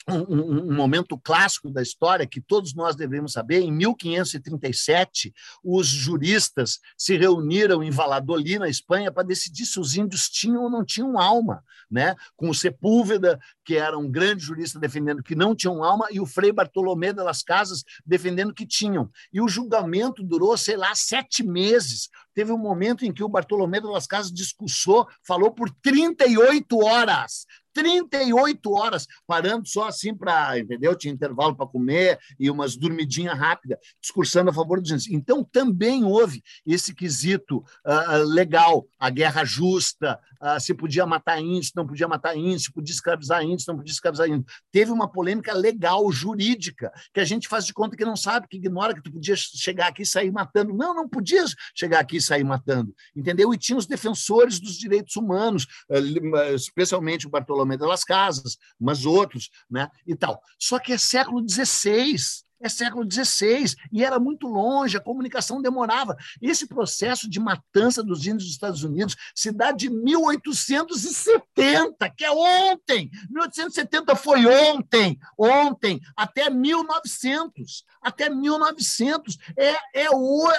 um, 0.08 0.70
um, 0.70 0.74
momento 0.74 1.18
clássico 1.18 1.70
da 1.70 1.82
história 1.82 2.26
que 2.26 2.40
todos 2.40 2.74
nós 2.74 2.94
devemos 2.94 3.32
saber. 3.32 3.60
Em 3.60 3.72
1537, 3.72 5.34
os 5.64 5.86
juristas 5.86 6.78
se 6.96 7.16
reuniram 7.16 7.82
em 7.82 7.90
Valladolid, 7.90 8.58
na 8.58 8.68
Espanha, 8.68 9.10
para 9.10 9.26
decidir 9.26 9.66
se 9.66 9.80
os 9.80 9.96
índios 9.96 10.28
tinham 10.28 10.62
ou 10.62 10.70
não 10.70 10.84
tinham 10.84 11.18
alma, 11.18 11.62
né? 11.90 12.14
Com 12.36 12.50
o 12.50 12.54
Sepúlveda, 12.54 13.38
que 13.64 13.76
era 13.76 13.98
um 13.98 14.10
grande 14.10 14.44
jurista 14.44 14.78
defendendo 14.78 15.22
que 15.22 15.34
não 15.34 15.54
tinham 15.54 15.82
alma, 15.82 16.06
e 16.10 16.20
o 16.20 16.26
Frei 16.26 16.52
Bartolomé 16.52 17.12
de 17.12 17.22
las 17.22 17.42
Casas 17.42 17.82
defendendo 18.04 18.54
que 18.54 18.66
tinham. 18.66 19.10
E 19.32 19.40
o 19.40 19.48
julgamento 19.48 20.22
durou, 20.22 20.56
sei 20.56 20.76
lá, 20.76 20.94
sete 20.94 21.42
meses. 21.42 22.08
Teve 22.32 22.52
um 22.52 22.58
momento 22.58 23.04
em 23.04 23.12
que 23.12 23.24
o 23.24 23.28
Bartolomé 23.28 23.80
de 23.80 23.86
las 23.86 24.06
Casas 24.06 24.32
discursou, 24.32 25.06
falou 25.26 25.50
por 25.50 25.70
38 25.82 26.78
horas. 26.78 27.46
38 27.76 28.72
horas, 28.72 29.06
parando 29.26 29.68
só 29.68 29.88
assim 29.88 30.14
para, 30.14 30.58
entendeu? 30.58 30.96
Tinha 30.96 31.12
intervalo 31.12 31.54
para 31.54 31.66
comer 31.66 32.18
e 32.40 32.50
umas 32.50 32.74
dormidinhas 32.74 33.38
rápidas, 33.38 33.78
discursando 34.00 34.48
a 34.48 34.54
favor 34.54 34.80
dos 34.80 34.90
índios. 34.90 35.10
Então, 35.10 35.44
também 35.44 36.02
houve 36.02 36.42
esse 36.64 36.94
quesito 36.94 37.58
uh, 37.58 38.24
legal, 38.24 38.86
a 38.98 39.10
guerra 39.10 39.44
justa, 39.44 40.18
uh, 40.42 40.60
se 40.60 40.74
podia 40.74 41.06
matar 41.06 41.40
índios, 41.40 41.72
não 41.74 41.86
podia 41.86 42.08
matar 42.08 42.36
índios, 42.36 42.64
se 42.64 42.72
podia 42.72 42.92
escravizar 42.92 43.42
índios, 43.42 43.66
não 43.66 43.76
podia 43.76 43.92
escravizar 43.92 44.28
índios. 44.28 44.44
Teve 44.70 44.90
uma 44.90 45.10
polêmica 45.10 45.52
legal, 45.52 46.10
jurídica, 46.10 46.92
que 47.12 47.20
a 47.20 47.24
gente 47.24 47.48
faz 47.48 47.66
de 47.66 47.72
conta 47.72 47.96
que 47.96 48.04
não 48.04 48.16
sabe, 48.16 48.48
que 48.48 48.56
ignora 48.56 48.94
que 48.94 49.02
tu 49.02 49.12
podia 49.12 49.36
chegar 49.36 49.88
aqui 49.88 50.02
e 50.02 50.06
sair 50.06 50.30
matando. 50.30 50.74
Não, 50.74 50.94
não 50.94 51.08
podia 51.08 51.44
chegar 51.74 52.00
aqui 52.00 52.16
e 52.16 52.22
sair 52.22 52.44
matando, 52.44 52.94
entendeu? 53.14 53.52
E 53.52 53.58
tinha 53.58 53.78
os 53.78 53.86
defensores 53.86 54.60
dos 54.60 54.76
direitos 54.76 55.16
humanos, 55.16 55.66
uh, 55.90 56.54
especialmente 56.54 57.26
o 57.26 57.30
Bartolomé 57.30 57.76
de 57.76 57.86
las 57.86 58.04
Casas, 58.04 58.56
mas 58.78 59.04
outros, 59.04 59.50
né? 59.70 59.88
E 60.06 60.14
tal. 60.14 60.40
Só 60.58 60.78
que 60.78 60.92
é 60.92 60.98
século 60.98 61.46
XVI 61.48 62.16
é 62.60 62.68
século 62.68 63.10
XVI 63.10 63.74
e 63.92 64.04
era 64.04 64.18
muito 64.18 64.46
longe, 64.46 64.96
a 64.96 65.00
comunicação 65.00 65.60
demorava. 65.60 66.16
Esse 66.40 66.66
processo 66.66 67.28
de 67.28 67.38
matança 67.38 68.02
dos 68.02 68.26
índios 68.26 68.44
dos 68.44 68.52
Estados 68.52 68.82
Unidos 68.82 69.14
se 69.34 69.52
dá 69.52 69.72
de 69.72 69.90
1870, 69.90 72.08
que 72.16 72.24
é 72.24 72.30
ontem. 72.30 73.10
1870 73.30 74.16
foi 74.16 74.46
ontem, 74.46 75.18
ontem, 75.38 76.00
até 76.16 76.48
1900. 76.50 77.84
Até 78.00 78.30
1900. 78.30 79.36
É, 79.56 79.74
é 79.94 80.06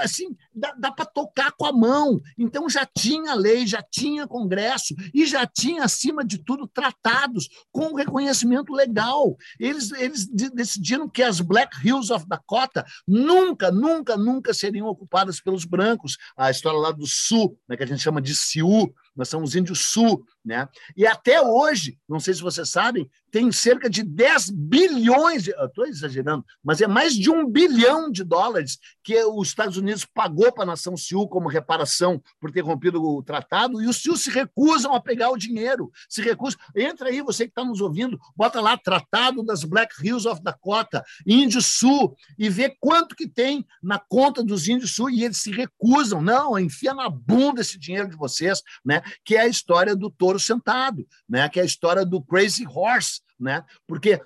assim, 0.02 0.36
dá, 0.54 0.74
dá 0.78 0.92
para 0.92 1.06
tocar 1.06 1.54
com 1.54 1.66
a 1.66 1.72
mão. 1.72 2.22
Então 2.38 2.70
já 2.70 2.86
tinha 2.86 3.34
lei, 3.34 3.66
já 3.66 3.82
tinha 3.82 4.28
Congresso 4.28 4.94
e 5.14 5.26
já 5.26 5.48
tinha, 5.48 5.84
acima 5.84 6.26
de 6.26 6.38
tudo, 6.38 6.68
tratados 6.68 7.48
com 7.72 7.96
reconhecimento 7.96 8.74
legal. 8.74 9.38
Eles, 9.60 9.92
eles 9.94 10.28
decidiram 10.28 11.10
que 11.10 11.24
as 11.24 11.40
Black 11.40 11.87
Hills 11.88 12.12
of 12.12 12.28
Dakota 12.28 12.86
nunca, 13.08 13.72
nunca, 13.72 14.18
nunca 14.18 14.54
seriam 14.54 14.88
ocupadas 14.88 15.40
pelos 15.40 15.66
brancos. 15.66 16.18
A 16.36 16.52
história 16.52 16.80
lá 16.80 16.92
do 16.92 17.08
Sul, 17.08 17.58
né, 17.68 17.78
que 17.78 17.84
a 17.84 17.88
gente 17.88 18.02
chama 18.02 18.22
de 18.22 18.36
Sioux, 18.36 18.94
nós 19.18 19.28
somos 19.28 19.56
índios 19.56 19.90
sul, 19.90 20.24
né? 20.46 20.68
E 20.96 21.06
até 21.06 21.42
hoje, 21.42 21.98
não 22.08 22.20
sei 22.20 22.34
se 22.34 22.42
vocês 22.42 22.70
sabem, 22.70 23.10
tem 23.30 23.52
cerca 23.52 23.90
de 23.90 24.04
10 24.04 24.52
bilhões, 24.52 25.48
estou 25.48 25.86
exagerando, 25.86 26.46
mas 26.64 26.80
é 26.80 26.88
mais 26.88 27.14
de 27.14 27.30
um 27.30 27.46
bilhão 27.46 28.10
de 28.10 28.24
dólares 28.24 28.78
que 29.04 29.22
os 29.26 29.50
Estados 29.50 29.76
Unidos 29.76 30.06
pagou 30.06 30.52
para 30.52 30.64
a 30.64 30.68
nação 30.68 30.96
Sioux 30.96 31.28
como 31.28 31.50
reparação 31.50 32.22
por 32.40 32.52
ter 32.52 32.62
rompido 32.62 33.04
o 33.04 33.22
tratado, 33.22 33.82
e 33.82 33.88
os 33.88 33.98
Sioux 33.98 34.22
se 34.22 34.30
recusam 34.30 34.94
a 34.94 35.02
pegar 35.02 35.32
o 35.32 35.38
dinheiro, 35.38 35.92
se 36.08 36.22
recusam. 36.22 36.60
Entra 36.76 37.10
aí, 37.10 37.22
você 37.22 37.46
que 37.46 37.52
está 37.52 37.66
nos 37.66 37.82
ouvindo, 37.82 38.18
bota 38.36 38.62
lá 38.62 38.78
Tratado 38.78 39.44
das 39.44 39.64
Black 39.64 39.94
Hills 40.02 40.28
of 40.28 40.42
Dakota, 40.42 41.04
Índio 41.26 41.62
Sul, 41.62 42.16
e 42.38 42.50
vê 42.50 42.74
quanto 42.80 43.16
que 43.16 43.28
tem 43.28 43.66
na 43.82 44.00
conta 44.00 44.44
dos 44.44 44.68
Índios 44.68 44.96
Sul, 44.96 45.10
e 45.10 45.24
eles 45.24 45.38
se 45.38 45.52
recusam. 45.52 46.22
Não, 46.22 46.58
enfia 46.58 46.94
na 46.94 47.10
bunda 47.10 47.62
esse 47.62 47.78
dinheiro 47.78 48.10
de 48.10 48.16
vocês, 48.16 48.62
né? 48.86 49.02
Que 49.24 49.36
é 49.36 49.42
a 49.42 49.48
história 49.48 49.96
do 49.96 50.10
touro 50.10 50.40
sentado, 50.40 51.08
né? 51.28 51.48
que 51.50 51.60
é 51.60 51.64
a 51.64 51.66
história 51.66 52.06
do 52.06 52.22
Crazy 52.22 52.66
Horse, 52.68 53.22
né? 53.40 53.64
porque 53.86 54.22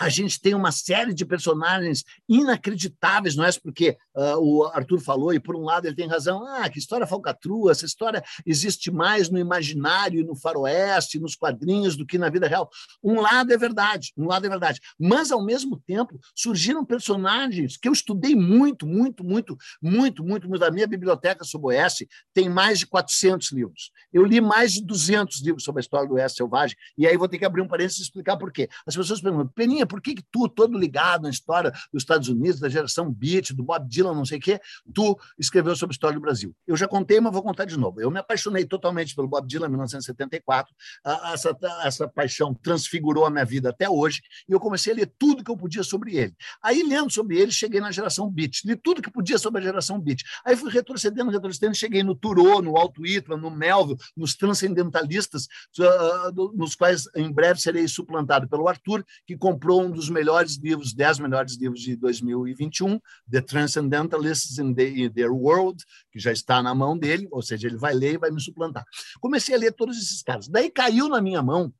a 0.00 0.08
gente 0.08 0.40
tem 0.40 0.54
uma 0.54 0.72
série 0.72 1.12
de 1.12 1.26
personagens 1.26 2.04
inacreditáveis, 2.26 3.36
não 3.36 3.44
é? 3.44 3.52
Porque 3.62 3.98
uh, 4.16 4.38
o 4.38 4.64
Arthur 4.64 4.98
falou, 4.98 5.34
e 5.34 5.38
por 5.38 5.54
um 5.54 5.60
lado 5.60 5.86
ele 5.86 5.94
tem 5.94 6.08
razão, 6.08 6.42
ah, 6.46 6.66
que 6.70 6.78
história 6.78 7.06
falcatrua, 7.06 7.70
essa 7.70 7.84
história 7.84 8.24
existe 8.46 8.90
mais 8.90 9.28
no 9.28 9.38
imaginário, 9.38 10.24
no 10.24 10.34
faroeste, 10.34 11.20
nos 11.20 11.36
quadrinhos, 11.36 11.96
do 11.96 12.06
que 12.06 12.16
na 12.16 12.30
vida 12.30 12.48
real. 12.48 12.70
Um 13.04 13.20
lado 13.20 13.52
é 13.52 13.58
verdade, 13.58 14.10
um 14.16 14.26
lado 14.26 14.46
é 14.46 14.48
verdade. 14.48 14.80
Mas, 14.98 15.30
ao 15.30 15.44
mesmo 15.44 15.78
tempo, 15.86 16.18
surgiram 16.34 16.82
personagens 16.82 17.76
que 17.76 17.86
eu 17.86 17.92
estudei 17.92 18.34
muito, 18.34 18.86
muito, 18.86 19.22
muito, 19.22 19.58
muito, 19.82 20.24
muito, 20.24 20.48
muito. 20.48 20.64
A 20.64 20.70
minha 20.70 20.86
biblioteca 20.86 21.44
sobre 21.44 21.66
o 21.66 21.68
Oeste 21.68 22.08
tem 22.32 22.48
mais 22.48 22.78
de 22.78 22.86
400 22.86 23.52
livros. 23.52 23.90
Eu 24.10 24.24
li 24.24 24.40
mais 24.40 24.72
de 24.72 24.82
200 24.82 25.42
livros 25.42 25.62
sobre 25.62 25.80
a 25.80 25.82
história 25.82 26.08
do 26.08 26.14
Oeste 26.14 26.38
Selvagem, 26.38 26.74
e 26.96 27.06
aí 27.06 27.18
vou 27.18 27.28
ter 27.28 27.38
que 27.38 27.44
abrir 27.44 27.60
um 27.60 27.68
parênteses 27.68 27.98
e 27.98 28.02
explicar 28.04 28.38
por 28.38 28.50
quê. 28.50 28.66
As 28.86 28.96
pessoas 28.96 29.20
perguntam, 29.20 29.52
Peninha, 29.54 29.89
por 29.90 30.00
que, 30.00 30.14
que 30.14 30.22
tu, 30.30 30.48
todo 30.48 30.78
ligado 30.78 31.22
na 31.22 31.30
história 31.30 31.72
dos 31.92 32.02
Estados 32.02 32.28
Unidos, 32.28 32.60
da 32.60 32.68
geração 32.68 33.12
Beat, 33.12 33.52
do 33.52 33.64
Bob 33.64 33.88
Dylan, 33.88 34.14
não 34.14 34.24
sei 34.24 34.38
o 34.38 34.40
quê, 34.40 34.60
tu 34.94 35.18
escreveu 35.36 35.74
sobre 35.74 35.92
a 35.92 35.96
história 35.96 36.14
do 36.14 36.20
Brasil? 36.20 36.54
Eu 36.64 36.76
já 36.76 36.86
contei, 36.86 37.18
mas 37.20 37.32
vou 37.32 37.42
contar 37.42 37.64
de 37.64 37.76
novo. 37.76 38.00
Eu 38.00 38.10
me 38.10 38.20
apaixonei 38.20 38.64
totalmente 38.64 39.16
pelo 39.16 39.26
Bob 39.26 39.46
Dylan 39.48 39.66
em 39.66 39.70
1974. 39.70 40.72
Essa, 41.32 41.56
essa 41.82 42.08
paixão 42.08 42.54
transfigurou 42.54 43.26
a 43.26 43.30
minha 43.30 43.44
vida 43.44 43.70
até 43.70 43.90
hoje 43.90 44.22
e 44.48 44.52
eu 44.52 44.60
comecei 44.60 44.92
a 44.92 44.96
ler 44.96 45.12
tudo 45.18 45.42
que 45.42 45.50
eu 45.50 45.56
podia 45.56 45.82
sobre 45.82 46.16
ele. 46.16 46.34
Aí, 46.62 46.84
lendo 46.84 47.10
sobre 47.10 47.36
ele, 47.36 47.50
cheguei 47.50 47.80
na 47.80 47.90
geração 47.90 48.30
Beat. 48.30 48.64
Li 48.64 48.76
tudo 48.76 49.02
que 49.02 49.10
podia 49.10 49.38
sobre 49.38 49.60
a 49.60 49.64
geração 49.64 50.00
Beat. 50.00 50.22
Aí 50.44 50.54
fui 50.54 50.70
retrocedendo, 50.70 51.30
retrocedendo, 51.30 51.74
cheguei 51.74 52.02
no 52.04 52.14
Thoreau, 52.14 52.62
no 52.62 52.76
Alto 52.76 53.02
Whitman, 53.02 53.38
no 53.38 53.50
Melville, 53.50 53.98
nos 54.16 54.36
transcendentalistas, 54.36 55.48
uh, 55.78 56.56
nos 56.56 56.74
quais 56.76 57.08
em 57.16 57.32
breve 57.32 57.60
serei 57.60 57.88
suplantado 57.88 58.48
pelo 58.48 58.68
Arthur, 58.68 59.04
que 59.26 59.36
comprou 59.36 59.79
um 59.86 59.90
dos 59.90 60.08
melhores 60.08 60.56
livros, 60.56 60.92
dez 60.92 61.18
melhores 61.18 61.56
livros 61.56 61.80
de 61.80 61.96
2021, 61.96 63.00
The 63.30 63.40
Transcendentalists 63.40 64.58
in, 64.58 64.74
the, 64.74 64.88
in 64.88 65.10
Their 65.10 65.32
World, 65.32 65.84
que 66.10 66.18
já 66.18 66.32
está 66.32 66.62
na 66.62 66.74
mão 66.74 66.96
dele, 66.96 67.28
ou 67.30 67.42
seja, 67.42 67.66
ele 67.66 67.76
vai 67.76 67.94
ler 67.94 68.14
e 68.14 68.18
vai 68.18 68.30
me 68.30 68.40
suplantar. 68.40 68.84
Comecei 69.20 69.54
a 69.54 69.58
ler 69.58 69.72
todos 69.72 69.96
esses 69.96 70.22
caras. 70.22 70.48
Daí 70.48 70.70
caiu 70.70 71.08
na 71.08 71.20
minha 71.20 71.42
mão 71.42 71.72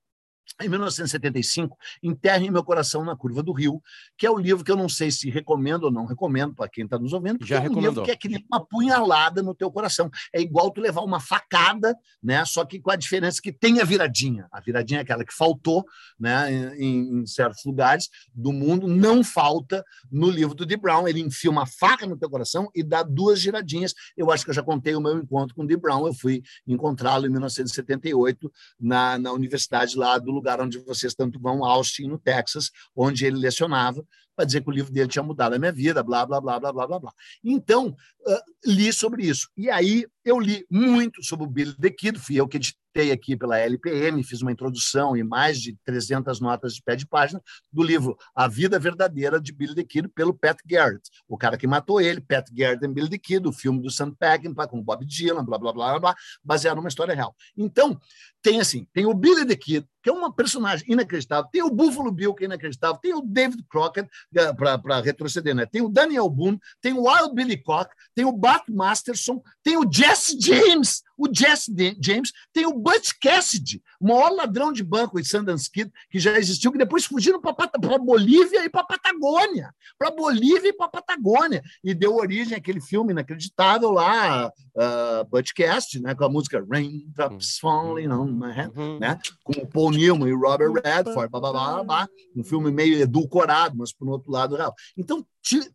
em 0.61 0.69
1975, 0.69 1.77
Enterre 2.03 2.51
Meu 2.51 2.63
Coração 2.63 3.05
na 3.05 3.17
Curva 3.17 3.43
do 3.43 3.53
Rio, 3.53 3.83
que 4.17 4.27
é 4.27 4.31
o 4.31 4.39
livro 4.39 4.65
que 4.65 4.71
eu 4.71 4.77
não 4.77 4.89
sei 4.89 5.11
se 5.11 5.31
recomendo 5.31 5.85
ou 5.85 5.91
não 5.91 6.05
recomendo 6.05 6.55
para 6.55 6.69
quem 6.69 6.85
está 6.85 6.99
nos 6.99 7.13
ouvindo, 7.13 7.45
Já 7.45 7.57
é 7.57 7.61
um 7.61 7.63
recomendou. 7.63 7.91
livro 7.91 8.05
que 8.05 8.11
é 8.11 8.17
que 8.17 8.29
nem 8.29 8.45
uma 8.51 8.65
punhalada 8.65 9.43
no 9.43 9.55
teu 9.55 9.71
coração. 9.71 10.11
É 10.33 10.41
igual 10.41 10.71
tu 10.71 10.81
levar 10.81 11.03
uma 11.03 11.21
facada, 11.21 11.97
né? 12.23 12.45
só 12.45 12.65
que 12.65 12.81
com 12.81 12.91
a 12.91 12.97
diferença 12.97 13.41
que 13.41 13.53
tem 13.53 13.81
a 13.81 13.85
viradinha. 13.85 14.49
A 14.53 14.61
viradinha 14.61 15.01
é 15.01 15.03
aquela 15.03 15.25
que 15.25 15.35
faltou 15.35 15.85
né? 16.19 16.75
em, 16.77 17.21
em 17.21 17.27
certos 17.27 17.65
lugares 17.65 18.09
do 18.35 18.53
mundo, 18.53 18.87
não 18.87 19.23
falta 19.25 19.85
no 20.11 20.31
livro 20.31 20.55
do 20.55 20.67
D. 20.67 20.77
Brown. 20.77 21.09
Ele 21.09 21.21
enfia 21.21 21.51
uma 21.51 21.67
faca 21.67 22.07
no 22.07 22.17
teu 22.17 22.29
coração 22.29 22.71
e 22.75 22.83
dá 22.83 23.03
duas 23.03 23.41
giradinhas. 23.41 23.95
Eu 24.17 24.31
acho 24.31 24.45
que 24.45 24.51
eu 24.51 24.55
já 24.55 24.63
contei 24.63 24.95
o 24.95 25.01
meu 25.01 25.19
encontro 25.19 25.55
com 25.55 25.63
o 25.63 25.67
D. 25.67 25.77
Brown. 25.77 26.07
Eu 26.07 26.15
fui 26.15 26.43
encontrá-lo 26.67 27.27
em 27.27 27.31
1978 27.31 28.53
na, 28.79 29.19
na 29.19 29.33
universidade 29.33 29.97
lá 29.97 30.19
do 30.19 30.40
lugar 30.41 30.61
onde 30.61 30.79
vocês 30.79 31.15
tanto 31.15 31.39
vão, 31.39 31.65
Austin, 31.65 32.09
no 32.09 32.19
Texas, 32.19 32.71
onde 32.97 33.27
ele 33.27 33.37
lecionava, 33.37 34.05
para 34.41 34.47
dizer 34.47 34.63
que 34.63 34.71
o 34.71 34.73
livro 34.73 34.91
dele 34.91 35.09
tinha 35.09 35.23
mudado 35.23 35.55
a 35.55 35.59
minha 35.59 35.71
vida, 35.71 36.03
blá, 36.03 36.25
blá, 36.25 36.41
blá, 36.41 36.59
blá, 36.59 36.73
blá, 36.73 36.87
blá, 36.87 36.99
blá. 36.99 37.13
Então, 37.45 37.89
uh, 37.89 38.41
li 38.65 38.91
sobre 38.91 39.27
isso. 39.27 39.51
E 39.55 39.69
aí 39.69 40.07
eu 40.25 40.41
li 40.41 40.67
muito 40.71 41.23
sobre 41.23 41.47
o 41.47 41.51
Billy 41.51 41.75
the 41.77 41.91
Kid, 41.91 42.19
fui 42.19 42.37
eu 42.37 42.49
que 42.49 42.57
editei 42.57 43.13
aqui 43.13 43.37
pela 43.37 43.59
LPM, 43.59 44.23
fiz 44.23 44.43
uma 44.43 44.51
introdução 44.51 45.17
e 45.17 45.23
mais 45.23 45.61
de 45.61 45.77
300 45.85 46.41
notas 46.41 46.75
de 46.75 46.83
pé 46.83 46.97
de 46.97 47.07
página 47.07 47.41
do 47.73 47.83
livro 47.83 48.17
A 48.35 48.49
Vida 48.49 48.79
Verdadeira 48.79 49.41
de 49.41 49.53
Billy 49.53 49.75
the 49.75 49.85
Kid, 49.85 50.09
pelo 50.09 50.35
Pat 50.35 50.59
Garrett, 50.67 51.09
o 51.29 51.39
cara 51.39 51.57
que 51.57 51.67
matou 51.67 52.01
ele, 52.01 52.21
Pat 52.21 52.47
Garrett 52.53 52.85
e 52.85 52.89
Billy 52.89 53.09
the 53.09 53.19
Kid, 53.19 53.47
o 53.47 53.53
filme 53.53 53.81
do 53.81 53.91
Sam 53.91 54.13
Peckinpah 54.13 54.67
com 54.67 54.83
Bob 54.83 55.05
Dylan, 55.07 55.45
blá, 55.45 55.59
blá, 55.59 55.73
blá, 55.73 55.91
blá, 55.91 56.01
blá, 56.01 56.17
baseado 56.43 56.77
numa 56.77 56.89
história 56.89 57.15
real. 57.15 57.35
Então, 57.57 57.99
tem 58.43 58.61
assim, 58.61 58.87
tem 58.93 59.07
o 59.07 59.15
Billy 59.15 59.47
the 59.47 59.57
Kid, 59.57 59.87
que 60.03 60.11
é 60.11 60.13
uma 60.13 60.35
personagem 60.35 60.85
inacreditável, 60.91 61.49
tem 61.53 61.63
o 61.63 61.71
Buffalo 61.71 62.11
Bill, 62.11 62.35
que 62.35 62.45
é 62.45 62.47
inacreditável, 62.47 62.99
tem 63.01 63.15
o 63.15 63.23
David 63.23 63.65
Crockett, 63.69 64.09
para 64.33 65.01
retroceder, 65.01 65.55
né? 65.55 65.67
tem 65.67 65.83
o 65.83 65.89
Daniel 65.89 66.29
Boone, 66.29 66.59
tem 66.81 66.93
o 66.93 67.05
Wild 67.05 67.35
Billy 67.35 67.57
Cock, 67.57 67.91
tem 68.15 68.25
o 68.25 68.33
Bat 68.33 68.71
Masterson, 68.71 69.43
tem 69.63 69.77
o 69.77 69.91
Jesse 69.91 70.39
James, 70.41 71.03
o 71.21 71.29
Jesse 71.31 71.71
James, 72.01 72.33
tem 72.51 72.67
o 72.67 72.73
Butch 72.73 73.13
Cassidy, 73.21 73.83
o 74.01 74.09
maior 74.09 74.31
ladrão 74.31 74.73
de 74.73 74.83
banco 74.83 75.21
em 75.21 75.25
Sundance 75.25 75.71
Kid, 75.71 75.93
que 76.11 76.19
já 76.19 76.39
existiu, 76.39 76.73
que 76.73 76.79
depois 76.79 77.05
fugiram 77.05 77.41
para 77.41 77.99
Bolívia 77.99 78.65
e 78.65 78.71
para 78.71 78.85
Patagônia. 78.85 79.75
Para 79.99 80.11
Bolívia 80.11 80.71
e 80.71 80.73
para 80.73 80.89
Patagônia. 80.89 81.63
E 81.85 81.93
deu 81.93 82.17
origem 82.17 82.57
àquele 82.57 82.81
filme 82.81 83.13
inacreditável 83.13 83.91
lá, 83.91 84.49
uh, 84.49 85.25
Butch 85.29 85.53
Cassidy, 85.53 86.03
né, 86.03 86.15
com 86.15 86.25
a 86.25 86.29
música 86.31 86.65
Raindrops 86.71 87.59
Falling 87.59 88.09
on 88.09 88.33
My 88.33 88.53
Head, 88.53 88.73
uhum. 88.75 88.99
né, 88.99 89.19
com 89.45 89.53
o 89.61 89.67
Paul 89.67 89.91
Newman 89.91 90.31
e 90.31 90.33
Robert 90.33 90.73
Redford, 90.73 91.31
blá, 91.31 91.41
blá, 91.41 91.53
blá, 91.53 91.85
blá, 91.85 92.09
um 92.35 92.43
filme 92.43 92.71
meio 92.71 92.99
edulcorado, 92.99 93.77
mas 93.77 93.93
por 93.93 94.09
outro 94.09 94.33
lado 94.33 94.57
real. 94.57 94.75
Então, 94.97 95.27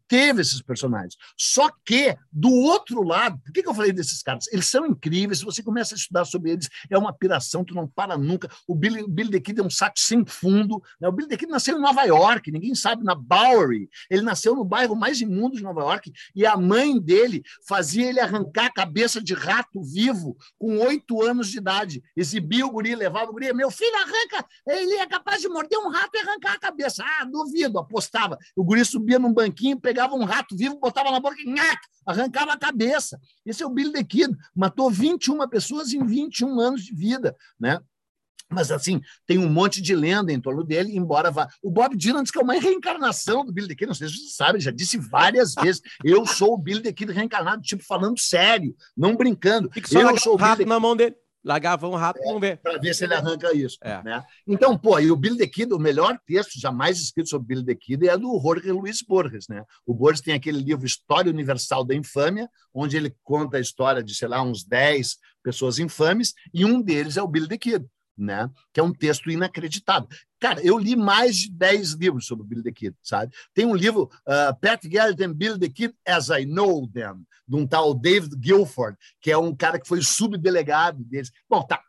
teve 0.08 0.42
esses 0.42 0.62
personagens. 0.62 1.16
Só 1.38 1.70
que, 1.84 2.16
do 2.32 2.52
outro 2.52 3.02
lado, 3.04 3.40
por 3.40 3.52
que, 3.52 3.64
que 3.64 3.70
eu 3.70 3.74
falei 3.74 3.92
desses 3.92 4.22
caras? 4.22 4.46
Eles 4.52 4.68
são 4.68 4.86
incríveis, 4.86 5.40
se 5.40 5.46
você 5.46 5.64
começa 5.64 5.96
a 5.96 5.98
estudar 5.98 6.26
sobre 6.26 6.52
eles, 6.52 6.70
é 6.90 6.98
uma 6.98 7.14
piração, 7.14 7.64
tu 7.64 7.74
não 7.74 7.88
para 7.88 8.18
nunca. 8.18 8.50
O 8.68 8.76
Billy, 8.76 9.02
o 9.04 9.08
Billy 9.08 9.32
the 9.32 9.40
Kid 9.40 9.60
é 9.60 9.64
um 9.64 9.70
saco 9.70 10.00
sem 10.00 10.26
fundo. 10.26 10.82
Né? 11.00 11.08
O 11.08 11.12
Billy 11.12 11.30
the 11.30 11.38
Kid 11.38 11.52
nasceu 11.52 11.78
em 11.78 11.82
Nova 11.82 12.04
York, 12.04 12.52
ninguém 12.52 12.76
sabe, 12.76 13.04
na 13.04 13.16
Bowery. 13.16 13.90
Ele 14.10 14.22
nasceu 14.22 14.56
no 14.56 14.64
bairro 14.64 14.96
mais 14.96 15.20
imundo 15.20 15.56
de 15.56 15.64
Nova 15.64 15.82
York 15.82 16.12
e 16.36 16.46
a 16.46 16.56
mãe 16.56 17.00
dele 17.00 17.44
fazia 17.68 18.08
ele 18.08 18.20
arrancar 18.20 18.66
a 18.66 18.74
cabeça 18.74 19.22
de 19.22 19.34
rato 19.34 19.82
vivo 19.82 20.38
com 20.58 20.78
oito 20.80 21.22
anos 21.24 21.50
de 21.50 21.58
idade. 21.58 22.04
Exibia 22.16 22.66
o 22.66 22.72
guri, 22.72 22.96
levava 22.96 23.30
o 23.30 23.34
guri, 23.34 23.52
meu 23.54 23.72
filho 23.72 23.96
arranca, 23.96 24.48
ele 24.68 24.94
é 24.96 25.08
capaz 25.08 25.42
de 25.42 25.50
morder 25.50 25.80
um 25.80 25.90
rato 25.90 26.12
e 26.16 26.20
arrancar 26.20 26.54
a 26.54 26.60
cabeça. 26.60 27.04
Ah, 27.04 27.26
duvido, 27.26 27.80
apostava. 27.80 28.38
O 28.56 28.64
guri 28.64 28.86
subia 28.86 29.18
num 29.18 29.34
banquinho 29.34 29.55
pegava 29.82 30.16
um 30.16 30.26
rato 30.26 30.56
vivo, 30.56 30.80
botava 30.80 31.12
na 31.12 31.20
boca 31.20 31.36
e 31.40 31.46
nhac, 31.46 31.80
arrancava 32.06 32.54
a 32.54 32.58
cabeça. 32.58 33.20
Esse 33.46 33.64
é 33.64 33.66
o 33.66 33.70
Billy 33.70 33.92
the 33.92 34.04
Kid. 34.04 34.36
Matou 34.56 34.90
21 34.90 35.48
pessoas 35.48 35.94
em 35.94 36.06
21 36.06 36.60
anos 36.60 36.84
de 36.84 36.94
vida, 36.94 37.36
né? 37.60 37.80
Mas, 38.50 38.72
assim, 38.72 39.02
tem 39.26 39.40
um 39.40 39.50
monte 39.50 39.82
de 39.82 39.96
lenda 39.96 40.32
em 40.32 40.40
torno 40.40 40.64
dele, 40.64 40.96
embora 40.96 41.32
vá. 41.32 41.50
O 41.64 41.72
Bob 41.72 41.98
Dylan 41.98 42.22
diz 42.22 42.32
que 42.32 42.38
é 42.38 42.44
uma 42.44 42.54
reencarnação 42.54 43.44
do 43.44 43.52
Billy 43.52 43.68
the 43.68 43.76
Kid, 43.76 43.88
não 43.88 43.96
sei 43.96 44.08
se 44.08 44.18
você 44.18 44.36
sabe, 44.36 44.60
já 44.60 44.72
disse 44.72 44.98
várias 44.98 45.56
vezes. 45.60 45.82
Eu 46.04 46.26
sou 46.26 46.54
o 46.54 46.58
Billy 46.58 46.82
the 46.82 46.94
Kid 46.94 47.12
reencarnado, 47.12 47.62
tipo, 47.62 47.84
falando 47.84 48.20
sério, 48.20 48.76
não 48.96 49.16
brincando. 49.16 49.70
eu 49.76 50.18
sou 50.20 50.34
o 50.34 50.38
rato 50.38 50.60
Billy... 50.60 50.70
na 50.70 50.80
mão 50.80 50.96
dele. 50.96 51.16
Largava 51.46 51.88
um 51.88 51.94
rato, 51.94 52.20
é, 52.20 52.26
vamos 52.26 52.42
ver. 52.42 52.58
Para 52.58 52.80
ver 52.80 52.96
se 52.96 53.04
ele 53.04 53.14
arranca 53.14 53.56
isso. 53.56 53.78
É. 53.82 54.02
Né? 54.02 54.24
Então, 54.48 54.76
pô, 54.76 55.00
e 55.00 55.12
o 55.12 55.16
Billy 55.16 55.38
the 55.38 55.46
Kid, 55.46 55.72
o 55.72 55.78
melhor 55.78 56.20
texto 56.26 56.60
jamais 56.60 57.00
escrito 57.00 57.30
sobre 57.30 57.50
Billy 57.50 57.64
the 57.64 57.76
Kid 57.76 58.08
é 58.08 58.18
do 58.18 58.42
Jorge 58.42 58.72
Luiz 58.72 59.04
Borges. 59.04 59.48
Né? 59.48 59.64
O 59.86 59.94
Borges 59.94 60.22
tem 60.22 60.34
aquele 60.34 60.60
livro 60.60 60.88
História 60.88 61.32
Universal 61.32 61.86
da 61.86 61.94
Infâmia, 61.94 62.50
onde 62.74 62.98
ele 62.98 63.16
conta 63.24 63.58
a 63.58 63.60
história 63.60 64.02
de, 64.04 64.16
sei 64.16 64.28
lá, 64.28 64.42
uns 64.42 64.64
10 64.64 65.18
pessoas 65.44 65.78
infames, 65.78 66.34
e 66.52 66.66
um 66.66 66.82
deles 66.82 67.16
é 67.16 67.22
o 67.22 67.28
Billy 67.28 67.48
the 67.48 67.60
Kid. 67.60 67.86
Né? 68.18 68.50
Que 68.74 68.80
é 68.80 68.84
um 68.84 68.92
texto 68.92 69.30
inacreditável. 69.30 70.08
Cara, 70.46 70.62
eu 70.64 70.78
li 70.78 70.96
mais 70.96 71.38
de 71.38 71.50
10 71.50 71.94
livros 71.94 72.28
sobre 72.28 72.46
Billy 72.46 72.62
the 72.62 72.72
Kid, 72.72 72.96
sabe? 73.02 73.34
Tem 73.52 73.66
um 73.66 73.74
livro, 73.74 74.04
uh, 74.28 74.56
Pat 74.62 74.80
Garrett 74.88 75.24
and 75.24 75.34
the 75.58 75.68
Kid 75.68 75.96
as 76.06 76.30
I 76.30 76.46
Know 76.46 76.88
Them, 76.88 77.26
de 77.48 77.56
um 77.56 77.66
tal 77.66 77.96
David 77.96 78.36
Guilford, 78.38 78.96
que 79.20 79.32
é 79.32 79.38
um 79.40 79.56
cara 79.56 79.80
que 79.80 79.88
foi 79.88 80.04
subdelegado 80.04 81.04
deles. 81.04 81.32
Bom, 81.50 81.64
tá, 81.64 81.82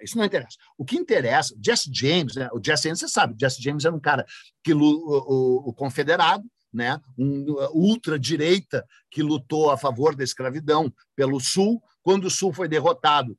isso 0.00 0.16
não 0.16 0.24
interessa. 0.24 0.56
O 0.78 0.84
que 0.86 0.96
interessa, 0.96 1.54
Jesse 1.62 1.90
James, 1.92 2.36
né? 2.36 2.48
o 2.54 2.58
Jesse 2.64 2.84
James, 2.84 3.00
você 3.00 3.08
sabe, 3.08 3.36
Jesse 3.38 3.62
James 3.62 3.84
era 3.84 3.94
um 3.94 4.00
cara 4.00 4.24
que 4.64 4.72
o, 4.72 4.80
o, 4.80 5.68
o 5.68 5.74
confederado, 5.74 6.46
né? 6.72 6.98
um 7.18 7.44
ultra-direita 7.74 8.82
que 9.10 9.22
lutou 9.22 9.70
a 9.70 9.76
favor 9.76 10.16
da 10.16 10.24
escravidão 10.24 10.90
pelo 11.14 11.38
Sul. 11.38 11.82
Quando 12.02 12.28
o 12.28 12.30
Sul 12.30 12.50
foi 12.50 12.66
derrotado 12.66 13.36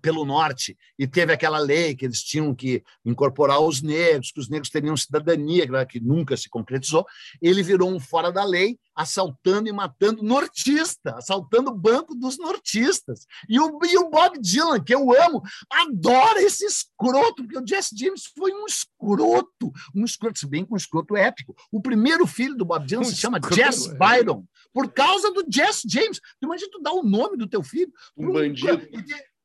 pelo 0.00 0.24
norte 0.24 0.76
e 0.98 1.06
teve 1.06 1.32
aquela 1.32 1.58
lei 1.58 1.94
que 1.94 2.04
eles 2.04 2.22
tinham 2.22 2.54
que 2.54 2.82
incorporar 3.04 3.60
os 3.60 3.82
negros, 3.82 4.32
que 4.32 4.40
os 4.40 4.48
negros 4.48 4.70
teriam 4.70 4.96
cidadania, 4.96 5.66
que 5.86 6.00
nunca 6.00 6.36
se 6.36 6.48
concretizou. 6.48 7.06
Ele 7.40 7.62
virou 7.62 7.90
um 7.90 8.00
fora 8.00 8.32
da 8.32 8.44
lei, 8.44 8.78
assaltando 8.94 9.68
e 9.68 9.72
matando 9.72 10.22
nortista, 10.22 11.16
assaltando 11.16 11.70
o 11.70 11.74
banco 11.74 12.14
dos 12.14 12.38
nortistas. 12.38 13.26
E 13.48 13.58
o, 13.58 13.78
e 13.84 13.96
o 13.98 14.10
Bob 14.10 14.38
Dylan, 14.38 14.82
que 14.82 14.94
eu 14.94 15.12
amo, 15.22 15.42
adora 15.70 16.42
esse 16.42 16.64
escroto, 16.64 17.42
porque 17.42 17.58
o 17.58 17.66
Jesse 17.66 17.96
James 17.96 18.24
foi 18.36 18.52
um 18.52 18.66
escroto, 18.66 19.72
um 19.94 20.04
escroto, 20.04 20.38
se 20.38 20.46
bem 20.46 20.64
que 20.64 20.72
um 20.72 20.76
escroto 20.76 21.16
épico. 21.16 21.54
O 21.70 21.80
primeiro 21.80 22.26
filho 22.26 22.56
do 22.56 22.64
Bob 22.64 22.86
Dylan 22.86 23.02
um 23.02 23.04
se 23.04 23.16
chama 23.16 23.40
Jess 23.52 23.88
é. 23.88 23.94
Byron, 23.94 24.44
por 24.72 24.92
causa 24.92 25.32
do 25.32 25.44
Jesse 25.48 25.88
James. 25.88 26.18
Tu 26.18 26.44
imagina 26.44 26.70
tu 26.70 26.80
dar 26.80 26.92
o 26.92 27.02
nome 27.02 27.36
do 27.36 27.46
teu 27.46 27.62
filho. 27.62 27.92
Um 28.16 28.32
bandido 28.32 28.86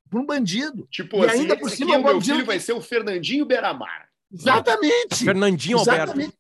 para 0.10 0.20
um 0.20 0.26
bandido. 0.26 0.88
Tipo, 0.91 1.18
e 1.18 1.26
assim, 1.26 1.39
ainda 1.41 1.58
por 1.58 1.70
cima, 1.70 1.97
o 1.97 2.03
meu 2.03 2.22
filho 2.22 2.45
vai 2.45 2.60
ser 2.60 2.74
o 2.74 2.82
Fernandinho 2.82 3.45
Beramar. 3.45 4.08
Exatamente. 4.32 5.24
Fernandinho 5.24 5.80
Exatamente. 5.80 6.10
Alberto. 6.10 6.38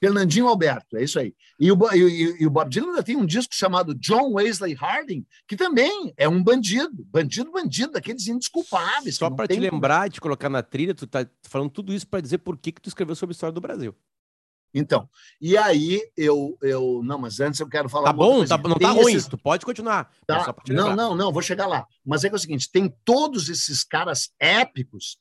Fernandinho 0.00 0.46
Alberto, 0.46 0.96
é 0.96 1.02
isso 1.02 1.18
aí. 1.18 1.34
E 1.58 1.72
o, 1.72 1.76
e, 1.92 2.42
e 2.42 2.46
o 2.46 2.50
Bob 2.50 2.70
Dylan 2.70 2.90
ainda 2.90 3.02
tem 3.02 3.16
um 3.16 3.26
disco 3.26 3.52
chamado 3.52 3.94
John 3.96 4.34
Wesley 4.34 4.74
Harding, 4.74 5.26
que 5.46 5.56
também 5.56 6.14
é 6.16 6.28
um 6.28 6.42
bandido, 6.42 7.04
bandido, 7.06 7.50
bandido, 7.50 7.92
daqueles 7.92 8.28
indesculpáveis. 8.28 9.16
Só 9.16 9.28
para 9.28 9.48
te 9.48 9.58
lembrar, 9.58 10.08
te 10.08 10.20
colocar 10.20 10.48
na 10.48 10.62
trilha, 10.62 10.94
tu 10.94 11.06
tá 11.06 11.26
falando 11.42 11.70
tudo 11.70 11.92
isso 11.92 12.06
para 12.06 12.20
dizer 12.20 12.38
por 12.38 12.56
que, 12.56 12.70
que 12.70 12.80
tu 12.80 12.88
escreveu 12.88 13.16
sobre 13.16 13.32
a 13.32 13.34
história 13.34 13.52
do 13.52 13.60
Brasil. 13.60 13.92
Então, 14.78 15.08
e 15.40 15.56
aí 15.56 16.00
eu, 16.16 16.56
eu. 16.62 17.02
Não, 17.04 17.18
mas 17.18 17.40
antes 17.40 17.58
eu 17.58 17.68
quero 17.68 17.88
falar. 17.88 18.06
Tá 18.06 18.12
bom, 18.12 18.44
tá, 18.44 18.56
não 18.58 18.76
tá 18.76 18.90
ruim, 18.90 19.20
tu 19.20 19.36
pode 19.36 19.66
continuar. 19.66 20.08
Tá, 20.24 20.54
não, 20.68 20.94
não, 20.94 21.16
não, 21.16 21.32
vou 21.32 21.42
chegar 21.42 21.66
lá. 21.66 21.84
Mas 22.06 22.22
é, 22.22 22.28
que 22.28 22.34
é 22.34 22.36
o 22.36 22.40
seguinte: 22.40 22.70
tem 22.70 22.94
todos 23.04 23.48
esses 23.48 23.82
caras 23.82 24.30
épicos, 24.38 25.18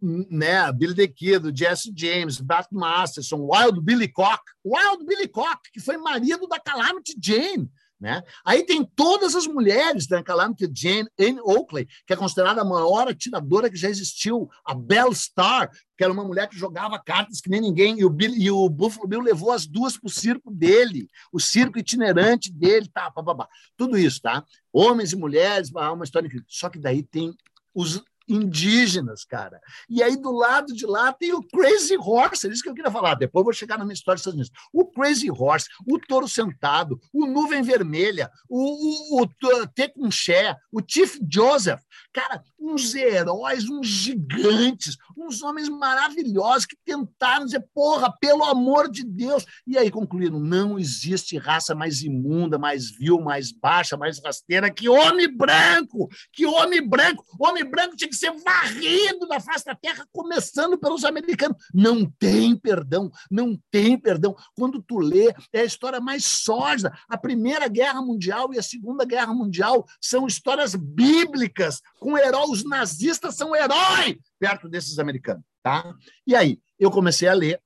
né? 0.00 0.70
Billy 0.72 0.94
the 0.94 1.08
Kid, 1.08 1.50
Jesse 1.54 1.92
James, 1.96 2.38
Bat 2.40 2.68
Masterson, 2.70 3.48
Wild 3.50 3.80
Billy 3.80 4.08
Cock, 4.08 4.42
Wild 4.62 5.04
Billy 5.06 5.28
Cock, 5.28 5.70
que 5.72 5.80
foi 5.80 5.96
marido 5.96 6.46
da 6.46 6.60
Calamity 6.60 7.16
Jane. 7.18 7.70
Né? 8.04 8.22
Aí 8.44 8.66
tem 8.66 8.84
todas 8.84 9.34
as 9.34 9.46
mulheres 9.46 10.06
da 10.06 10.22
Calamity 10.22 10.70
Jane 10.74 11.08
Anne 11.18 11.40
Oakley, 11.40 11.88
que 12.06 12.12
é 12.12 12.16
considerada 12.16 12.60
a 12.60 12.64
maior 12.64 13.08
atiradora 13.08 13.70
que 13.70 13.78
já 13.78 13.88
existiu, 13.88 14.46
a 14.62 14.74
Belle 14.74 15.14
Star, 15.14 15.70
que 15.96 16.04
era 16.04 16.12
uma 16.12 16.22
mulher 16.22 16.46
que 16.46 16.58
jogava 16.58 17.02
cartas 17.02 17.40
que 17.40 17.48
nem 17.48 17.62
ninguém, 17.62 17.98
e 17.98 18.04
o, 18.04 18.10
Bill, 18.10 18.34
e 18.36 18.50
o 18.50 18.68
Buffalo 18.68 19.08
Bill 19.08 19.22
levou 19.22 19.52
as 19.52 19.66
duas 19.66 19.96
para 19.96 20.08
o 20.08 20.10
circo 20.10 20.50
dele, 20.50 21.08
o 21.32 21.40
circo 21.40 21.78
itinerante 21.78 22.52
dele, 22.52 22.90
tá, 22.92 23.10
pá. 23.10 23.48
tudo 23.74 23.96
isso, 23.96 24.20
tá? 24.20 24.44
Homens 24.70 25.14
e 25.14 25.16
mulheres, 25.16 25.70
uma 25.70 26.04
história 26.04 26.26
incrível. 26.26 26.46
Só 26.46 26.68
que 26.68 26.78
daí 26.78 27.02
tem 27.02 27.34
os 27.74 28.04
indígenas, 28.28 29.24
cara. 29.24 29.60
E 29.88 30.02
aí 30.02 30.16
do 30.16 30.32
lado 30.32 30.72
de 30.72 30.86
lá 30.86 31.12
tem 31.12 31.32
o 31.32 31.42
Crazy 31.42 31.96
Horse, 31.96 32.46
é 32.46 32.50
isso 32.50 32.62
que 32.62 32.68
eu 32.68 32.74
queria 32.74 32.90
falar. 32.90 33.14
Depois 33.14 33.44
vou 33.44 33.52
chegar 33.52 33.78
na 33.78 33.84
minha 33.84 33.94
história 33.94 34.16
dos 34.16 34.22
Estados 34.22 34.38
Unidos. 34.38 34.68
O 34.72 34.86
Crazy 34.86 35.30
Horse, 35.30 35.68
o 35.86 35.98
Touro 35.98 36.28
Sentado, 36.28 36.98
o 37.12 37.26
Nuvem 37.26 37.62
Vermelha, 37.62 38.30
o, 38.48 39.20
o, 39.20 39.22
o 39.22 39.66
Tecunché, 39.66 40.56
o 40.72 40.80
Chief 40.86 41.18
Joseph. 41.30 41.80
Cara, 42.14 42.44
uns 42.60 42.94
heróis, 42.94 43.68
uns 43.68 43.88
gigantes, 43.88 44.96
uns 45.18 45.42
homens 45.42 45.68
maravilhosos 45.68 46.64
que 46.64 46.76
tentaram 46.84 47.44
dizer, 47.44 47.66
porra, 47.74 48.14
pelo 48.20 48.44
amor 48.44 48.88
de 48.88 49.04
Deus. 49.04 49.44
E 49.66 49.76
aí 49.76 49.90
concluíram: 49.90 50.38
não 50.38 50.78
existe 50.78 51.36
raça 51.36 51.74
mais 51.74 52.02
imunda, 52.02 52.56
mais 52.56 52.88
vil, 52.88 53.20
mais 53.20 53.50
baixa, 53.50 53.96
mais 53.96 54.22
rasteira 54.22 54.70
que 54.70 54.88
homem 54.88 55.28
branco. 55.28 56.08
Que 56.32 56.46
homem 56.46 56.86
branco. 56.86 57.24
Homem 57.36 57.68
branco 57.68 57.96
tinha 57.96 58.08
que 58.08 58.14
ser 58.14 58.30
varrido 58.30 59.26
da 59.26 59.40
face 59.40 59.64
da 59.64 59.74
terra, 59.74 60.06
começando 60.12 60.78
pelos 60.78 61.04
americanos. 61.04 61.56
Não 61.74 62.08
tem 62.18 62.56
perdão, 62.56 63.10
não 63.28 63.58
tem 63.72 63.98
perdão. 63.98 64.36
Quando 64.56 64.80
tu 64.80 64.98
lê, 64.98 65.34
é 65.52 65.62
a 65.62 65.64
história 65.64 66.00
mais 66.00 66.24
sólida. 66.24 66.96
A 67.08 67.18
Primeira 67.18 67.66
Guerra 67.66 68.00
Mundial 68.00 68.54
e 68.54 68.58
a 68.58 68.62
Segunda 68.62 69.04
Guerra 69.04 69.34
Mundial 69.34 69.84
são 70.00 70.28
histórias 70.28 70.76
bíblicas, 70.76 71.80
com 72.04 72.18
heróis. 72.18 72.50
Os 72.50 72.64
nazistas 72.64 73.34
são 73.34 73.56
heróis 73.56 74.18
perto 74.38 74.68
desses 74.68 74.98
americanos. 74.98 75.42
Tá? 75.62 75.96
E 76.26 76.36
aí, 76.36 76.60
eu 76.78 76.90
comecei 76.90 77.26
a 77.26 77.32
ler 77.32 77.58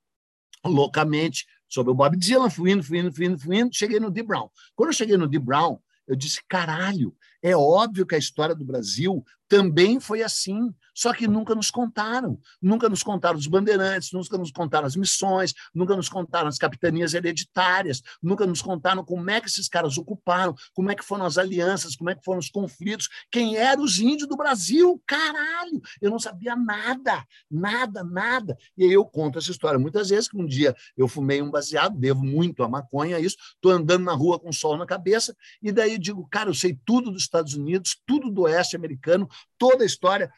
loucamente 0.64 1.44
sobre 1.68 1.90
o 1.90 1.94
Bob 1.94 2.16
Dylan, 2.16 2.48
fui 2.48 2.70
indo, 2.70 2.82
fui 2.84 3.00
indo, 3.00 3.12
fui 3.12 3.26
indo, 3.26 3.38
fui 3.38 3.58
indo, 3.58 3.74
cheguei 3.74 3.98
no 3.98 4.12
Dee 4.12 4.22
Brown. 4.22 4.48
Quando 4.76 4.90
eu 4.90 4.94
cheguei 4.94 5.16
no 5.16 5.26
Dee 5.26 5.40
Brown, 5.40 5.78
eu 6.06 6.14
disse, 6.14 6.40
caralho, 6.48 7.14
é 7.42 7.56
óbvio 7.56 8.06
que 8.06 8.14
a 8.14 8.18
história 8.18 8.54
do 8.54 8.64
Brasil 8.64 9.24
também 9.48 9.98
foi 9.98 10.22
assim. 10.22 10.72
Só 10.98 11.12
que 11.12 11.28
nunca 11.28 11.54
nos 11.54 11.70
contaram. 11.70 12.40
Nunca 12.60 12.88
nos 12.88 13.04
contaram 13.04 13.38
os 13.38 13.46
bandeirantes, 13.46 14.10
nunca 14.10 14.36
nos 14.36 14.50
contaram 14.50 14.84
as 14.84 14.96
missões, 14.96 15.54
nunca 15.72 15.94
nos 15.94 16.08
contaram 16.08 16.48
as 16.48 16.58
capitanias 16.58 17.14
hereditárias, 17.14 18.02
nunca 18.20 18.44
nos 18.44 18.60
contaram 18.60 19.04
como 19.04 19.30
é 19.30 19.40
que 19.40 19.46
esses 19.46 19.68
caras 19.68 19.96
ocuparam, 19.96 20.56
como 20.74 20.90
é 20.90 20.96
que 20.96 21.04
foram 21.04 21.24
as 21.24 21.38
alianças, 21.38 21.94
como 21.94 22.10
é 22.10 22.16
que 22.16 22.24
foram 22.24 22.40
os 22.40 22.50
conflitos, 22.50 23.08
quem 23.30 23.56
eram 23.56 23.84
os 23.84 24.00
índios 24.00 24.28
do 24.28 24.36
Brasil. 24.36 25.00
Caralho! 25.06 25.80
Eu 26.02 26.10
não 26.10 26.18
sabia 26.18 26.56
nada, 26.56 27.24
nada, 27.48 28.02
nada. 28.02 28.58
E 28.76 28.82
aí 28.82 28.92
eu 28.92 29.04
conto 29.04 29.38
essa 29.38 29.52
história 29.52 29.78
muitas 29.78 30.08
vezes, 30.08 30.28
que 30.28 30.36
um 30.36 30.46
dia 30.46 30.74
eu 30.96 31.06
fumei 31.06 31.40
um 31.40 31.48
baseado, 31.48 31.96
devo 31.96 32.24
muito 32.24 32.64
a 32.64 32.68
maconha, 32.68 33.20
isso, 33.20 33.36
estou 33.54 33.70
andando 33.70 34.02
na 34.02 34.14
rua 34.14 34.40
com 34.40 34.50
sol 34.50 34.76
na 34.76 34.84
cabeça, 34.84 35.32
e 35.62 35.70
daí 35.70 35.96
digo, 35.96 36.26
cara, 36.28 36.50
eu 36.50 36.54
sei 36.54 36.76
tudo 36.84 37.12
dos 37.12 37.22
Estados 37.22 37.54
Unidos, 37.54 38.02
tudo 38.04 38.32
do 38.32 38.42
oeste 38.42 38.74
americano, 38.74 39.28
toda 39.56 39.84
a 39.84 39.86
história 39.86 40.28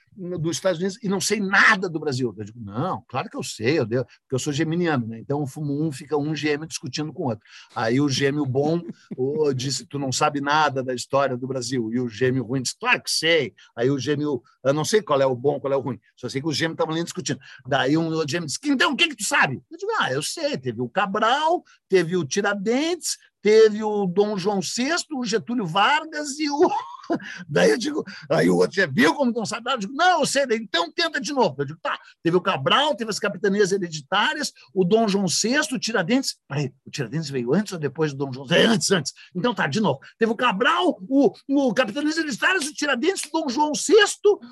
dos 0.50 0.58
Estados 0.58 0.78
Unidos 0.78 0.98
e 1.02 1.08
não 1.08 1.20
sei 1.20 1.40
nada 1.40 1.88
do 1.88 1.98
Brasil. 1.98 2.34
Eu 2.36 2.44
digo, 2.44 2.60
não, 2.60 3.02
claro 3.08 3.28
que 3.28 3.36
eu 3.36 3.42
sei, 3.42 3.78
eu 3.78 3.86
devo, 3.86 4.04
porque 4.04 4.34
eu 4.34 4.38
sou 4.38 4.52
geminiano, 4.52 5.06
né? 5.06 5.18
Então, 5.18 5.46
fumo 5.46 5.82
um, 5.82 5.90
fica 5.90 6.16
um 6.16 6.34
gêmeo 6.34 6.66
discutindo 6.66 7.12
com 7.12 7.24
o 7.24 7.26
outro. 7.28 7.44
Aí 7.74 8.00
o 8.00 8.08
gêmeo 8.08 8.44
bom 8.44 8.80
oh, 9.16 9.52
disse, 9.52 9.86
tu 9.86 9.98
não 9.98 10.12
sabe 10.12 10.40
nada 10.40 10.82
da 10.82 10.94
história 10.94 11.36
do 11.36 11.46
Brasil. 11.46 11.92
E 11.92 12.00
o 12.00 12.08
gêmeo 12.08 12.44
ruim 12.44 12.62
disse, 12.62 12.76
claro 12.78 13.02
que 13.02 13.10
sei. 13.10 13.54
Aí 13.74 13.90
o 13.90 13.98
gêmeo, 13.98 14.42
eu 14.64 14.74
não 14.74 14.84
sei 14.84 15.02
qual 15.02 15.20
é 15.20 15.26
o 15.26 15.34
bom, 15.34 15.58
qual 15.60 15.72
é 15.72 15.76
o 15.76 15.80
ruim, 15.80 15.98
só 16.16 16.28
sei 16.28 16.40
que 16.40 16.48
os 16.48 16.56
gêmeos 16.56 16.74
estavam 16.74 16.94
ali 16.94 17.04
discutindo. 17.04 17.40
Daí 17.66 17.96
um 17.96 18.08
outro 18.08 18.30
gêmeo 18.30 18.46
disse, 18.46 18.58
então, 18.64 18.92
o 18.92 18.96
que 18.96 19.08
que 19.08 19.16
tu 19.16 19.24
sabe? 19.24 19.62
Eu 19.70 19.78
digo, 19.78 19.92
ah, 20.00 20.12
eu 20.12 20.22
sei, 20.22 20.56
teve 20.58 20.80
o 20.80 20.88
Cabral, 20.88 21.64
teve 21.88 22.16
o 22.16 22.24
Tiradentes, 22.24 23.16
teve 23.42 23.82
o 23.82 24.06
Dom 24.06 24.36
João 24.36 24.60
VI, 24.60 24.96
o 25.12 25.24
Getúlio 25.24 25.66
Vargas 25.66 26.38
e 26.38 26.50
o 26.50 26.70
Daí 27.48 27.70
eu 27.70 27.78
digo, 27.78 28.04
aí 28.30 28.48
o 28.48 28.56
outro 28.56 28.76
já 28.76 28.86
viu 28.86 29.14
como 29.14 29.32
nada? 29.32 29.72
Eu 29.72 29.78
digo, 29.78 29.92
não, 29.92 30.20
eu 30.20 30.26
sei, 30.26 30.44
então 30.52 30.90
tenta 30.92 31.20
de 31.20 31.32
novo. 31.32 31.54
Eu 31.58 31.64
digo, 31.64 31.78
tá, 31.82 31.98
teve 32.22 32.36
o 32.36 32.40
Cabral, 32.40 32.94
teve 32.94 33.10
as 33.10 33.18
capitanias 33.18 33.72
hereditárias, 33.72 34.52
o 34.74 34.84
Dom 34.84 35.08
João 35.08 35.26
VI, 35.26 35.60
o 35.72 35.78
Tiradentes. 35.78 36.36
Peraí, 36.48 36.72
o 36.84 36.90
Tiradentes 36.90 37.30
veio 37.30 37.54
antes 37.54 37.72
ou 37.72 37.78
depois 37.78 38.12
do 38.12 38.26
Dom 38.26 38.32
João 38.32 38.46
VI? 38.46 38.54
É, 38.54 38.64
antes, 38.66 38.90
antes. 38.90 39.12
Então 39.34 39.54
tá, 39.54 39.66
de 39.66 39.80
novo. 39.80 40.00
Teve 40.18 40.32
o 40.32 40.36
Cabral, 40.36 40.98
o, 41.08 41.32
o 41.48 41.74
capitanias 41.74 42.16
hereditárias, 42.16 42.66
o 42.66 42.74
Tiradentes, 42.74 43.22
o 43.24 43.30
Dom 43.32 43.48
João 43.48 43.72
VI, 43.72 43.94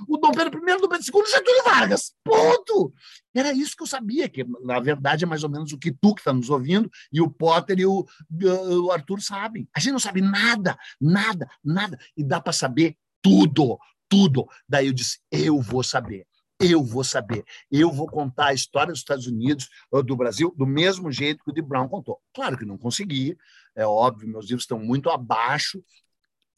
o 0.09 0.16
Dom 0.16 0.32
Pedro 0.32 0.61
I, 0.68 0.72
o 0.74 0.80
Dom 0.80 0.88
Pedro 0.88 1.04
II, 1.04 1.30
Getúlio 1.30 1.64
Vargas. 1.64 2.12
Ponto! 2.24 2.92
Era 3.34 3.52
isso 3.52 3.76
que 3.76 3.82
eu 3.82 3.86
sabia, 3.86 4.28
que 4.28 4.44
na 4.62 4.80
verdade 4.80 5.24
é 5.24 5.26
mais 5.26 5.44
ou 5.44 5.50
menos 5.50 5.72
o 5.72 5.78
que 5.78 5.92
tu 5.92 6.14
que 6.14 6.20
está 6.20 6.32
nos 6.32 6.50
ouvindo, 6.50 6.90
e 7.12 7.20
o 7.20 7.30
Potter 7.30 7.78
e 7.78 7.86
o, 7.86 8.06
o 8.30 8.90
Arthur 8.90 9.20
sabem. 9.20 9.68
A 9.74 9.80
gente 9.80 9.92
não 9.92 9.98
sabe 9.98 10.20
nada, 10.20 10.76
nada, 11.00 11.48
nada. 11.62 11.98
E 12.16 12.24
dá 12.24 12.40
para 12.40 12.52
saber 12.52 12.96
tudo, 13.22 13.78
tudo. 14.08 14.46
Daí 14.68 14.86
eu 14.86 14.92
disse: 14.92 15.20
eu 15.30 15.60
vou 15.60 15.82
saber. 15.82 16.26
Eu 16.60 16.82
vou 16.82 17.04
saber. 17.04 17.44
Eu 17.70 17.92
vou 17.92 18.08
contar 18.08 18.46
a 18.46 18.54
história 18.54 18.90
dos 18.90 19.00
Estados 19.00 19.28
Unidos, 19.28 19.68
do 20.04 20.16
Brasil, 20.16 20.52
do 20.56 20.66
mesmo 20.66 21.12
jeito 21.12 21.44
que 21.44 21.50
o 21.50 21.54
de 21.54 21.62
Brown 21.62 21.88
contou. 21.88 22.20
Claro 22.34 22.58
que 22.58 22.64
não 22.64 22.76
consegui, 22.76 23.36
é 23.76 23.86
óbvio, 23.86 24.28
meus 24.28 24.46
livros 24.46 24.64
estão 24.64 24.78
muito 24.78 25.08
abaixo 25.08 25.80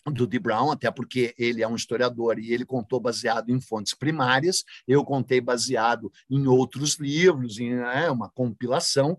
do 0.07 0.27
de 0.27 0.39
Brown, 0.39 0.71
até 0.71 0.91
porque 0.91 1.35
ele 1.39 1.63
é 1.63 1.69
um 1.69 1.77
historiador 1.77 2.39
e 2.39 2.53
ele 2.53 2.65
contou 2.65 3.01
baseado 3.01 3.51
em 3.51 3.61
fontes 3.61 3.95
primárias, 3.95 4.65
eu 4.87 5.05
contei 5.05 5.41
baseado 5.41 6.11
em 6.31 6.47
outros 6.47 6.99
livros, 6.99 7.59
em 7.59 7.73
é, 7.73 8.11
uma 8.11 8.31
compilação. 8.31 9.19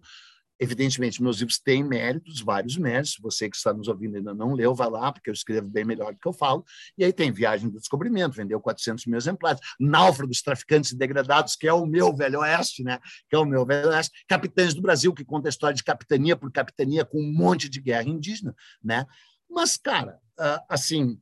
Evidentemente, 0.63 1.23
meus 1.23 1.39
livros 1.39 1.57
têm 1.57 1.83
méritos, 1.83 2.39
vários 2.39 2.77
méritos. 2.77 3.17
Você 3.19 3.49
que 3.49 3.57
está 3.57 3.73
nos 3.73 3.87
ouvindo 3.87 4.17
ainda 4.17 4.31
não 4.31 4.53
leu, 4.53 4.75
vai 4.75 4.91
lá, 4.91 5.11
porque 5.11 5.27
eu 5.27 5.33
escrevo 5.33 5.67
bem 5.67 5.83
melhor 5.83 6.13
do 6.13 6.19
que 6.19 6.27
eu 6.27 6.33
falo. 6.33 6.63
E 6.95 7.03
aí 7.03 7.11
tem 7.11 7.31
Viagem 7.31 7.67
do 7.67 7.79
Descobrimento, 7.79 8.35
vendeu 8.35 8.61
400 8.61 9.07
mil 9.07 9.17
exemplares. 9.17 9.59
Náufragos, 9.79 10.43
Traficantes 10.43 10.91
e 10.91 10.95
Degradados, 10.95 11.55
que 11.55 11.67
é 11.67 11.73
o 11.73 11.87
meu 11.87 12.15
Velho 12.15 12.41
Oeste, 12.41 12.83
né? 12.83 12.99
que 13.27 13.35
é 13.35 13.39
o 13.39 13.45
meu 13.45 13.65
Velho 13.65 13.89
Oeste. 13.89 14.11
Capitães 14.27 14.75
do 14.75 14.83
Brasil, 14.83 15.11
que 15.15 15.25
conta 15.25 15.47
a 15.47 15.49
história 15.49 15.75
de 15.75 15.83
capitania 15.83 16.35
por 16.35 16.51
capitania 16.51 17.03
com 17.03 17.19
um 17.19 17.33
monte 17.33 17.67
de 17.67 17.81
guerra 17.81 18.07
indígena. 18.07 18.55
Né? 18.83 19.07
Mas, 19.51 19.75
cara, 19.75 20.17
ah, 20.39 20.63
assim, 20.69 21.19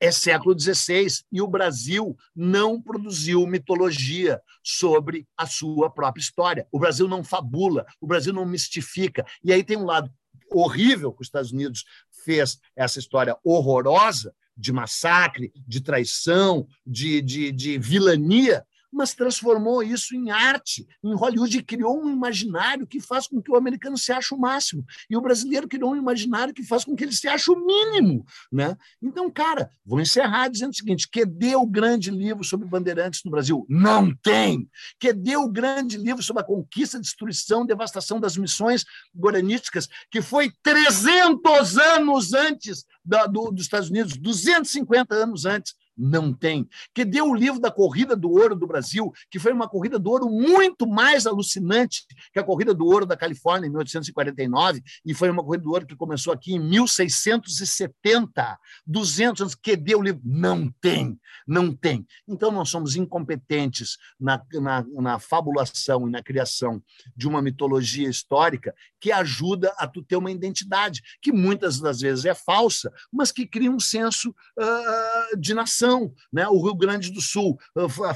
é 0.00 0.10
século 0.10 0.58
XVI 0.58 1.06
e 1.30 1.42
o 1.42 1.46
Brasil 1.46 2.16
não 2.34 2.80
produziu 2.80 3.46
mitologia 3.46 4.40
sobre 4.62 5.26
a 5.36 5.46
sua 5.46 5.90
própria 5.90 6.22
história. 6.22 6.66
O 6.72 6.78
Brasil 6.78 7.06
não 7.06 7.22
fabula, 7.22 7.84
o 8.00 8.06
Brasil 8.06 8.32
não 8.32 8.46
mistifica. 8.46 9.26
E 9.44 9.52
aí 9.52 9.62
tem 9.62 9.76
um 9.76 9.84
lado 9.84 10.10
horrível 10.50 11.12
que 11.12 11.22
os 11.22 11.28
Estados 11.28 11.52
Unidos 11.52 11.84
fez 12.24 12.58
essa 12.76 12.98
história 12.98 13.36
horrorosa 13.44 14.34
de 14.56 14.72
massacre, 14.72 15.52
de 15.66 15.80
traição, 15.80 16.66
de, 16.86 17.20
de, 17.22 17.50
de 17.52 17.78
vilania, 17.78 18.64
mas 18.92 19.14
transformou 19.14 19.82
isso 19.82 20.14
em 20.14 20.30
arte. 20.30 20.86
Em 21.02 21.14
Hollywood 21.14 21.62
criou 21.62 22.02
um 22.02 22.10
imaginário 22.10 22.86
que 22.86 23.00
faz 23.00 23.26
com 23.26 23.40
que 23.40 23.50
o 23.50 23.56
americano 23.56 23.96
se 23.96 24.12
ache 24.12 24.34
o 24.34 24.38
máximo 24.38 24.84
e 25.08 25.16
o 25.16 25.20
brasileiro 25.20 25.66
criou 25.66 25.92
um 25.92 25.96
imaginário 25.96 26.52
que 26.52 26.62
faz 26.62 26.84
com 26.84 26.94
que 26.94 27.04
ele 27.04 27.12
se 27.12 27.26
ache 27.26 27.50
o 27.50 27.64
mínimo, 27.64 28.24
né? 28.50 28.76
Então, 29.00 29.30
cara, 29.30 29.70
vou 29.84 30.00
encerrar 30.00 30.48
dizendo 30.48 30.72
o 30.72 30.76
seguinte: 30.76 31.08
que 31.08 31.24
deu 31.24 31.62
o 31.62 31.66
grande 31.66 32.10
livro 32.10 32.44
sobre 32.44 32.68
bandeirantes 32.68 33.22
no 33.24 33.30
Brasil? 33.30 33.64
Não 33.68 34.14
tem. 34.14 34.68
Que 35.00 35.12
deu 35.12 35.42
o 35.42 35.50
grande 35.50 35.96
livro 35.96 36.22
sobre 36.22 36.42
a 36.42 36.46
conquista, 36.46 37.00
destruição, 37.00 37.64
devastação 37.64 38.20
das 38.20 38.36
missões 38.36 38.84
guaranísticas, 39.16 39.88
que 40.10 40.20
foi 40.20 40.52
300 40.62 41.78
anos 41.78 42.32
antes 42.34 42.84
da, 43.04 43.26
do, 43.26 43.50
dos 43.50 43.64
Estados 43.64 43.90
Unidos, 43.90 44.16
250 44.16 45.14
anos 45.14 45.44
antes 45.44 45.74
não 45.96 46.32
tem. 46.32 46.68
Que 46.94 47.04
deu 47.04 47.30
o 47.30 47.34
livro 47.34 47.60
da 47.60 47.70
Corrida 47.70 48.16
do 48.16 48.30
Ouro 48.30 48.54
do 48.54 48.66
Brasil, 48.66 49.12
que 49.30 49.38
foi 49.38 49.52
uma 49.52 49.68
corrida 49.68 49.98
do 49.98 50.10
ouro 50.10 50.28
muito 50.28 50.86
mais 50.86 51.26
alucinante 51.26 52.04
que 52.32 52.38
a 52.38 52.44
Corrida 52.44 52.74
do 52.74 52.86
Ouro 52.86 53.06
da 53.06 53.16
Califórnia 53.16 53.66
em 53.66 53.70
1849, 53.70 54.82
e 55.04 55.14
foi 55.14 55.30
uma 55.30 55.44
corrida 55.44 55.64
do 55.64 55.70
ouro 55.70 55.86
que 55.86 55.96
começou 55.96 56.32
aqui 56.32 56.54
em 56.54 56.58
1670, 56.58 58.58
200 58.86 59.42
anos. 59.42 59.54
Que 59.54 59.76
deu 59.76 59.98
o 59.98 60.02
livro? 60.02 60.20
Não 60.24 60.70
tem, 60.80 61.18
não 61.46 61.74
tem. 61.74 62.06
Então, 62.26 62.50
nós 62.50 62.68
somos 62.68 62.96
incompetentes 62.96 63.96
na, 64.18 64.42
na, 64.54 64.82
na 64.82 65.18
fabulação 65.18 66.08
e 66.08 66.10
na 66.10 66.22
criação 66.22 66.82
de 67.16 67.28
uma 67.28 67.42
mitologia 67.42 68.08
histórica 68.08 68.74
que 69.00 69.12
ajuda 69.12 69.74
a 69.76 69.86
tu 69.86 70.02
ter 70.02 70.16
uma 70.16 70.30
identidade, 70.30 71.02
que 71.20 71.32
muitas 71.32 71.80
das 71.80 72.00
vezes 72.00 72.24
é 72.24 72.34
falsa, 72.34 72.92
mas 73.12 73.32
que 73.32 73.46
cria 73.46 73.70
um 73.70 73.80
senso 73.80 74.30
uh, 74.30 75.38
de 75.38 75.54
nação 75.54 75.81
né? 76.32 76.48
O 76.48 76.62
Rio 76.62 76.74
Grande 76.74 77.10
do 77.10 77.20
Sul 77.20 77.58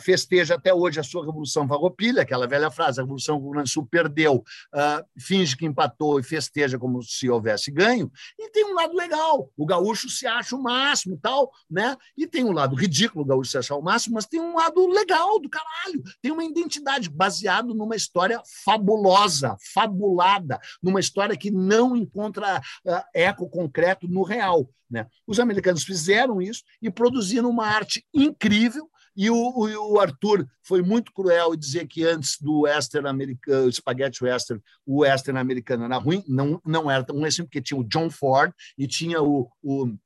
festeja 0.02 0.54
até 0.54 0.72
hoje 0.72 1.00
a 1.00 1.02
sua 1.02 1.24
Revolução 1.24 1.66
Farroupilha, 1.66 2.22
aquela 2.22 2.46
velha 2.46 2.70
frase, 2.70 3.00
a 3.00 3.02
Revolução 3.02 3.36
do 3.36 3.42
Rio 3.42 3.52
Grande 3.52 3.70
do 3.70 3.72
Sul 3.72 3.86
perdeu, 3.86 4.36
uh, 4.36 5.04
finge 5.18 5.56
que 5.56 5.66
empatou 5.66 6.18
e 6.18 6.22
festeja 6.22 6.78
como 6.78 7.02
se 7.02 7.28
houvesse 7.28 7.70
ganho, 7.70 8.10
e 8.38 8.50
tem 8.50 8.64
um 8.64 8.74
lado 8.74 8.94
legal, 8.94 9.50
o 9.56 9.66
gaúcho 9.66 10.08
se 10.08 10.26
acha 10.26 10.54
o 10.54 10.62
máximo 10.62 11.18
tal, 11.20 11.50
né? 11.70 11.96
e 12.16 12.26
tem 12.26 12.44
um 12.44 12.52
lado 12.52 12.74
ridículo, 12.74 13.24
o 13.24 13.26
gaúcho 13.26 13.50
se 13.50 13.58
achar 13.58 13.76
o 13.76 13.82
máximo, 13.82 14.14
mas 14.14 14.26
tem 14.26 14.40
um 14.40 14.56
lado 14.56 14.86
legal 14.88 15.38
do 15.40 15.48
caralho, 15.48 16.02
tem 16.22 16.32
uma 16.32 16.44
identidade 16.44 17.08
baseado 17.08 17.74
numa 17.74 17.96
história 17.96 18.40
fabulosa, 18.64 19.56
fabulada, 19.72 20.60
numa 20.82 21.00
história 21.00 21.36
que 21.36 21.50
não 21.50 21.96
encontra 21.96 22.58
uh, 22.58 23.02
eco 23.14 23.48
concreto 23.48 24.08
no 24.08 24.22
real. 24.22 24.68
Né? 24.88 25.06
Os 25.26 25.40
americanos 25.40 25.82
fizeram 25.82 26.40
isso 26.40 26.62
e 26.80 26.90
produziram 26.90 27.50
uma 27.56 27.66
arte 27.66 28.04
incrível. 28.12 28.88
E 29.16 29.30
o, 29.30 29.34
o, 29.34 29.98
Arthur 29.98 30.46
foi 30.62 30.82
muito 30.82 31.10
cruel 31.10 31.54
em 31.54 31.58
dizer 31.58 31.86
que 31.86 32.04
antes 32.04 32.36
do 32.38 32.60
western 32.60 33.08
americano, 33.08 33.72
spaghetti 33.72 34.22
western, 34.22 34.62
o 34.84 34.98
western 34.98 35.38
americano 35.38 35.84
era 35.86 35.96
ruim. 35.96 36.22
Não, 36.28 36.60
não 36.66 36.90
era 36.90 37.02
tão 37.02 37.16
ruim 37.16 37.28
assim, 37.28 37.42
porque 37.42 37.62
tinha 37.62 37.80
o 37.80 37.84
John 37.84 38.10
Ford 38.10 38.52
e 38.76 38.86
tinha 38.86 39.22
o, 39.22 39.50
o 39.62 39.96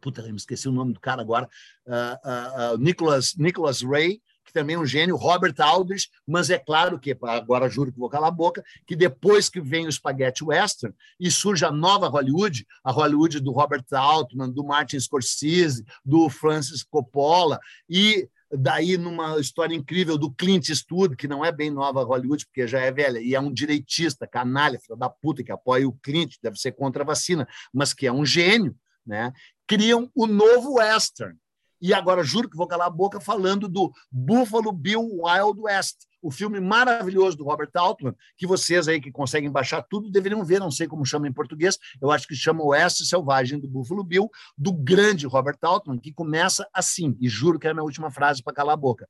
Puta, 0.00 0.20
eu 0.20 0.30
me 0.30 0.36
esqueci 0.36 0.68
o 0.68 0.72
nome 0.72 0.92
do 0.92 1.00
cara 1.00 1.22
agora. 1.22 1.48
Uh, 1.86 1.92
uh, 1.92 2.74
uh, 2.74 2.78
Nicholas, 2.78 3.34
Nicholas 3.36 3.82
Ray, 3.82 4.20
que 4.46 4.52
também 4.52 4.76
é 4.76 4.78
um 4.78 4.86
gênio, 4.86 5.16
Robert 5.16 5.54
Aldrich, 5.58 6.08
mas 6.26 6.48
é 6.48 6.58
claro 6.58 6.98
que, 6.98 7.16
agora 7.22 7.68
juro 7.68 7.92
que 7.92 7.98
vou 7.98 8.08
calar 8.08 8.28
a 8.28 8.32
boca, 8.32 8.64
que 8.86 8.94
depois 8.94 9.48
que 9.48 9.60
vem 9.60 9.86
o 9.86 9.92
Spaghetti 9.92 10.44
Western 10.44 10.94
e 11.18 11.30
surge 11.30 11.64
a 11.64 11.72
nova 11.72 12.08
Hollywood, 12.08 12.66
a 12.82 12.92
Hollywood 12.92 13.40
do 13.40 13.50
Robert 13.50 13.84
Altman, 13.92 14.50
do 14.50 14.64
Martin 14.64 15.00
Scorsese, 15.00 15.84
do 16.04 16.30
Francis 16.30 16.82
Coppola, 16.82 17.58
e 17.90 18.28
daí 18.50 18.96
numa 18.96 19.38
história 19.40 19.74
incrível 19.74 20.16
do 20.16 20.30
Clint 20.30 20.68
Eastwood, 20.68 21.16
que 21.16 21.26
não 21.26 21.44
é 21.44 21.50
bem 21.50 21.70
nova 21.70 22.04
Hollywood, 22.04 22.46
porque 22.46 22.66
já 22.66 22.80
é 22.80 22.92
velha, 22.92 23.18
e 23.18 23.34
é 23.34 23.40
um 23.40 23.52
direitista, 23.52 24.26
canalha, 24.26 24.78
filho 24.78 24.96
da 24.96 25.10
puta, 25.10 25.42
que 25.42 25.50
apoia 25.50 25.88
o 25.88 25.92
Clint, 25.92 26.36
deve 26.40 26.56
ser 26.56 26.72
contra 26.72 27.02
a 27.02 27.06
vacina, 27.06 27.46
mas 27.72 27.92
que 27.92 28.06
é 28.06 28.12
um 28.12 28.24
gênio, 28.24 28.76
né? 29.04 29.32
criam 29.66 30.10
o 30.14 30.26
novo 30.26 30.74
western, 30.74 31.36
e 31.80 31.92
agora 31.92 32.22
juro 32.22 32.48
que 32.48 32.56
vou 32.56 32.66
calar 32.66 32.86
a 32.86 32.90
boca 32.90 33.20
falando 33.20 33.68
do 33.68 33.92
Buffalo 34.10 34.72
Bill 34.72 35.00
Wild 35.00 35.60
West, 35.60 35.96
o 36.22 36.30
filme 36.30 36.58
maravilhoso 36.58 37.36
do 37.36 37.44
Robert 37.44 37.70
Altman, 37.74 38.14
que 38.36 38.46
vocês 38.46 38.88
aí 38.88 39.00
que 39.00 39.12
conseguem 39.12 39.50
baixar 39.50 39.82
tudo 39.82 40.10
deveriam 40.10 40.44
ver, 40.44 40.58
não 40.58 40.70
sei 40.70 40.86
como 40.86 41.04
chama 41.04 41.28
em 41.28 41.32
português, 41.32 41.78
eu 42.00 42.10
acho 42.10 42.26
que 42.26 42.34
chama 42.34 42.64
Oeste 42.64 43.04
Selvagem 43.04 43.60
do 43.60 43.68
Buffalo 43.68 44.02
Bill, 44.02 44.28
do 44.56 44.72
grande 44.72 45.26
Robert 45.26 45.58
Altman, 45.62 45.98
que 45.98 46.12
começa 46.12 46.68
assim, 46.72 47.16
e 47.20 47.28
juro 47.28 47.58
que 47.58 47.66
é 47.66 47.70
a 47.70 47.74
minha 47.74 47.84
última 47.84 48.10
frase 48.10 48.42
para 48.42 48.54
calar 48.54 48.74
a 48.74 48.76
boca 48.76 49.06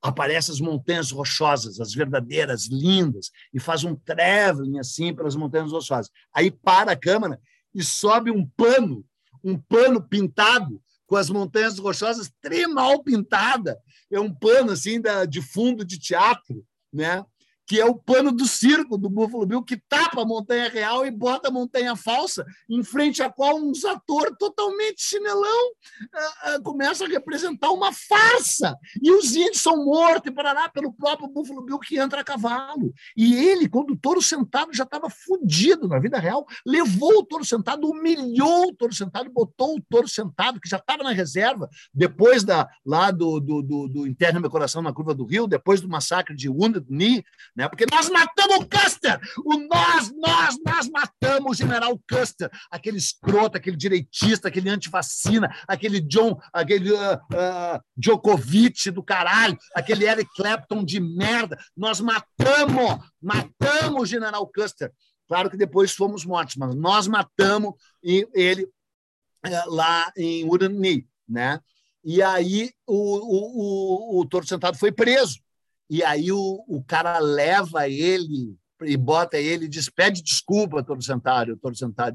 aparecem 0.00 0.52
as 0.52 0.60
montanhas 0.60 1.10
rochosas, 1.10 1.80
as 1.80 1.92
verdadeiras, 1.92 2.68
lindas, 2.68 3.30
e 3.52 3.58
faz 3.58 3.82
um 3.82 3.96
traveling 3.96 4.78
assim 4.78 5.12
pelas 5.12 5.34
montanhas 5.34 5.72
rochosas. 5.72 6.08
Aí 6.32 6.50
para 6.50 6.92
a 6.92 6.96
câmera 6.96 7.40
e 7.74 7.82
sobe 7.82 8.30
um 8.30 8.46
pano, 8.46 9.04
um 9.42 9.58
pano 9.58 10.00
pintado 10.00 10.80
com 11.08 11.16
as 11.16 11.30
montanhas 11.30 11.78
rochosas 11.78 12.30
trimal 12.40 13.02
pintada. 13.02 13.80
É 14.10 14.20
um 14.20 14.32
pano 14.32 14.72
assim 14.72 15.00
da, 15.00 15.24
de 15.24 15.40
fundo 15.40 15.84
de 15.84 15.98
teatro, 15.98 16.64
né? 16.92 17.24
Que 17.68 17.78
é 17.78 17.84
o 17.84 17.94
pano 17.94 18.32
do 18.32 18.46
circo 18.46 18.96
do 18.96 19.10
Buffalo 19.10 19.44
Bill, 19.44 19.62
que 19.62 19.76
tapa 19.76 20.22
a 20.22 20.24
montanha 20.24 20.70
real 20.70 21.06
e 21.06 21.10
bota 21.10 21.48
a 21.48 21.50
montanha 21.50 21.94
falsa, 21.94 22.46
em 22.68 22.82
frente 22.82 23.22
à 23.22 23.30
qual 23.30 23.58
uns 23.58 23.84
atores 23.84 24.34
totalmente 24.38 25.02
chinelão 25.02 25.68
uh, 25.68 26.56
uh, 26.56 26.62
começam 26.62 27.06
a 27.06 27.10
representar 27.10 27.70
uma 27.70 27.92
farsa. 27.92 28.74
E 29.02 29.10
os 29.10 29.36
índios 29.36 29.60
são 29.60 29.84
mortos, 29.84 30.30
e 30.30 30.34
parará, 30.34 30.66
pelo 30.70 30.92
próprio 30.94 31.28
Buffalo 31.28 31.62
Bill 31.62 31.78
que 31.78 31.98
entra 31.98 32.22
a 32.22 32.24
cavalo. 32.24 32.94
E 33.14 33.34
ele, 33.34 33.68
quando 33.68 33.90
o 33.90 33.96
touro 33.96 34.22
sentado 34.22 34.72
já 34.72 34.84
estava 34.84 35.10
fudido 35.10 35.86
na 35.86 35.98
vida 35.98 36.18
real, 36.18 36.46
levou 36.66 37.18
o 37.18 37.24
touro 37.24 37.44
sentado, 37.44 37.86
humilhou 37.86 38.68
o 38.68 38.74
touro 38.74 38.94
sentado, 38.94 39.30
botou 39.30 39.76
o 39.76 39.82
touro 39.82 40.08
sentado, 40.08 40.58
que 40.58 40.70
já 40.70 40.78
estava 40.78 41.02
na 41.02 41.12
reserva, 41.12 41.68
depois 41.92 42.44
da, 42.44 42.66
lá 42.84 43.10
do, 43.10 43.38
do, 43.38 43.62
do, 43.62 43.88
do 43.88 44.06
Interno 44.06 44.40
Meu 44.40 44.50
Coração 44.50 44.80
na 44.80 44.92
Curva 44.92 45.14
do 45.14 45.26
Rio, 45.26 45.46
depois 45.46 45.82
do 45.82 45.88
massacre 45.88 46.34
de 46.34 46.48
Wounded 46.48 46.86
Knee, 46.88 47.22
né? 47.58 47.68
Porque 47.68 47.86
nós 47.90 48.08
matamos 48.08 48.58
o 48.58 48.68
Custer! 48.68 49.20
O 49.44 49.58
nós, 49.66 50.12
nós, 50.14 50.56
nós 50.64 50.88
matamos 50.88 51.50
o 51.50 51.54
general 51.54 52.00
Custer, 52.08 52.48
aquele 52.70 52.98
escroto, 52.98 53.56
aquele 53.56 53.76
direitista, 53.76 54.46
aquele 54.46 54.70
antivacina, 54.70 55.52
aquele 55.66 56.00
John, 56.00 56.38
aquele 56.52 56.92
uh, 56.92 57.14
uh, 57.14 57.82
Djokovic 57.96 58.92
do 58.92 59.02
caralho, 59.02 59.58
aquele 59.74 60.06
Eric 60.06 60.30
Clapton 60.36 60.84
de 60.84 61.00
merda. 61.00 61.58
Nós 61.76 62.00
matamos, 62.00 63.04
matamos 63.20 64.02
o 64.02 64.06
general 64.06 64.46
Custer. 64.46 64.92
Claro 65.26 65.50
que 65.50 65.56
depois 65.56 65.92
fomos 65.92 66.24
mortos, 66.24 66.54
mas 66.54 66.76
nós 66.76 67.08
matamos 67.08 67.74
ele 68.04 68.66
uh, 68.66 69.74
lá 69.74 70.12
em 70.16 70.48
Urani, 70.48 71.08
né? 71.28 71.58
E 72.04 72.22
aí 72.22 72.70
o, 72.86 72.94
o, 72.94 74.18
o, 74.18 74.20
o 74.20 74.28
Toro 74.28 74.46
Sentado 74.46 74.78
foi 74.78 74.92
preso 74.92 75.40
e 75.88 76.02
aí 76.02 76.30
o, 76.32 76.64
o 76.68 76.82
cara 76.84 77.18
leva 77.18 77.88
ele 77.88 78.56
e 78.82 78.96
bota 78.96 79.36
ele 79.36 79.64
e 79.64 79.68
diz, 79.68 79.88
pede 79.88 80.22
desculpa, 80.22 80.84
Toro 80.84 81.02
Sentado, 81.02 81.58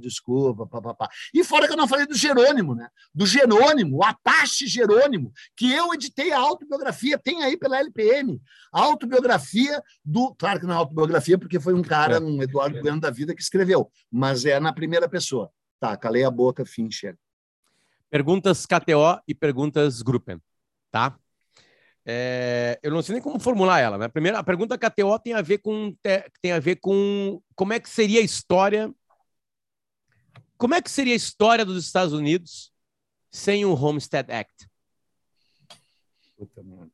desculpa, 0.01 0.65
papapá. 0.65 1.09
E 1.33 1.43
fora 1.43 1.67
que 1.67 1.73
eu 1.73 1.77
não 1.77 1.87
falei 1.87 2.05
do 2.05 2.15
Jerônimo, 2.15 2.73
né? 2.75 2.87
Do 3.13 3.25
Jerônimo, 3.25 3.97
o 3.97 4.03
Apache 4.03 4.67
Jerônimo, 4.67 5.33
que 5.55 5.71
eu 5.71 5.93
editei 5.93 6.31
a 6.31 6.39
autobiografia, 6.39 7.17
tem 7.17 7.43
aí 7.43 7.57
pela 7.57 7.79
LPM, 7.79 8.41
a 8.71 8.81
autobiografia 8.81 9.81
do... 10.03 10.33
Claro 10.35 10.59
que 10.59 10.65
não 10.65 10.73
é 10.73 10.77
autobiografia, 10.77 11.37
porque 11.37 11.59
foi 11.59 11.73
um 11.73 11.81
cara, 11.81 12.21
um 12.21 12.41
Eduardo 12.41 12.79
Bueno 12.81 12.99
da 12.99 13.09
vida, 13.09 13.35
que 13.35 13.41
escreveu, 13.41 13.91
mas 14.11 14.45
é 14.45 14.59
na 14.59 14.71
primeira 14.71 15.09
pessoa. 15.09 15.51
Tá, 15.79 15.97
calei 15.97 16.23
a 16.23 16.31
boca, 16.31 16.65
fim, 16.65 16.89
chega. 16.89 17.17
Perguntas 18.09 18.65
KTO 18.65 19.19
e 19.27 19.33
perguntas 19.33 20.01
Gruppen, 20.01 20.39
tá? 20.91 21.17
É, 22.05 22.79
eu 22.83 22.91
não 22.91 23.01
sei 23.01 23.13
nem 23.13 23.21
como 23.21 23.39
formular 23.39 23.79
ela. 23.79 23.97
Né? 23.97 24.05
A 24.05 24.09
primeira, 24.09 24.39
a 24.39 24.43
pergunta 24.43 24.77
KTO 24.77 25.17
tem 25.19 25.33
a 25.33 25.41
ver 25.41 25.59
com 25.59 25.95
tem 26.41 26.51
a 26.51 26.59
ver 26.59 26.77
com 26.77 27.41
como 27.55 27.73
é 27.73 27.79
que 27.79 27.89
seria 27.89 28.19
a 28.19 28.23
história, 28.23 28.93
como 30.57 30.75
é 30.75 30.81
que 30.81 30.91
seria 30.91 31.13
a 31.13 31.17
história 31.17 31.63
dos 31.63 31.83
Estados 31.85 32.13
Unidos 32.13 32.73
sem 33.31 33.63
o 33.63 33.73
Homestead 33.73 34.31
Act? 34.31 34.69
Puta, 36.35 36.61
mano. 36.61 36.91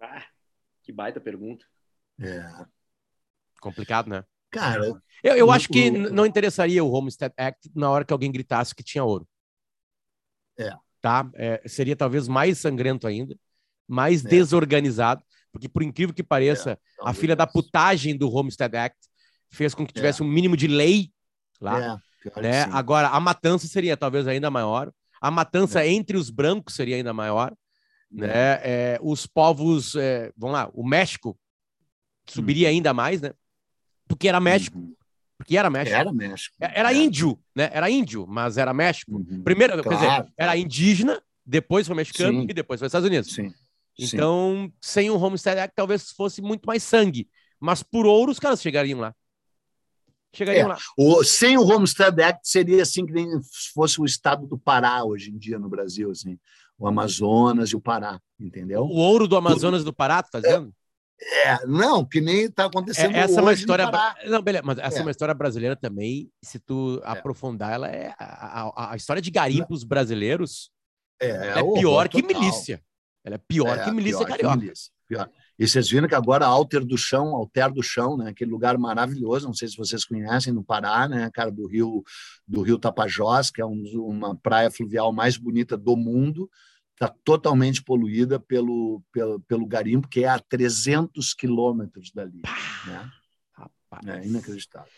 Ah, 0.00 0.26
que 0.82 0.92
baita 0.92 1.18
pergunta. 1.18 1.64
É. 2.20 2.66
Complicado, 3.60 4.08
né? 4.08 4.22
Cara, 4.50 4.84
eu, 5.22 5.34
eu 5.34 5.50
acho 5.50 5.68
que 5.68 5.90
não 5.90 6.26
interessaria 6.26 6.84
o 6.84 6.90
Homestead 6.90 7.32
Act 7.36 7.70
na 7.74 7.90
hora 7.90 8.04
que 8.04 8.12
alguém 8.12 8.30
gritasse 8.30 8.74
que 8.74 8.84
tinha 8.84 9.02
ouro. 9.02 9.26
É. 10.58 10.70
Tá? 11.00 11.28
É, 11.34 11.62
seria 11.66 11.96
talvez 11.96 12.28
mais 12.28 12.58
sangrento 12.58 13.06
ainda 13.06 13.36
mais 13.88 14.24
é. 14.24 14.28
desorganizado, 14.28 15.22
porque 15.52 15.68
por 15.68 15.82
incrível 15.82 16.14
que 16.14 16.22
pareça, 16.22 16.72
é, 16.72 16.78
a 17.02 17.12
filha 17.12 17.36
da 17.36 17.46
putagem 17.46 18.16
do 18.16 18.30
Homestead 18.30 18.76
Act 18.76 18.98
fez 19.50 19.74
com 19.74 19.86
que 19.86 19.94
tivesse 19.94 20.22
é. 20.22 20.24
um 20.24 20.28
mínimo 20.28 20.56
de 20.56 20.66
lei 20.66 21.10
lá. 21.60 22.00
É, 22.36 22.40
né? 22.40 22.62
Agora, 22.72 23.08
a 23.08 23.20
matança 23.20 23.66
seria 23.66 23.96
talvez 23.96 24.26
ainda 24.26 24.50
maior. 24.50 24.92
A 25.20 25.30
matança 25.30 25.82
é. 25.82 25.90
entre 25.90 26.16
os 26.16 26.30
brancos 26.30 26.74
seria 26.74 26.96
ainda 26.96 27.12
maior. 27.12 27.54
Né? 28.10 28.98
Os 29.00 29.26
povos, 29.26 29.94
vamos 30.36 30.54
lá, 30.54 30.70
o 30.72 30.86
México 30.86 31.38
subiria 32.26 32.68
uhum. 32.68 32.74
ainda 32.74 32.92
mais, 32.92 33.20
né? 33.20 33.32
Porque 34.08 34.28
era 34.28 34.40
México. 34.40 34.78
Uhum. 34.78 34.94
Porque 35.36 35.56
era 35.56 35.68
México. 35.68 35.96
Era 35.96 36.12
México. 36.12 36.56
Era 36.58 36.92
índio, 36.92 37.38
né? 37.54 37.70
Era 37.72 37.90
índio, 37.90 38.26
mas 38.26 38.56
era 38.56 38.72
México. 38.72 39.16
Uhum. 39.16 39.42
Primeiro, 39.42 39.82
claro. 39.82 39.88
quer 39.88 39.94
dizer, 39.94 40.32
era 40.36 40.56
indígena, 40.56 41.22
depois 41.44 41.86
foi 41.86 41.94
mexicano 41.94 42.40
Sim. 42.40 42.46
e 42.48 42.54
depois 42.54 42.80
foi 42.80 42.86
Estados 42.86 43.06
Unidos. 43.06 43.32
Sim. 43.32 43.52
Então, 43.98 44.66
Sim. 44.66 44.72
sem 44.80 45.10
o 45.10 45.18
Homestead 45.18 45.58
Act, 45.58 45.74
talvez 45.74 46.10
fosse 46.10 46.42
muito 46.42 46.64
mais 46.66 46.82
sangue. 46.82 47.28
Mas 47.58 47.82
por 47.82 48.06
ouro, 48.06 48.30
os 48.30 48.38
caras 48.38 48.60
chegariam 48.60 49.00
lá. 49.00 49.14
Chegariam 50.34 50.66
é, 50.66 50.68
lá. 50.68 50.78
O, 50.98 51.24
sem 51.24 51.56
o 51.56 51.66
Homestead 51.66 52.22
Act, 52.22 52.48
seria 52.48 52.82
assim 52.82 53.06
que 53.06 53.12
nem 53.12 53.26
fosse 53.72 54.00
o 54.00 54.04
estado 54.04 54.46
do 54.46 54.58
Pará 54.58 55.02
hoje 55.02 55.30
em 55.30 55.38
dia 55.38 55.58
no 55.58 55.68
Brasil, 55.68 56.10
assim. 56.10 56.38
O 56.78 56.86
Amazonas 56.86 57.70
e 57.70 57.76
o 57.76 57.80
Pará, 57.80 58.20
entendeu? 58.38 58.82
O 58.82 58.96
ouro 58.96 59.26
do 59.26 59.36
Amazonas 59.36 59.80
e 59.80 59.84
do 59.84 59.94
Pará, 59.94 60.22
tá 60.22 60.40
dizendo? 60.40 60.74
É, 61.18 61.48
é 61.48 61.66
não, 61.66 62.04
que 62.04 62.20
nem 62.20 62.42
está 62.44 62.66
acontecendo 62.66 63.16
é, 63.16 63.20
essa 63.20 63.40
é 63.40 63.42
uma 63.42 63.54
história 63.54 63.90
não, 64.26 64.42
beleza, 64.42 64.62
mas 64.66 64.78
essa 64.78 64.98
é. 64.98 65.00
é. 65.00 65.02
uma 65.02 65.10
história 65.10 65.32
brasileira 65.32 65.74
também. 65.74 66.30
Se 66.42 66.58
tu 66.58 67.00
é. 67.02 67.10
aprofundar, 67.10 67.72
ela 67.72 67.88
é 67.88 68.14
a, 68.18 68.62
a, 68.62 68.92
a 68.92 68.96
história 68.96 69.22
de 69.22 69.30
garimpos 69.30 69.84
brasileiros 69.84 70.70
é, 71.18 71.28
é 71.28 71.72
pior 71.74 72.08
que 72.10 72.22
milícia. 72.22 72.82
Ela 73.26 73.34
é 73.34 73.38
pior 73.38 73.76
é, 73.76 73.84
que 73.84 73.90
milícia 73.90 74.24
pior 74.24 74.28
carioca. 74.28 74.56
Que 74.56 74.62
milícia, 74.62 74.92
pior. 75.08 75.30
E 75.58 75.66
vocês 75.66 75.90
viram 75.90 76.06
que 76.06 76.14
agora 76.14 76.46
Alter 76.46 76.84
do 76.84 76.96
Chão, 76.96 77.34
Alter 77.34 77.72
do 77.72 77.82
Chão, 77.82 78.16
né, 78.16 78.30
aquele 78.30 78.52
lugar 78.52 78.78
maravilhoso, 78.78 79.48
não 79.48 79.54
sei 79.54 79.66
se 79.66 79.76
vocês 79.76 80.04
conhecem, 80.04 80.52
no 80.52 80.62
Pará, 80.62 81.08
né, 81.08 81.28
cara, 81.34 81.50
do 81.50 81.66
rio, 81.66 82.04
do 82.46 82.62
rio 82.62 82.78
Tapajós, 82.78 83.50
que 83.50 83.60
é 83.60 83.66
um, 83.66 83.82
uma 83.96 84.36
praia 84.36 84.70
fluvial 84.70 85.12
mais 85.12 85.36
bonita 85.36 85.76
do 85.76 85.96
mundo, 85.96 86.48
está 86.92 87.08
totalmente 87.24 87.82
poluída 87.82 88.38
pelo, 88.38 89.02
pelo, 89.10 89.40
pelo 89.40 89.66
garimpo, 89.66 90.06
que 90.06 90.22
é 90.22 90.28
a 90.28 90.38
300 90.38 91.34
quilômetros 91.34 92.12
dali. 92.12 92.42
Né? 92.86 93.10
Rapaz. 93.52 94.06
É 94.06 94.24
inacreditável. 94.24 94.88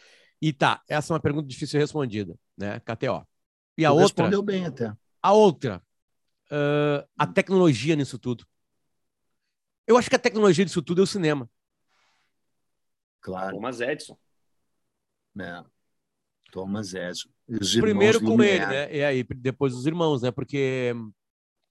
E 0.40 0.52
tá, 0.52 0.82
essa 0.86 1.12
é 1.12 1.14
uma 1.14 1.20
pergunta 1.20 1.48
difícil 1.48 1.80
respondida, 1.80 2.38
né, 2.58 2.78
KTO. 2.80 3.26
E 3.76 3.86
a 3.86 3.90
outra... 3.90 4.24
Respondeu 4.24 4.42
bem 4.42 4.66
até. 4.66 4.92
A 5.22 5.32
outra, 5.32 5.82
uh, 6.50 7.08
a 7.16 7.26
tecnologia 7.26 7.96
nisso 7.96 8.18
tudo. 8.18 8.46
Eu 9.86 9.96
acho 9.96 10.10
que 10.10 10.16
a 10.16 10.20
tecnologia 10.20 10.64
disso 10.64 10.82
tudo 10.82 11.00
é 11.00 11.04
o 11.04 11.06
cinema. 11.06 11.48
Claro. 13.20 13.56
Thomas 13.56 13.80
Edison. 13.80 14.18
É. 15.40 15.64
Thomas 16.50 16.94
Edison. 16.94 17.30
Primeiro 17.80 18.20
com 18.20 18.42
ele, 18.42 18.66
né? 18.66 18.94
E 18.94 19.02
aí, 19.02 19.24
depois 19.24 19.74
os 19.74 19.86
irmãos, 19.86 20.22
né? 20.22 20.30
Porque, 20.30 20.92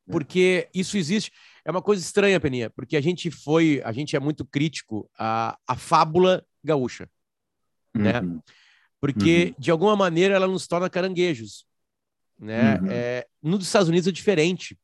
é. 0.08 0.12
porque 0.12 0.70
isso 0.74 0.98
existe. 0.98 1.32
É 1.64 1.70
uma 1.70 1.82
coisa 1.82 2.02
estranha, 2.02 2.40
Peninha, 2.40 2.70
porque 2.70 2.98
a 2.98 3.02
gente 3.02 3.30
foi, 3.30 3.82
a 3.84 3.92
gente 3.92 4.16
é 4.16 4.20
muito 4.20 4.46
crítico 4.46 5.10
à, 5.18 5.58
à 5.68 5.76
fábula 5.76 6.44
gaúcha, 6.64 7.10
né? 7.94 8.20
uhum. 8.20 8.36
né? 8.36 8.42
Porque, 9.00 9.50
uhum. 9.50 9.56
de 9.60 9.70
alguma 9.70 9.96
maneira, 9.96 10.34
ela 10.34 10.48
nos 10.48 10.66
torna 10.66 10.90
caranguejos 10.90 11.66
né? 12.40 12.80
Uhum. 12.80 12.88
É, 12.90 13.26
nos 13.42 13.66
Estados 13.66 13.90
Unidos 13.90 14.08
é 14.08 14.12
diferente. 14.12 14.78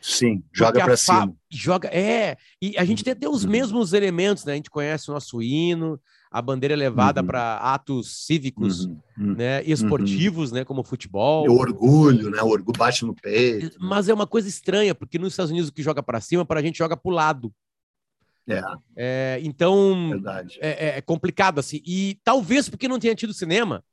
Sim, 0.00 0.42
joga 0.52 0.82
para 0.82 0.96
cima. 0.96 1.34
Joga, 1.50 1.88
é. 1.88 2.36
E 2.60 2.76
a 2.78 2.84
gente 2.84 3.04
tem 3.04 3.12
até 3.12 3.28
os 3.28 3.44
uhum. 3.44 3.50
mesmos 3.50 3.92
elementos, 3.92 4.44
né? 4.44 4.54
A 4.54 4.56
gente 4.56 4.70
conhece 4.70 5.10
o 5.10 5.14
nosso 5.14 5.42
hino, 5.42 6.00
a 6.30 6.40
bandeira 6.40 6.72
é 6.72 6.76
levada 6.76 7.20
uhum. 7.20 7.26
para 7.26 7.56
atos 7.58 8.24
cívicos, 8.24 8.86
uhum. 8.86 8.98
uhum. 9.18 9.34
né? 9.34 9.62
E 9.62 9.72
esportivos, 9.72 10.50
uhum. 10.50 10.58
né? 10.58 10.64
Como 10.64 10.82
futebol. 10.82 11.46
O 11.48 11.58
orgulho, 11.58 12.30
né? 12.30 12.42
O 12.42 12.48
orgulho 12.48 12.78
bate 12.78 13.04
no 13.04 13.14
peito. 13.14 13.76
Mas 13.78 14.08
é 14.08 14.14
uma 14.14 14.26
coisa 14.26 14.48
estranha, 14.48 14.94
porque 14.94 15.18
nos 15.18 15.34
Estados 15.34 15.50
Unidos 15.50 15.68
o 15.68 15.72
que 15.72 15.82
joga 15.82 16.02
para 16.02 16.20
cima, 16.20 16.46
para 16.46 16.60
a 16.60 16.62
gente 16.62 16.78
joga 16.78 16.96
para 16.96 17.10
o 17.10 17.14
lado. 17.14 17.52
É. 18.48 18.62
é 18.96 19.40
então 19.42 20.18
é, 20.60 20.68
é, 20.68 20.98
é, 20.98 21.00
complicado 21.02 21.58
assim. 21.58 21.82
E 21.84 22.18
talvez 22.24 22.70
porque 22.70 22.88
não 22.88 22.98
tenha 22.98 23.14
tido 23.14 23.34
cinema, 23.34 23.84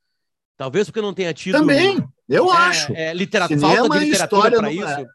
Talvez 0.57 0.87
porque 0.87 1.01
não 1.01 1.13
tenha 1.13 1.31
tido. 1.33 1.53
Também, 1.53 2.03
eu 2.27 2.51
é, 2.51 2.57
acho. 2.57 2.93
É, 2.93 3.13
literatura, 3.13 3.59
falta 3.59 3.99
de 3.99 4.05
literatura 4.05 4.51
para 4.51 4.71
isso. 4.71 5.07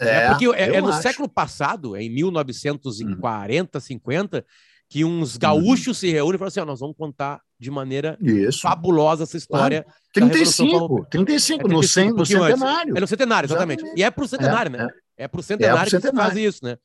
É, 0.00 0.08
é 0.08 0.28
porque 0.28 0.46
é, 0.46 0.76
é 0.76 0.80
no 0.80 0.88
acho. 0.88 1.02
século 1.02 1.28
passado, 1.28 1.96
em 1.96 2.10
1940, 2.10 3.78
uhum. 3.78 3.80
50, 3.80 4.46
que 4.88 5.04
uns 5.04 5.36
gaúchos 5.36 5.86
uhum. 5.88 5.94
se 5.94 6.10
reúnem 6.10 6.34
e 6.34 6.38
falam 6.38 6.48
assim: 6.48 6.60
ó, 6.60 6.64
nós 6.64 6.80
vamos 6.80 6.96
contar 6.96 7.40
de 7.58 7.70
maneira 7.70 8.18
Isso. 8.20 8.60
fabulosa 8.60 9.22
essa 9.22 9.36
história. 9.36 9.84
Ah, 9.88 9.92
35, 10.12 11.06
35, 11.10 11.60
é 11.60 11.64
35, 11.64 11.68
no, 11.68 11.82
cem, 11.82 12.12
no 12.12 12.26
centenário. 12.26 12.96
É 12.96 13.00
no 13.00 13.06
centenário, 13.06 13.46
exatamente. 13.46 13.80
exatamente. 13.80 14.00
E 14.00 14.04
é 14.04 14.10
pro 14.10 14.28
centenário, 14.28 14.74
é, 14.74 14.78
né? 14.78 14.88
É, 15.16 15.24
é 15.24 15.28
pro 15.28 15.42
centenário, 15.42 15.78
é 15.78 15.80
pro 15.80 15.90
centenário 15.90 16.22
que 16.22 16.34
se 16.34 16.36
faz 16.36 16.54
isso, 16.54 16.64
né? 16.64 16.76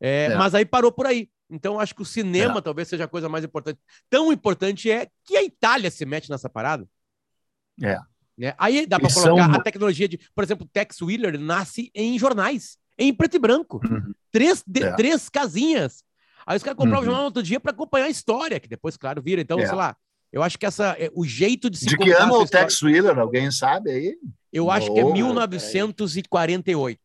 É, 0.00 0.26
é, 0.26 0.36
Mas 0.36 0.54
aí 0.54 0.64
parou 0.64 0.92
por 0.92 1.06
aí. 1.06 1.28
Então, 1.48 1.78
acho 1.78 1.94
que 1.94 2.02
o 2.02 2.04
cinema 2.04 2.58
é. 2.58 2.60
talvez 2.60 2.88
seja 2.88 3.04
a 3.04 3.08
coisa 3.08 3.28
mais 3.28 3.44
importante. 3.44 3.78
Tão 4.10 4.32
importante 4.32 4.90
é 4.90 5.08
que 5.24 5.36
a 5.36 5.42
Itália 5.42 5.90
se 5.90 6.04
mete 6.04 6.28
nessa 6.28 6.50
parada. 6.50 6.86
É. 7.82 7.98
é. 8.40 8.54
Aí 8.58 8.86
dá 8.86 8.98
para 8.98 9.12
colocar 9.12 9.44
são... 9.44 9.54
a 9.54 9.62
tecnologia 9.62 10.08
de, 10.08 10.18
por 10.34 10.44
exemplo, 10.44 10.68
Tex 10.72 11.00
Wheeler 11.00 11.38
nasce 11.38 11.90
em 11.94 12.18
jornais, 12.18 12.76
em 12.98 13.12
preto 13.14 13.36
e 13.36 13.38
branco. 13.38 13.80
Uhum. 13.84 14.12
Três, 14.30 14.62
de, 14.66 14.82
é. 14.82 14.94
três 14.94 15.28
casinhas. 15.28 16.04
Aí 16.46 16.56
os 16.56 16.62
caras 16.62 16.76
compravam 16.76 16.98
uhum. 16.98 17.02
o 17.02 17.06
jornal 17.06 17.22
no 17.22 17.26
outro 17.26 17.42
dia 17.42 17.58
para 17.58 17.72
acompanhar 17.72 18.06
a 18.06 18.10
história, 18.10 18.60
que 18.60 18.68
depois, 18.68 18.96
claro, 18.96 19.22
vira. 19.22 19.40
Então, 19.40 19.58
é. 19.58 19.66
sei 19.66 19.74
lá, 19.74 19.96
eu 20.32 20.42
acho 20.42 20.58
que 20.58 20.66
essa, 20.66 20.96
o 21.14 21.24
jeito 21.24 21.70
de 21.70 21.78
se 21.78 21.86
De 21.86 21.96
que 21.96 22.10
ano 22.12 22.34
o 22.34 22.46
Tex 22.46 22.82
Wheeler? 22.82 23.18
Alguém 23.18 23.50
sabe 23.50 23.90
aí? 23.90 24.18
Eu 24.52 24.70
acho 24.70 24.90
oh, 24.90 24.94
que 24.94 25.00
é 25.00 25.12
1948. 25.12 27.00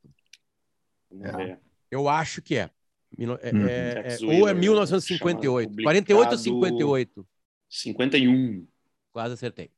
É. 1.24 1.58
Eu 1.90 2.08
acho 2.08 2.42
que 2.42 2.56
é. 2.56 2.70
É, 3.18 3.26
uhum. 3.26 3.38
é, 3.68 4.18
é, 4.22 4.26
ou 4.26 4.48
é 4.48 4.54
1958. 4.54 5.84
48 5.84 6.32
ou 6.32 6.38
58? 6.38 7.28
51. 7.70 8.68
Quase 9.12 9.34
acertei. 9.34 9.70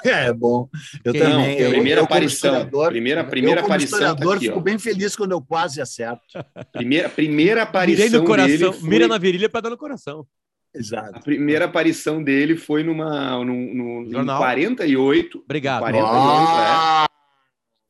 é 0.28 0.32
bom. 0.32 0.68
Eu 1.04 1.12
Quem 1.12 1.22
também. 1.22 1.58
Eu, 1.58 1.70
primeira 1.70 2.00
eu, 2.00 2.04
aparição. 2.04 2.68
Primeira, 2.88 3.24
primeira 3.24 3.60
eu, 3.60 3.62
como 3.62 3.74
aparição. 3.74 4.16
Tá 4.16 4.34
aqui, 4.34 4.46
fico 4.46 4.58
ó. 4.58 4.62
bem 4.62 4.78
feliz 4.78 5.16
quando 5.16 5.32
eu 5.32 5.40
quase 5.40 5.80
acerto. 5.80 6.22
Primeira, 6.72 7.08
primeira 7.08 7.62
aparição. 7.62 8.20
no 8.20 8.26
coração. 8.26 8.72
Foi... 8.72 8.88
Mira 8.88 9.08
na 9.08 9.18
virilha 9.18 9.48
para 9.48 9.62
dar 9.62 9.70
no 9.70 9.78
coração. 9.78 10.26
Exato. 10.74 11.18
A 11.18 11.20
primeira 11.20 11.64
aparição 11.64 12.22
dele 12.22 12.56
foi 12.56 12.82
numa, 12.82 13.42
num, 13.44 13.74
num, 13.74 14.10
Jornal. 14.10 14.38
48. 14.38 15.38
Obrigado. 15.38 15.80
48, 15.80 16.08
ah! 16.10 17.06
é. 17.06 17.12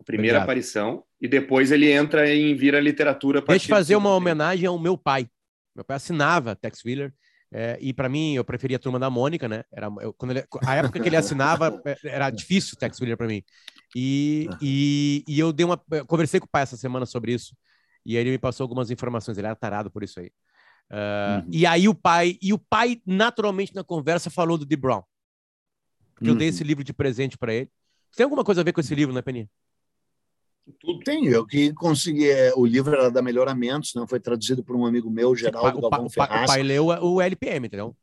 A 0.00 0.04
primeira 0.04 0.38
Obrigado. 0.38 0.42
aparição. 0.42 1.04
E 1.20 1.26
depois 1.26 1.72
ele 1.72 1.90
entra 1.90 2.32
em 2.32 2.54
Vira 2.54 2.80
Literatura. 2.80 3.42
Deixa 3.42 3.66
eu 3.66 3.76
fazer 3.76 3.96
uma 3.96 4.14
homenagem 4.14 4.66
ao 4.66 4.78
meu 4.78 4.96
pai. 4.96 5.28
Meu 5.74 5.84
pai 5.84 5.96
assinava 5.96 6.54
Tex 6.54 6.84
Wheeler. 6.84 7.12
É, 7.50 7.78
e 7.80 7.94
para 7.94 8.08
mim, 8.08 8.34
eu 8.34 8.44
preferia 8.44 8.76
a 8.76 8.80
turma 8.80 8.98
da 8.98 9.08
Mônica, 9.08 9.48
né? 9.48 9.64
Era, 9.72 9.86
eu, 10.00 10.12
quando 10.12 10.32
ele, 10.32 10.44
a 10.64 10.74
época 10.74 11.00
que 11.00 11.08
ele 11.08 11.16
assinava, 11.16 11.80
é, 11.84 11.96
era 12.04 12.30
difícil 12.30 12.74
o 12.74 12.78
Tex 12.78 13.00
Wheeler 13.00 13.16
para 13.16 13.26
mim. 13.26 13.42
E, 13.96 14.48
e, 14.60 15.24
e, 15.26 15.38
eu 15.38 15.52
dei 15.52 15.64
uma. 15.64 15.80
Eu 15.90 16.06
conversei 16.06 16.38
com 16.38 16.46
o 16.46 16.50
pai 16.50 16.62
essa 16.62 16.76
semana 16.76 17.06
sobre 17.06 17.32
isso. 17.32 17.56
E 18.04 18.16
aí 18.16 18.22
ele 18.22 18.30
me 18.32 18.38
passou 18.38 18.64
algumas 18.64 18.90
informações. 18.90 19.38
Ele 19.38 19.46
era 19.46 19.56
tarado 19.56 19.90
por 19.90 20.02
isso 20.02 20.20
aí. 20.20 20.30
Uh, 20.90 21.44
uhum. 21.44 21.48
E 21.50 21.66
aí 21.66 21.88
o 21.88 21.94
pai. 21.94 22.36
E 22.40 22.52
o 22.52 22.58
pai, 22.58 23.00
naturalmente, 23.06 23.74
na 23.74 23.82
conversa, 23.82 24.28
falou 24.28 24.58
do 24.58 24.66
D. 24.66 24.76
Brown. 24.76 25.02
Porque 26.14 26.28
uhum. 26.28 26.34
eu 26.34 26.38
dei 26.38 26.48
uhum. 26.48 26.54
esse 26.54 26.64
livro 26.64 26.84
de 26.84 26.92
presente 26.92 27.38
para 27.38 27.54
ele. 27.54 27.70
Tem 28.14 28.24
alguma 28.24 28.44
coisa 28.44 28.60
a 28.60 28.64
ver 28.64 28.72
com 28.72 28.80
esse 28.80 28.94
livro, 28.94 29.14
né, 29.14 29.22
Peninha? 29.22 29.48
Tudo 30.80 31.00
tem. 31.00 31.26
Eu 31.26 31.46
que 31.46 31.72
consegui. 31.72 32.28
É, 32.30 32.52
o 32.54 32.64
livro 32.66 32.94
era 32.94 33.10
da 33.10 33.22
Melhoramentos, 33.22 33.94
não 33.94 34.06
foi 34.06 34.20
traduzido 34.20 34.62
por 34.62 34.76
um 34.76 34.86
amigo 34.86 35.10
meu, 35.10 35.34
Geraldo 35.34 35.80
o, 35.82 36.10
Ferraz. 36.10 36.44
O 36.44 36.46
pai 36.46 36.62
leu 36.62 36.86
o 36.86 37.20
LPM, 37.20 37.66
entendeu? 37.66 37.96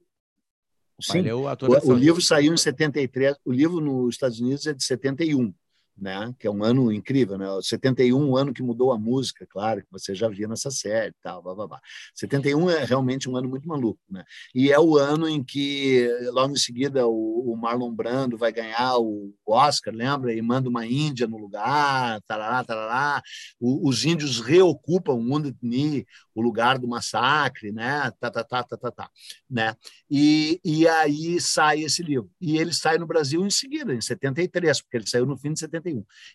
O, 0.97 1.03
Sim. 1.03 1.30
o, 1.32 1.91
o, 1.91 1.93
livro 1.93 2.22
saiu 2.22 2.53
em 2.53 2.57
73. 2.57 3.36
O 3.43 3.51
livro 3.51 3.82
nos 3.82 4.16
Estados 4.16 4.39
Unidos 4.39 4.66
é 4.66 4.74
de 4.74 4.84
71 4.84 5.53
né? 5.97 6.33
Que 6.37 6.47
é 6.47 6.51
um 6.51 6.63
ano 6.63 6.91
incrível, 6.91 7.37
né? 7.37 7.45
71, 7.61 8.17
um 8.17 8.35
ano 8.35 8.53
que 8.53 8.61
mudou 8.61 8.91
a 8.91 8.97
música, 8.97 9.45
claro, 9.49 9.81
que 9.81 9.91
você 9.91 10.13
já 10.13 10.27
via 10.27 10.47
nessa 10.47 10.69
série, 10.69 11.13
tal, 11.21 11.41
blá, 11.41 11.55
blá, 11.55 11.67
blá. 11.67 11.81
71 12.13 12.69
é 12.69 12.83
realmente 12.83 13.29
um 13.29 13.37
ano 13.37 13.47
muito 13.47 13.67
maluco, 13.67 13.99
né? 14.09 14.23
E 14.53 14.71
é 14.71 14.79
o 14.79 14.97
ano 14.97 15.27
em 15.27 15.43
que 15.43 16.07
logo 16.31 16.53
em 16.53 16.57
seguida 16.57 17.07
o, 17.07 17.53
o 17.53 17.55
Marlon 17.55 17.93
Brando 17.93 18.37
vai 18.37 18.51
ganhar 18.51 18.97
o 18.97 19.33
Oscar, 19.45 19.93
lembra? 19.93 20.33
E 20.33 20.41
manda 20.41 20.69
uma 20.69 20.85
Índia 20.85 21.27
no 21.27 21.37
lugar, 21.37 22.21
tarará, 22.27 22.63
tarará. 22.63 23.21
O, 23.59 23.87
os 23.87 24.03
índios 24.03 24.41
reocupam 24.41 25.13
o 25.13 25.55
Knee, 25.61 26.05
o 26.33 26.41
lugar 26.41 26.77
do 26.77 26.87
massacre, 26.87 27.71
né? 27.71 28.11
Tá, 28.19 28.29
tá, 28.29 28.43
tá, 28.43 28.63
tá, 28.63 28.77
tá, 28.77 28.91
tá, 28.91 29.09
né? 29.49 29.75
E, 30.09 30.59
e 30.63 30.87
aí 30.87 31.39
sai 31.39 31.81
esse 31.81 32.03
livro. 32.03 32.29
E 32.39 32.57
ele 32.57 32.73
sai 32.73 32.97
no 32.97 33.07
Brasil 33.07 33.45
em 33.45 33.49
seguida, 33.49 33.93
em 33.93 34.01
73, 34.01 34.81
porque 34.81 34.97
ele 34.97 35.07
saiu 35.07 35.25
no 35.25 35.37
fim 35.37 35.53
de 35.53 35.59
73 35.59 35.84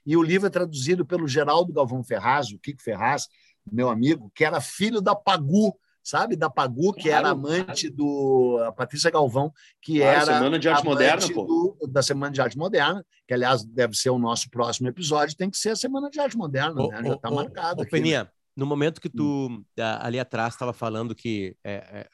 e 0.06 0.16
o 0.16 0.22
livro 0.22 0.46
é 0.46 0.50
traduzido 0.50 1.04
pelo 1.04 1.26
Geraldo 1.26 1.72
Galvão 1.72 2.02
Ferraz, 2.02 2.50
o 2.50 2.58
Kiko 2.58 2.82
Ferraz, 2.82 3.26
meu 3.70 3.88
amigo, 3.88 4.30
que 4.34 4.44
era 4.44 4.60
filho 4.60 5.00
da 5.00 5.14
Pagu, 5.14 5.76
sabe? 6.02 6.36
Da 6.36 6.50
Pagu, 6.50 6.92
que 6.92 7.08
claro, 7.08 7.26
era 7.26 7.30
amante 7.30 7.88
do 7.88 8.58
a 8.66 8.72
Patrícia 8.72 9.10
Galvão, 9.10 9.52
que 9.80 9.98
claro, 9.98 10.16
era 10.16 10.34
Semana 10.34 10.58
de 10.58 10.68
Arte 10.68 10.84
Moderna, 10.84 11.26
do, 11.28 11.76
da 11.88 12.02
Semana 12.02 12.32
de 12.32 12.40
Arte 12.40 12.58
Moderna, 12.58 13.04
que 13.26 13.34
aliás 13.34 13.64
deve 13.64 13.94
ser 13.96 14.10
o 14.10 14.18
nosso 14.18 14.50
próximo 14.50 14.88
episódio, 14.88 15.36
tem 15.36 15.50
que 15.50 15.58
ser 15.58 15.70
a 15.70 15.76
Semana 15.76 16.10
de 16.10 16.20
Arte 16.20 16.36
Moderna, 16.36 16.86
né? 16.88 17.02
Já 17.04 17.14
está 17.14 17.30
marcado. 17.30 17.80
Ô, 17.80 17.82
aqui, 17.82 17.90
Peninha, 17.90 18.24
né? 18.24 18.30
no 18.56 18.66
momento 18.66 19.00
que 19.00 19.08
tu 19.08 19.48
hum. 19.50 19.64
ali 20.00 20.18
atrás 20.18 20.54
estava 20.54 20.72
falando 20.72 21.14
que 21.14 21.56
é, 21.62 21.74
é, 21.74 22.08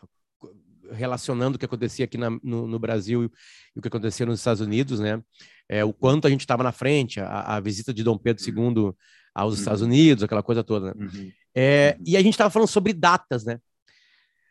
relacionando 0.93 1.57
o 1.57 1.59
que 1.59 1.64
acontecia 1.64 2.05
aqui 2.05 2.18
na, 2.18 2.30
no, 2.43 2.66
no, 2.66 2.78
Brasil 2.78 3.30
e 3.74 3.78
o 3.78 3.82
que 3.82 3.89
acontecia 3.89 4.26
nos 4.26 4.41
Estados 4.41 4.61
Unidos, 4.61 5.01
né? 5.01 5.22
É, 5.68 5.84
o 5.84 5.93
quanto 5.93 6.26
a 6.26 6.30
gente 6.30 6.41
estava 6.41 6.62
na 6.62 6.72
frente, 6.72 7.20
a, 7.20 7.57
a, 7.57 7.61
visita 7.61 7.93
de 7.93 8.05
Dom 8.05 8.16
Pedro 8.16 8.45
II 8.45 8.55
uhum. 8.57 8.95
aos 9.34 9.55
uhum. 9.55 9.61
Estados 9.61 9.82
Unidos, 9.82 10.22
aquela 10.22 10.43
coisa 10.43 10.62
toda. 10.62 10.95
Né? 10.95 11.07
Uhum. 11.07 11.32
É, 11.55 11.99
e 12.05 12.16
a 12.16 12.22
gente 12.22 12.34
estava 12.34 12.51
falando 12.51 12.68
sobre 12.68 12.93
datas, 12.93 13.45
né? 13.45 13.59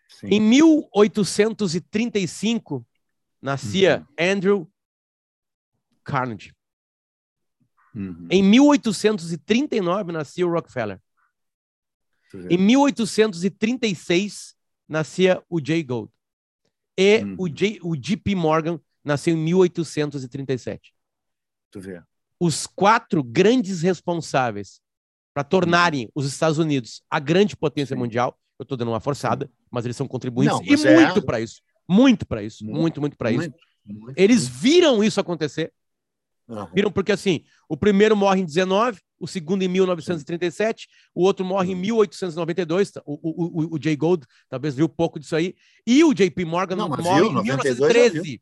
Sim. 0.09 0.27
Em 0.27 0.39
1835 0.39 2.85
nascia 3.41 3.99
uhum. 3.99 4.05
Andrew 4.31 4.71
Carnegie. 6.03 6.53
Uhum. 7.95 8.27
Em 8.29 8.43
1839 8.43 10.11
nascia 10.11 10.45
o 10.45 10.51
Rockefeller. 10.51 10.99
Em 12.49 12.57
1836 12.57 14.55
nascia 14.87 15.43
o 15.49 15.59
Jay 15.63 15.83
Gould. 15.83 16.11
E 16.97 17.23
hum. 17.23 17.35
o, 17.37 17.49
J, 17.49 17.79
o 17.81 17.95
JP 17.95 18.35
Morgan 18.35 18.79
nasceu 19.03 19.35
em 19.35 19.37
1837. 19.37 20.93
Tu 21.71 21.79
vê. 21.79 22.01
Os 22.39 22.65
quatro 22.67 23.23
grandes 23.23 23.81
responsáveis 23.81 24.81
para 25.33 25.43
tornarem 25.43 26.09
os 26.15 26.25
Estados 26.25 26.57
Unidos 26.57 27.03
a 27.09 27.19
grande 27.19 27.55
potência 27.55 27.95
Sim. 27.95 27.99
mundial, 27.99 28.39
eu 28.57 28.63
estou 28.63 28.77
dando 28.77 28.91
uma 28.91 29.01
forçada, 29.01 29.51
mas 29.69 29.83
eles 29.83 29.97
são 29.97 30.07
contribuintes 30.07 30.57
Não, 30.57 30.63
e 30.63 30.87
é... 30.87 31.05
muito 31.05 31.21
para 31.21 31.39
isso. 31.41 31.61
Muito 31.87 32.25
para 32.25 32.41
isso. 32.41 32.63
Muito, 32.65 32.79
muito, 32.79 33.01
muito 33.01 33.17
para 33.17 33.31
isso. 33.31 33.53
Muito, 33.85 34.13
eles 34.15 34.47
viram 34.47 35.03
isso 35.03 35.19
acontecer. 35.19 35.71
Uhum. 36.47 36.67
Viram 36.73 36.91
porque 36.91 37.11
assim, 37.11 37.43
o 37.67 37.75
primeiro 37.75 38.15
morre 38.15 38.41
em 38.41 38.45
19, 38.45 38.99
o 39.19 39.27
segundo 39.27 39.63
em 39.63 39.67
1937, 39.67 40.87
o 41.13 41.23
outro 41.23 41.45
morre 41.45 41.71
em 41.71 41.75
1892. 41.75 42.91
Tá? 42.91 43.01
O, 43.05 43.13
o, 43.13 43.63
o, 43.63 43.75
o 43.75 43.81
Jay 43.81 43.95
Gold 43.95 44.25
talvez 44.49 44.75
viu 44.75 44.89
pouco 44.89 45.19
disso 45.19 45.35
aí. 45.35 45.55
E 45.85 46.03
o 46.03 46.13
JP 46.13 46.45
Morgan 46.45 46.75
não, 46.75 46.89
morre 46.89 47.21
viu, 47.21 47.39
em 47.39 47.43
1913. 47.43 48.41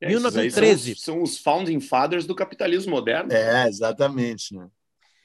É, 0.00 0.08
1913. 0.08 0.94
São, 0.94 1.14
são, 1.14 1.22
os 1.22 1.38
founding 1.38 1.80
fathers 1.80 2.26
do 2.26 2.34
capitalismo 2.34 2.92
moderno. 2.92 3.32
É, 3.32 3.68
exatamente. 3.68 4.54
Né? 4.54 4.66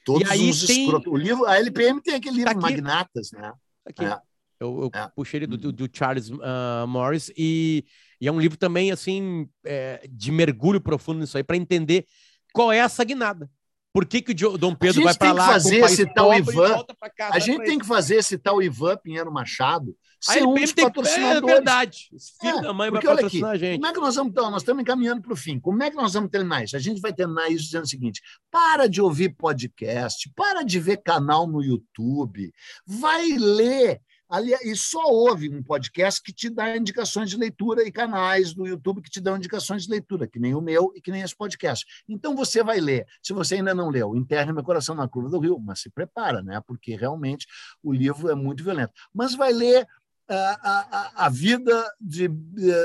Todos 0.04 0.30
os 0.30 0.66
tem... 0.66 0.88
O 1.06 1.16
livro, 1.16 1.46
a 1.46 1.58
LPM 1.58 2.00
tem 2.00 2.14
aquele 2.14 2.36
livro 2.36 2.54
tá 2.54 2.60
Magnatas, 2.60 3.30
né? 3.32 3.52
Tá 3.84 3.90
aqui. 3.90 4.04
É. 4.04 4.18
Eu, 4.58 4.80
eu 4.84 4.90
é. 4.94 5.10
puxei 5.14 5.38
ele 5.38 5.46
do, 5.46 5.70
do 5.70 5.88
Charles 5.92 6.30
uh, 6.30 6.86
Morris 6.88 7.30
e, 7.36 7.84
e, 8.18 8.26
é 8.26 8.32
um 8.32 8.40
livro 8.40 8.56
também 8.56 8.90
assim 8.90 9.46
é, 9.64 10.06
de 10.10 10.32
mergulho 10.32 10.80
profundo 10.80 11.20
nisso 11.20 11.36
aí 11.36 11.44
para 11.44 11.58
entender 11.58 12.06
qual 12.54 12.72
é 12.72 12.78
essa 12.78 13.04
guinada. 13.04 13.50
Por 13.96 14.04
que, 14.04 14.20
que 14.20 14.44
o 14.44 14.58
Dom 14.58 14.74
Pedro 14.74 15.04
vai 15.04 15.16
para 15.16 15.32
lá? 15.32 15.46
Fazer 15.46 15.78
esse 15.78 16.04
tal 16.12 16.34
Ivan, 16.34 16.84
a 17.32 17.38
gente 17.38 17.64
tem 17.64 17.78
que 17.78 17.86
fazer 17.86 18.16
esse 18.16 18.36
tal 18.36 18.62
Ivan 18.62 18.94
Pinheiro 18.98 19.32
Machado 19.32 19.96
ser 20.20 20.44
um 20.44 20.52
dos 20.52 20.70
patrocinadores. 20.70 21.50
É 21.50 21.54
verdade. 21.54 22.08
Esse 22.12 22.32
filho 22.38 22.58
é, 22.58 22.60
da 22.60 22.74
mãe 22.74 22.90
vai 22.90 23.00
patrocinar 23.00 23.54
aqui, 23.54 23.64
a 23.64 23.68
gente. 23.68 23.80
Como 23.80 23.86
é 23.86 23.94
que 23.94 24.00
nós 24.00 24.14
vamos 24.16 24.30
então? 24.32 24.50
Nós 24.50 24.60
estamos 24.60 24.82
encaminhando 24.82 25.22
para 25.22 25.32
o 25.32 25.36
fim. 25.36 25.58
Como 25.58 25.82
é 25.82 25.88
que 25.88 25.96
nós 25.96 26.12
vamos 26.12 26.30
terminar 26.30 26.62
isso? 26.62 26.76
A 26.76 26.78
gente 26.78 27.00
vai 27.00 27.10
terminar 27.10 27.48
isso 27.48 27.64
dizendo 27.64 27.84
o 27.84 27.88
seguinte: 27.88 28.20
para 28.50 28.86
de 28.86 29.00
ouvir 29.00 29.34
podcast, 29.34 30.30
para 30.36 30.62
de 30.62 30.78
ver 30.78 30.98
canal 30.98 31.46
no 31.46 31.62
YouTube, 31.62 32.52
vai 32.86 33.26
ler 33.32 34.02
Ali, 34.28 34.52
e 34.64 34.74
só 34.74 35.04
houve 35.04 35.48
um 35.48 35.62
podcast 35.62 36.20
que 36.20 36.32
te 36.32 36.50
dá 36.50 36.76
indicações 36.76 37.30
de 37.30 37.36
leitura 37.36 37.86
e 37.86 37.92
canais 37.92 38.52
do 38.52 38.66
YouTube 38.66 39.00
que 39.00 39.10
te 39.10 39.20
dão 39.20 39.36
indicações 39.36 39.84
de 39.84 39.90
leitura, 39.90 40.26
que 40.26 40.40
nem 40.40 40.54
o 40.54 40.60
meu 40.60 40.92
e 40.96 41.00
que 41.00 41.12
nem 41.12 41.22
esse 41.22 41.36
podcast. 41.36 41.86
Então 42.08 42.34
você 42.34 42.62
vai 42.62 42.80
ler. 42.80 43.06
Se 43.22 43.32
você 43.32 43.54
ainda 43.54 43.72
não 43.72 43.88
leu, 43.88 44.16
Enterre 44.16 44.52
Meu 44.52 44.64
Coração 44.64 44.96
na 44.96 45.08
Curva 45.08 45.30
do 45.30 45.38
Rio, 45.38 45.60
mas 45.60 45.80
se 45.80 45.90
prepara, 45.90 46.42
né? 46.42 46.60
porque 46.66 46.96
realmente 46.96 47.46
o 47.82 47.92
livro 47.92 48.28
é 48.28 48.34
muito 48.34 48.64
violento. 48.64 48.92
Mas 49.14 49.34
vai 49.34 49.52
ler 49.52 49.86
a, 50.28 50.34
a, 50.34 51.26
a, 51.26 51.28
vida 51.28 51.88
de, 52.00 52.28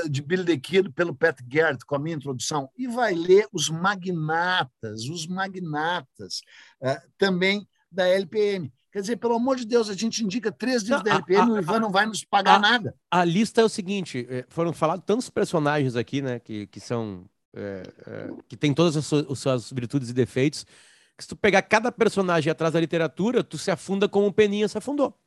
de 0.08 0.22
Billy 0.22 0.44
the 0.44 0.56
Kid 0.56 0.90
pelo 0.90 1.12
Pat 1.12 1.36
Garrett, 1.42 1.84
com 1.84 1.96
a 1.96 1.98
minha 1.98 2.14
introdução, 2.14 2.70
e 2.78 2.86
vai 2.86 3.14
ler 3.14 3.48
os 3.52 3.68
magnatas, 3.68 5.08
os 5.08 5.26
magnatas 5.26 6.40
também 7.18 7.66
da 7.90 8.06
LPM 8.06 8.72
Quer 8.92 9.00
dizer, 9.00 9.16
pelo 9.16 9.34
amor 9.34 9.56
de 9.56 9.64
Deus, 9.64 9.88
a 9.88 9.94
gente 9.94 10.22
indica 10.22 10.52
três 10.52 10.82
livros 10.82 11.02
da 11.02 11.16
RPM 11.16 11.48
e 11.48 11.52
o 11.52 11.58
Ivan 11.58 11.80
não 11.80 11.90
vai 11.90 12.04
nos 12.04 12.22
pagar 12.24 12.56
a, 12.56 12.58
nada. 12.58 12.94
A 13.10 13.24
lista 13.24 13.62
é 13.62 13.64
o 13.64 13.68
seguinte: 13.68 14.26
é, 14.28 14.44
foram 14.48 14.70
falados 14.74 15.04
tantos 15.06 15.30
personagens 15.30 15.96
aqui, 15.96 16.20
né? 16.20 16.38
Que, 16.38 16.66
que 16.66 16.78
são. 16.78 17.24
É, 17.54 17.82
é, 18.06 18.30
que 18.46 18.56
tem 18.56 18.74
todas 18.74 18.94
as 18.94 19.06
suas, 19.06 19.30
as 19.30 19.38
suas, 19.38 19.72
virtudes 19.72 20.10
e 20.10 20.12
defeitos. 20.12 20.66
Que 21.16 21.24
se 21.24 21.28
tu 21.28 21.34
pegar 21.34 21.62
cada 21.62 21.90
personagem 21.90 22.50
atrás 22.50 22.74
da 22.74 22.80
literatura, 22.80 23.42
tu 23.42 23.56
se 23.56 23.70
afunda 23.70 24.06
como 24.06 24.26
o 24.26 24.32
Peninha 24.32 24.68
se 24.68 24.76
afundou. 24.76 25.18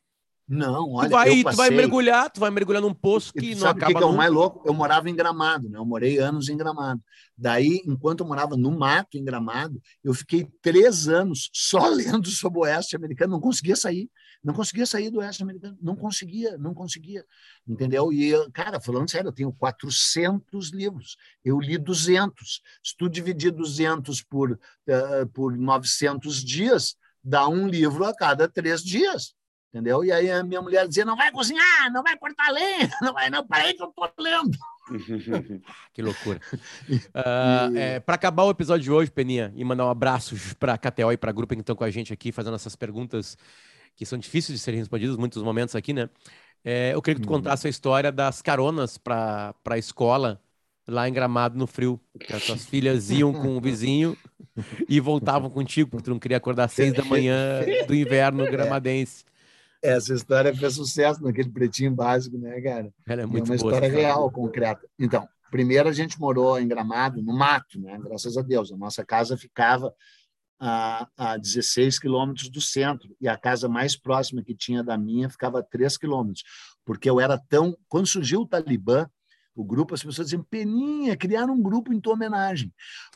Não, 0.48 0.92
olha, 0.92 1.08
tu 1.08 1.12
vai, 1.12 1.42
tu 1.42 1.56
vai 1.56 1.70
mergulhar, 1.70 2.30
tu 2.30 2.38
vai 2.38 2.50
mergulhar 2.52 2.80
num 2.80 2.94
poço 2.94 3.32
que 3.32 3.52
não 3.54 3.62
sabe 3.62 3.78
acaba. 3.78 3.90
O 3.90 3.94
que, 3.94 3.98
que 3.98 4.04
é 4.04 4.06
o 4.06 4.16
mais 4.16 4.32
louco? 4.32 4.62
Eu 4.64 4.72
morava 4.72 5.10
em 5.10 5.16
Gramado, 5.16 5.68
né? 5.68 5.76
Eu 5.76 5.84
morei 5.84 6.18
anos 6.18 6.48
em 6.48 6.56
Gramado. 6.56 7.02
Daí, 7.36 7.82
enquanto 7.84 8.20
eu 8.20 8.26
morava 8.28 8.56
no 8.56 8.70
mato 8.70 9.18
em 9.18 9.24
Gramado, 9.24 9.82
eu 10.04 10.14
fiquei 10.14 10.48
três 10.62 11.08
anos 11.08 11.50
só 11.52 11.88
lendo 11.90 12.28
sobre 12.28 12.60
o 12.60 12.62
Oeste 12.62 12.94
americano, 12.94 13.32
não 13.32 13.40
conseguia 13.40 13.74
sair, 13.74 14.08
não 14.42 14.54
conseguia 14.54 14.86
sair 14.86 15.10
do 15.10 15.18
Oeste 15.18 15.42
americano, 15.42 15.76
não 15.82 15.96
conseguia, 15.96 16.56
não 16.58 16.72
conseguia, 16.72 17.24
entendeu? 17.66 18.12
E, 18.12 18.32
cara, 18.52 18.80
falando 18.80 19.10
sério, 19.10 19.28
eu 19.28 19.34
tenho 19.34 19.52
400 19.52 20.72
livros, 20.72 21.16
eu 21.44 21.58
li 21.58 21.76
200. 21.76 22.62
Se 22.84 22.96
tu 22.96 23.08
dividir 23.08 23.50
200 23.50 24.22
por, 24.22 24.52
uh, 24.52 25.26
por 25.34 25.56
900 25.56 26.44
dias, 26.44 26.94
dá 27.22 27.48
um 27.48 27.66
livro 27.66 28.04
a 28.04 28.14
cada 28.14 28.46
três 28.46 28.80
dias 28.80 29.34
entendeu? 29.76 30.02
E 30.02 30.10
aí 30.10 30.30
a 30.30 30.42
minha 30.42 30.62
mulher 30.62 30.88
dizia, 30.88 31.04
não 31.04 31.16
vai 31.16 31.30
cozinhar, 31.30 31.92
não 31.92 32.02
vai 32.02 32.16
cortar 32.16 32.50
lenha, 32.50 32.88
não 33.02 33.12
vai, 33.12 33.28
não, 33.28 33.46
peraí 33.46 33.74
que 33.74 33.82
eu 33.82 33.88
tô 33.88 34.10
lendo. 34.18 34.56
que 35.92 36.00
loucura. 36.00 36.40
Uh, 36.88 37.76
é, 37.76 38.00
para 38.00 38.14
acabar 38.14 38.44
o 38.44 38.50
episódio 38.50 38.84
de 38.84 38.90
hoje, 38.90 39.10
Peninha, 39.10 39.52
e 39.54 39.64
mandar 39.64 39.84
um 39.84 39.90
abraço 39.90 40.34
para 40.58 40.74
a 40.74 40.78
KTO 40.78 41.12
e 41.12 41.16
para 41.16 41.30
a 41.30 41.32
grupo 41.32 41.54
que 41.54 41.60
estão 41.60 41.76
com 41.76 41.84
a 41.84 41.90
gente 41.90 42.12
aqui, 42.12 42.32
fazendo 42.32 42.54
essas 42.54 42.74
perguntas 42.74 43.36
que 43.94 44.06
são 44.06 44.18
difíceis 44.18 44.58
de 44.58 44.64
serem 44.64 44.80
respondidas, 44.80 45.16
muitos 45.16 45.42
momentos 45.42 45.74
aqui, 45.74 45.92
né? 45.92 46.08
É, 46.64 46.94
eu 46.94 47.02
queria 47.02 47.16
que 47.16 47.26
tu 47.26 47.30
uhum. 47.30 47.36
contasse 47.36 47.66
a 47.66 47.70
história 47.70 48.10
das 48.10 48.42
caronas 48.42 48.98
para 48.98 49.54
a 49.68 49.78
escola 49.78 50.40
lá 50.86 51.08
em 51.08 51.12
Gramado 51.12 51.56
no 51.56 51.66
frio. 51.66 52.00
Que 52.18 52.32
as 52.32 52.44
tuas 52.44 52.64
filhas 52.66 53.10
iam 53.10 53.32
com 53.32 53.56
o 53.56 53.60
vizinho 53.60 54.16
e 54.88 55.00
voltavam 55.00 55.48
contigo, 55.48 55.90
porque 55.90 56.04
tu 56.04 56.10
não 56.10 56.18
queria 56.18 56.36
acordar 56.36 56.64
às 56.64 56.72
seis 56.72 56.92
da 56.92 57.04
manhã 57.04 57.60
do 57.86 57.94
inverno 57.94 58.44
gramadense. 58.44 59.24
Essa 59.86 60.14
história 60.14 60.54
fez 60.54 60.74
sucesso 60.74 61.22
naquele 61.22 61.48
pretinho 61.48 61.92
básico, 61.92 62.36
né, 62.36 62.60
cara? 62.60 62.92
Ela 63.06 63.22
é 63.22 63.26
muito 63.26 63.50
é 63.50 63.52
uma 63.52 63.58
boa, 63.58 63.72
história 63.72 63.88
real, 63.88 64.30
concreta. 64.30 64.86
Então, 64.98 65.28
primeiro 65.50 65.88
a 65.88 65.92
gente 65.92 66.18
morou 66.18 66.58
em 66.58 66.66
Gramado, 66.66 67.22
no 67.22 67.32
mato, 67.32 67.80
né? 67.80 67.98
Graças 68.02 68.36
a 68.36 68.42
Deus. 68.42 68.72
A 68.72 68.76
nossa 68.76 69.04
casa 69.04 69.36
ficava 69.36 69.94
a, 70.58 71.08
a 71.16 71.36
16 71.36 71.98
quilômetros 71.98 72.48
do 72.48 72.60
centro 72.60 73.14
e 73.20 73.28
a 73.28 73.36
casa 73.36 73.68
mais 73.68 73.96
próxima 73.96 74.42
que 74.42 74.54
tinha 74.54 74.82
da 74.82 74.96
minha 74.96 75.30
ficava 75.30 75.60
a 75.60 75.62
3 75.62 75.96
quilômetros, 75.96 76.44
porque 76.84 77.08
eu 77.08 77.20
era 77.20 77.38
tão. 77.38 77.76
Quando 77.88 78.06
surgiu 78.06 78.40
o 78.40 78.46
Talibã, 78.46 79.08
o 79.56 79.64
grupo, 79.64 79.94
as 79.94 80.02
pessoas 80.02 80.28
diziam, 80.28 80.44
Peninha, 80.44 81.16
criaram 81.16 81.54
um 81.54 81.62
grupo 81.62 81.92
em 81.92 81.98
tua 81.98 82.12
homenagem. 82.12 82.72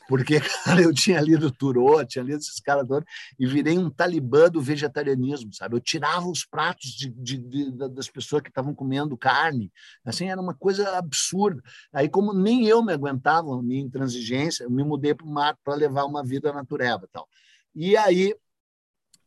Porque, 0.07 0.39
cara, 0.65 0.81
eu 0.81 0.93
tinha 0.93 1.21
lido 1.21 1.51
Turô, 1.51 2.03
tinha 2.03 2.23
lido 2.23 2.39
esses 2.39 2.59
caras 2.59 2.87
todos, 2.87 3.07
e 3.39 3.45
virei 3.45 3.77
um 3.77 3.89
talibã 3.89 4.49
do 4.49 4.59
vegetarianismo, 4.59 5.53
sabe? 5.53 5.75
Eu 5.75 5.79
tirava 5.79 6.27
os 6.27 6.43
pratos 6.43 6.89
de, 6.89 7.09
de, 7.09 7.37
de, 7.37 7.71
das 7.71 8.09
pessoas 8.09 8.41
que 8.41 8.49
estavam 8.49 8.73
comendo 8.73 9.15
carne. 9.15 9.71
Assim, 10.03 10.29
era 10.29 10.41
uma 10.41 10.55
coisa 10.55 10.97
absurda. 10.97 11.61
Aí, 11.93 12.09
como 12.09 12.33
nem 12.33 12.65
eu 12.65 12.83
me 12.83 12.91
aguentava, 12.91 13.61
minha 13.61 13.81
intransigência, 13.81 14.63
eu 14.63 14.71
me 14.71 14.83
mudei 14.83 15.13
para 15.13 15.25
o 15.25 15.29
mato 15.29 15.59
para 15.63 15.75
levar 15.75 16.05
uma 16.05 16.23
vida 16.23 16.51
natureba 16.51 17.07
tal. 17.11 17.27
E 17.75 17.95
aí, 17.95 18.35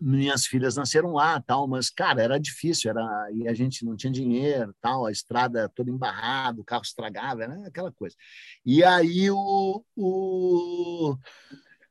minhas 0.05 0.47
filhas 0.47 0.77
nasceram 0.77 1.13
lá, 1.15 1.41
tal, 1.41 1.67
mas 1.67 1.89
cara, 1.89 2.23
era 2.23 2.39
difícil, 2.39 2.91
era 2.91 3.29
e 3.33 3.49
a 3.49 3.55
gente 3.55 3.85
não 3.85 3.97
tinha 3.97 4.13
dinheiro, 4.13 4.75
tal, 4.81 5.07
a 5.07 5.11
estrada 5.11 5.69
toda 5.75 5.91
embarrada, 5.91 6.61
o 6.61 6.65
carro 6.65 6.83
estragava, 6.83 7.45
aquela 7.67 7.91
coisa. 7.91 8.15
E 8.67 8.85
aí 8.85 9.31
o, 9.31 9.83
o 9.97 11.17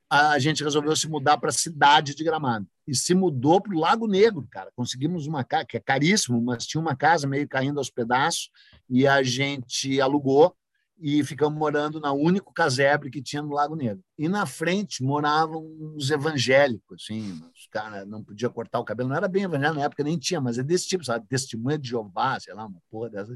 a 0.10 0.38
gente 0.38 0.64
resolveu 0.64 0.96
se 0.96 1.10
mudar 1.10 1.38
para 1.40 1.50
a 1.50 1.54
cidade 1.54 2.14
de 2.14 2.24
Gramado 2.24 2.68
e 2.88 2.94
se 2.94 3.16
mudou 3.16 3.60
para 3.60 3.74
o 3.74 3.80
Lago 3.80 4.08
Negro, 4.08 4.48
cara. 4.52 4.72
Conseguimos 4.76 5.26
uma 5.26 5.44
casa 5.44 5.66
que 5.66 5.78
é 5.78 5.80
caríssimo, 5.80 6.40
mas 6.40 6.68
tinha 6.68 6.80
uma 6.80 6.96
casa 6.96 7.28
meio 7.28 7.48
caindo 7.48 7.80
aos 7.80 7.90
pedaços 7.90 8.52
e 8.88 9.08
a 9.08 9.24
gente 9.24 10.00
alugou 10.00 10.56
e 11.00 11.24
ficamos 11.24 11.58
morando 11.58 12.00
na 12.00 12.12
único 12.12 12.54
casebre 12.54 13.10
que 13.10 13.22
tinha 13.22 13.42
no 13.42 13.54
Lago 13.54 13.76
Negro. 13.76 14.04
E 14.18 14.30
na 14.30 14.46
frente 14.46 15.04
moravam 15.04 15.66
uns 15.80 16.10
evangélicos, 16.10 17.04
assim, 17.04 17.42
os 17.56 17.68
caras 17.68 18.08
não 18.08 18.24
podia 18.24 18.50
cortar 18.50 18.80
o 18.80 18.86
cabelo, 18.86 19.10
não 19.10 19.16
era 19.16 19.28
bem 19.28 19.44
evangélico 19.44 19.80
na 19.80 19.86
época, 19.86 20.04
nem 20.04 20.18
tinha, 20.18 20.40
mas 20.40 20.58
é 20.58 20.64
desse 20.64 20.88
tipo, 20.88 21.04
sabe, 21.04 21.28
testemunha 21.28 21.78
de 21.78 21.90
Jeová, 21.90 22.40
sei 22.40 22.54
lá, 22.54 22.66
uma 22.66 22.82
porra 22.90 23.10
dessa. 23.10 23.34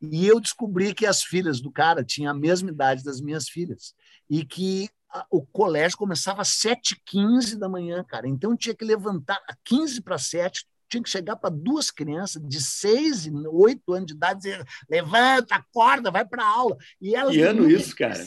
E 0.00 0.26
eu 0.26 0.40
descobri 0.40 0.94
que 0.94 1.04
as 1.04 1.22
filhas 1.22 1.60
do 1.60 1.70
cara 1.70 2.02
tinham 2.02 2.30
a 2.30 2.34
mesma 2.34 2.70
idade 2.70 3.04
das 3.04 3.20
minhas 3.20 3.48
filhas 3.48 3.94
e 4.28 4.44
que 4.44 4.88
o 5.30 5.44
colégio 5.44 5.98
começava 5.98 6.42
às 6.42 6.48
7h15 6.48 7.58
da 7.58 7.68
manhã, 7.68 8.04
cara. 8.04 8.28
Então 8.28 8.56
tinha 8.56 8.74
que 8.74 8.84
levantar 8.84 9.40
a 9.48 9.56
15 9.64 10.00
para 10.02 10.16
7, 10.18 10.64
tinha 10.90 11.02
que 11.02 11.08
chegar 11.08 11.36
para 11.36 11.48
duas 11.50 11.90
crianças 11.90 12.42
de 12.44 12.60
seis 12.60 13.26
e 13.26 13.32
oito 13.46 13.92
anos 13.92 14.06
de 14.06 14.14
idade 14.14 14.48
e 14.48 14.50
dizer: 14.50 14.66
levanta, 14.88 15.54
acorda, 15.54 16.10
vai 16.10 16.24
para 16.24 16.44
aula. 16.44 16.76
E 17.00 17.14
elas. 17.14 17.32
Que 17.32 17.42
ano 17.42 17.70
isso, 17.70 17.94
cara? 17.96 18.22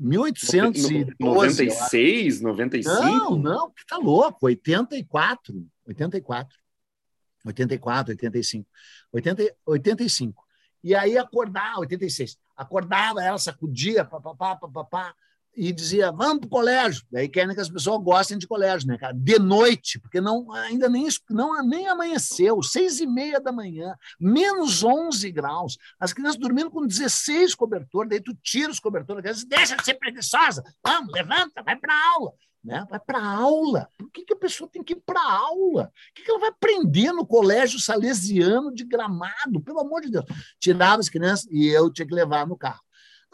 1812. 0.00 1.16
96, 1.18 2.40
95? 2.40 3.00
Não, 3.00 3.36
não, 3.36 3.72
tá 3.88 3.96
louco, 3.96 4.46
84, 4.46 5.66
84. 5.86 6.56
84, 7.44 8.12
85. 8.12 8.68
80, 9.12 9.56
85. 9.66 10.44
E 10.84 10.94
aí 10.94 11.18
acordar, 11.18 11.78
86. 11.78 12.38
Acordava, 12.56 13.22
ela 13.22 13.38
sacudia, 13.38 14.04
papapá, 14.04 14.54
papapá 14.54 15.14
e 15.58 15.72
dizia, 15.72 16.12
vamos 16.12 16.38
para 16.38 16.46
o 16.46 16.50
colégio. 16.50 17.02
Daí 17.10 17.28
querem 17.28 17.52
que 17.52 17.60
as 17.60 17.68
pessoas 17.68 18.00
gostem 18.00 18.38
de 18.38 18.46
colégio, 18.46 18.86
né, 18.86 18.96
cara? 18.96 19.12
De 19.12 19.40
noite, 19.40 19.98
porque 19.98 20.20
não, 20.20 20.52
ainda 20.52 20.88
nem, 20.88 21.08
não, 21.28 21.60
nem 21.66 21.88
amanheceu, 21.88 22.62
seis 22.62 23.00
e 23.00 23.06
meia 23.06 23.40
da 23.40 23.50
manhã, 23.50 23.96
menos 24.20 24.84
11 24.84 25.28
graus, 25.32 25.76
as 25.98 26.12
crianças 26.12 26.38
dormindo 26.38 26.70
com 26.70 26.86
16 26.86 27.56
cobertores, 27.56 28.08
daí 28.08 28.20
tu 28.20 28.32
tira 28.40 28.70
os 28.70 28.78
cobertores, 28.78 29.24
diz, 29.24 29.44
deixa 29.44 29.76
de 29.76 29.84
ser 29.84 29.94
preguiçosa, 29.94 30.62
vamos, 30.84 31.12
levanta, 31.12 31.60
vai 31.60 31.74
para 31.74 31.92
aula. 32.14 32.32
Né? 32.62 32.84
Vai 32.90 33.00
para 33.00 33.24
aula. 33.24 33.88
Por 33.96 34.10
que, 34.10 34.24
que 34.24 34.34
a 34.34 34.36
pessoa 34.36 34.68
tem 34.70 34.82
que 34.82 34.92
ir 34.92 35.02
para 35.06 35.22
aula? 35.22 35.90
O 36.10 36.14
que, 36.14 36.22
que 36.22 36.30
ela 36.30 36.40
vai 36.40 36.50
aprender 36.50 37.12
no 37.12 37.26
colégio 37.26 37.80
salesiano 37.80 38.74
de 38.74 38.84
gramado? 38.84 39.60
Pelo 39.64 39.80
amor 39.80 40.02
de 40.02 40.10
Deus. 40.10 40.24
Tirava 40.60 41.00
as 41.00 41.08
crianças 41.08 41.46
e 41.50 41.68
eu 41.68 41.90
tinha 41.90 42.06
que 42.06 42.14
levar 42.14 42.46
no 42.46 42.56
carro. 42.56 42.82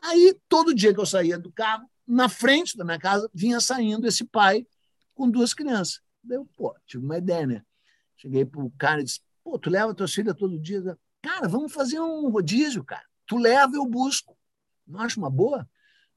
Aí, 0.02 0.36
todo 0.48 0.74
dia 0.74 0.92
que 0.92 1.00
eu 1.00 1.06
saía 1.06 1.38
do 1.38 1.50
carro, 1.50 1.88
na 2.06 2.28
frente 2.28 2.76
da 2.76 2.84
minha 2.84 2.98
casa 2.98 3.28
vinha 3.34 3.60
saindo 3.60 4.06
esse 4.06 4.24
pai 4.24 4.66
com 5.14 5.30
duas 5.30 5.54
crianças. 5.54 6.00
Daí 6.22 6.38
eu, 6.38 6.46
pô, 6.56 6.74
tive 6.86 7.04
uma 7.04 7.18
ideia, 7.18 7.46
né? 7.46 7.62
Cheguei 8.16 8.44
pro 8.44 8.72
cara 8.78 9.00
e 9.00 9.04
disse, 9.04 9.20
pô, 9.42 9.58
tu 9.58 9.70
leva 9.70 9.94
tua 9.94 10.08
filha 10.08 10.34
todo 10.34 10.58
dia? 10.58 10.98
Cara, 11.22 11.48
vamos 11.48 11.72
fazer 11.72 12.00
um 12.00 12.28
rodízio, 12.30 12.84
cara. 12.84 13.04
Tu 13.26 13.36
leva, 13.36 13.74
eu 13.74 13.86
busco. 13.86 14.36
Não 14.86 15.00
acha 15.00 15.18
uma 15.18 15.30
boa? 15.30 15.68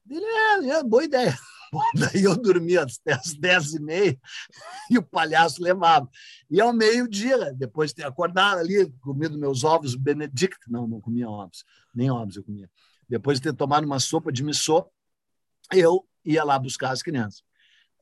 Ele, 0.08 0.24
é, 0.24 0.78
é 0.78 0.82
boa 0.82 1.04
ideia. 1.04 1.36
Bom, 1.70 1.82
daí 1.94 2.22
eu 2.22 2.36
dormia 2.36 2.84
às 2.84 3.34
dez 3.34 3.74
e 3.74 3.80
meia 3.80 4.18
e 4.90 4.98
o 4.98 5.02
palhaço 5.02 5.62
levava. 5.62 6.08
E 6.50 6.60
ao 6.60 6.72
meio-dia, 6.72 7.52
depois 7.54 7.90
de 7.90 7.96
ter 7.96 8.04
acordado 8.04 8.58
ali, 8.58 8.90
comido 9.00 9.38
meus 9.38 9.64
ovos 9.64 9.94
Benedict, 9.94 10.58
não, 10.68 10.86
não 10.86 11.00
comia 11.00 11.28
ovos, 11.28 11.64
nem 11.94 12.10
ovos 12.10 12.36
eu 12.36 12.44
comia. 12.44 12.70
Depois 13.08 13.38
de 13.38 13.44
ter 13.44 13.56
tomado 13.56 13.84
uma 13.84 14.00
sopa 14.00 14.32
de 14.32 14.42
missô, 14.42 14.90
eu 15.72 16.06
ia 16.24 16.44
lá 16.44 16.58
buscar 16.58 16.90
as 16.90 17.02
crianças. 17.02 17.42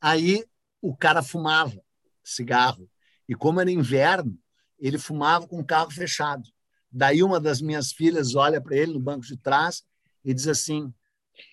Aí 0.01 0.45
o 0.81 0.97
cara 0.97 1.23
fumava 1.23 1.81
cigarro. 2.23 2.89
E 3.29 3.35
como 3.35 3.61
era 3.61 3.71
inverno, 3.71 4.39
ele 4.79 4.99
fumava 4.99 5.47
com 5.47 5.59
o 5.59 5.65
carro 5.65 5.91
fechado. 5.91 6.49
Daí 6.91 7.23
uma 7.23 7.41
das 7.41 7.61
minhas 7.61 7.93
filhas 7.93 8.35
olha 8.35 8.61
para 8.61 8.77
ele 8.77 8.93
no 8.93 9.01
banco 9.01 9.27
de 9.27 9.37
trás 9.37 9.83
e 10.25 10.33
diz 10.33 10.47
assim: 10.47 10.93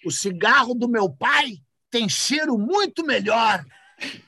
O 0.05 0.11
cigarro 0.11 0.73
do 0.73 0.87
meu 0.87 1.09
pai 1.09 1.57
tem 1.89 2.07
cheiro 2.07 2.57
muito 2.57 3.05
melhor. 3.05 3.63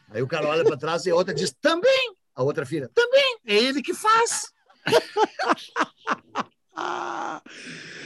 Aí 0.09 0.21
o 0.21 0.27
cara 0.27 0.47
olha 0.47 0.63
para 0.63 0.77
trás 0.77 1.05
e 1.05 1.11
a 1.11 1.15
outra 1.15 1.33
diz: 1.33 1.53
Também. 1.61 2.15
A 2.33 2.43
outra 2.43 2.65
filha: 2.65 2.89
Também. 2.93 3.39
É 3.45 3.55
ele 3.55 3.81
que 3.81 3.93
faz. 3.93 4.53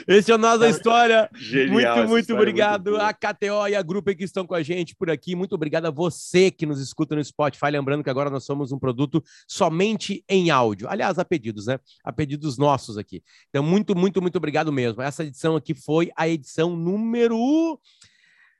Esse 0.09 0.31
é 0.31 0.35
o 0.35 0.39
Nós 0.39 0.59
da 0.59 0.67
História. 0.67 1.29
Genial 1.35 1.97
muito, 1.97 2.09
muito 2.09 2.33
obrigado 2.33 2.89
muito 2.89 3.03
a 3.03 3.13
KTO 3.13 3.67
e 3.69 3.75
a 3.75 3.81
Grupo 3.83 4.15
que 4.15 4.23
estão 4.23 4.43
com 4.43 4.55
a 4.55 4.63
gente 4.63 4.95
por 4.95 5.07
aqui. 5.07 5.35
Muito 5.35 5.53
obrigado 5.53 5.85
a 5.85 5.91
você 5.91 6.49
que 6.49 6.65
nos 6.65 6.81
escuta 6.81 7.15
no 7.15 7.23
Spotify. 7.23 7.69
Lembrando 7.69 8.03
que 8.03 8.09
agora 8.09 8.31
nós 8.31 8.43
somos 8.43 8.71
um 8.71 8.79
produto 8.79 9.23
somente 9.47 10.23
em 10.27 10.49
áudio. 10.49 10.89
Aliás, 10.89 11.19
a 11.19 11.23
pedidos, 11.23 11.67
né? 11.67 11.79
A 12.03 12.11
pedidos 12.11 12.57
nossos 12.57 12.97
aqui. 12.97 13.21
Então, 13.49 13.61
muito, 13.61 13.95
muito, 13.95 14.19
muito 14.19 14.35
obrigado 14.35 14.73
mesmo. 14.73 14.99
Essa 14.99 15.23
edição 15.23 15.55
aqui 15.55 15.75
foi 15.75 16.09
a 16.15 16.27
edição 16.27 16.75
número 16.75 17.79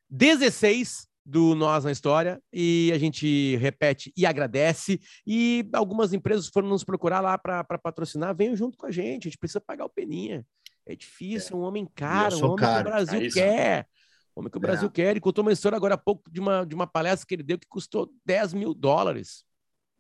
16 0.08 1.10
do 1.26 1.56
Nós 1.56 1.84
na 1.84 1.92
História 1.92 2.42
e 2.54 2.92
a 2.94 2.98
gente 3.00 3.56
repete 3.58 4.14
e 4.16 4.24
agradece. 4.24 5.00
E 5.26 5.68
algumas 5.74 6.14
empresas 6.14 6.48
foram 6.48 6.68
nos 6.68 6.84
procurar 6.84 7.22
lá 7.22 7.40
para 7.40 7.64
patrocinar, 7.64 8.36
venham 8.36 8.56
junto 8.56 8.78
com 8.78 8.86
a 8.86 8.92
gente. 8.92 9.28
A 9.28 9.30
gente 9.32 9.38
precisa 9.38 9.60
pagar 9.62 9.86
o 9.86 9.90
Peninha. 9.90 10.46
É 10.90 10.96
difícil, 10.96 11.56
é 11.56 11.60
um 11.60 11.62
homem 11.62 11.88
caro, 11.94 12.36
um 12.36 12.46
homem 12.46 12.56
caro. 12.56 12.84
que 12.84 12.90
o 12.90 12.92
Brasil 12.92 13.22
é 13.22 13.30
quer. 13.30 13.88
Um 14.36 14.40
homem 14.40 14.52
que 14.52 14.58
o 14.58 14.60
Brasil 14.60 14.88
é. 14.88 14.92
quer. 14.92 15.12
Ele 15.12 15.20
contou 15.20 15.44
uma 15.44 15.52
história 15.52 15.76
agora 15.76 15.94
há 15.94 15.98
pouco 16.00 16.32
de 16.32 16.40
uma, 16.40 16.66
de 16.66 16.74
uma 16.74 16.88
palestra 16.88 17.28
que 17.28 17.36
ele 17.36 17.44
deu 17.44 17.60
que 17.60 17.68
custou 17.68 18.10
10 18.26 18.56
mil 18.56 18.74
dólares. 18.74 19.46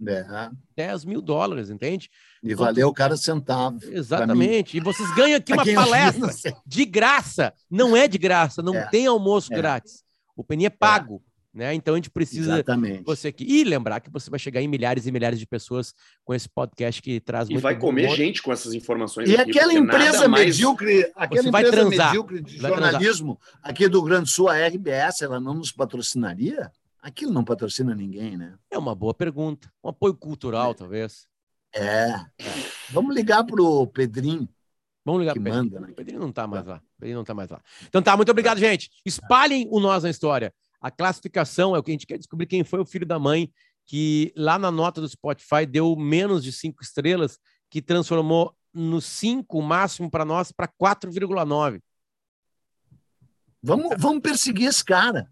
É. 0.07 0.49
10 0.75 1.05
mil 1.05 1.21
dólares, 1.21 1.69
entende? 1.69 2.09
E 2.41 2.53
então, 2.53 2.65
valeu 2.65 2.91
cada 2.91 3.15
centavo. 3.15 3.77
Exatamente. 3.83 4.77
E 4.77 4.79
vocês 4.79 5.13
ganham 5.13 5.37
aqui 5.37 5.53
uma 5.53 5.63
palestra 5.63 6.55
de 6.65 6.85
graça. 6.85 7.53
Não 7.69 7.95
é 7.95 8.07
de 8.07 8.17
graça, 8.17 8.63
não 8.63 8.73
é. 8.73 8.89
tem 8.89 9.05
almoço 9.05 9.53
é. 9.53 9.57
grátis. 9.57 10.03
O 10.35 10.43
Peninha 10.43 10.67
é 10.67 10.71
pago. 10.71 11.23
Né? 11.51 11.73
Então 11.73 11.95
a 11.95 11.97
gente 11.97 12.11
precisa 12.11 12.53
Exatamente. 12.53 13.03
você 13.03 13.29
aqui 13.29 13.43
e 13.43 13.63
lembrar 13.63 13.99
que 14.01 14.09
você 14.09 14.29
vai 14.29 14.39
chegar 14.39 14.61
em 14.61 14.67
milhares 14.67 15.07
e 15.07 15.11
milhares 15.11 15.39
de 15.39 15.47
pessoas 15.47 15.95
com 16.23 16.33
esse 16.33 16.47
podcast 16.47 17.01
que 17.01 17.19
traz 17.19 17.49
e 17.49 17.57
vai 17.57 17.75
comer 17.75 18.05
humor. 18.05 18.15
gente 18.15 18.41
com 18.41 18.51
essas 18.51 18.73
informações. 18.75 19.27
E 19.27 19.35
aqui, 19.35 19.51
aquela 19.51 19.73
empresa 19.73 20.27
medíocre, 20.27 21.11
aquela 21.15 21.47
empresa 21.47 21.71
transar, 21.71 22.07
medíocre 22.09 22.41
de 22.41 22.57
jornalismo 22.57 23.39
aqui 23.63 23.87
do 23.87 24.01
Grande 24.03 24.29
Sul, 24.29 24.47
a 24.47 24.67
RBS, 24.67 25.23
ela 25.23 25.39
não 25.39 25.55
nos 25.55 25.71
patrocinaria? 25.71 26.71
Aquilo 27.01 27.33
não 27.33 27.43
patrocina 27.43 27.95
ninguém, 27.95 28.37
né? 28.37 28.53
É 28.69 28.77
uma 28.77 28.93
boa 28.93 29.13
pergunta. 29.13 29.71
Um 29.83 29.89
apoio 29.89 30.13
cultural, 30.13 30.71
é. 30.71 30.73
talvez. 30.75 31.27
É. 31.73 32.13
Vamos 32.91 33.15
ligar 33.15 33.43
para 33.43 33.61
o 33.61 33.87
Pedrinho. 33.87 34.47
Vamos 35.03 35.21
ligar 35.21 35.33
para 35.33 35.41
o 35.41 35.43
Pedrinho. 35.43 35.63
Manda, 35.63 35.79
né? 35.79 35.87
O 35.91 35.95
Pedrinho 35.95 36.19
não 36.19 36.29
está 36.29 36.45
mais 36.45 36.65
lá. 36.65 36.75
O 36.75 36.99
Pedrinho 36.99 37.15
não 37.15 37.21
está 37.21 37.33
mais 37.33 37.49
lá. 37.49 37.59
Então 37.87 38.01
tá, 38.01 38.15
muito 38.15 38.29
obrigado, 38.29 38.59
gente. 38.59 38.91
Espalhem 39.03 39.67
o 39.71 39.79
Nós 39.79 40.03
na 40.03 40.09
História. 40.09 40.53
A 40.81 40.89
classificação 40.89 41.75
é 41.75 41.79
o 41.79 41.83
que 41.83 41.91
a 41.91 41.93
gente 41.93 42.07
quer 42.07 42.17
descobrir 42.17 42.45
quem 42.45 42.63
foi 42.63 42.79
o 42.79 42.85
filho 42.85 43.05
da 43.05 43.19
mãe 43.19 43.51
que 43.89 44.31
lá 44.35 44.59
na 44.59 44.69
nota 44.69 45.01
do 45.01 45.09
Spotify 45.09 45.65
deu 45.65 45.95
menos 45.95 46.43
de 46.43 46.51
cinco 46.51 46.83
estrelas, 46.83 47.39
que 47.71 47.81
transformou 47.81 48.55
no 48.71 49.01
5 49.01 49.57
o 49.57 49.63
máximo 49.63 50.11
para 50.11 50.23
nós 50.23 50.51
para 50.51 50.67
4,9. 50.67 51.81
Vamos, 53.63 53.95
vamos 53.97 54.21
perseguir 54.21 54.67
esse 54.67 54.85
cara. 54.85 55.27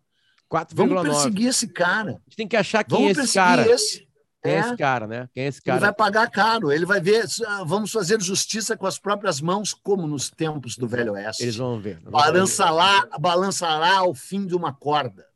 4,9. 0.51 0.73
Vamos 0.73 1.01
perseguir 1.03 1.49
esse 1.49 1.67
cara. 1.67 2.09
A 2.09 2.13
gente 2.13 2.35
tem 2.35 2.47
que 2.47 2.57
achar 2.57 2.83
quem 2.83 2.97
vamos 2.97 3.19
é 3.19 3.21
esse 3.21 3.33
cara. 3.35 3.67
Esse. 3.67 4.07
Quem 4.41 4.53
é. 4.53 4.55
é. 4.55 4.59
esse 4.61 4.75
cara, 4.75 5.05
né? 5.05 5.29
Quem 5.31 5.43
é 5.43 5.47
esse 5.47 5.61
cara? 5.61 5.77
Ele 5.77 5.85
vai 5.85 5.93
pagar 5.93 6.31
caro. 6.31 6.71
Ele 6.71 6.85
vai 6.85 6.99
ver. 6.99 7.27
Vamos 7.63 7.91
fazer 7.91 8.19
justiça 8.19 8.75
com 8.75 8.87
as 8.87 8.97
próprias 8.97 9.39
mãos, 9.39 9.71
como 9.71 10.07
nos 10.07 10.31
tempos 10.31 10.75
do 10.75 10.87
Velho 10.87 11.13
Oeste. 11.13 11.43
Eles 11.43 11.57
vão 11.57 11.79
ver. 11.79 11.99
Balançará, 11.99 13.07
balançará 13.19 13.97
ao 13.97 14.15
fim 14.15 14.47
de 14.47 14.55
uma 14.55 14.73
corda. 14.73 15.26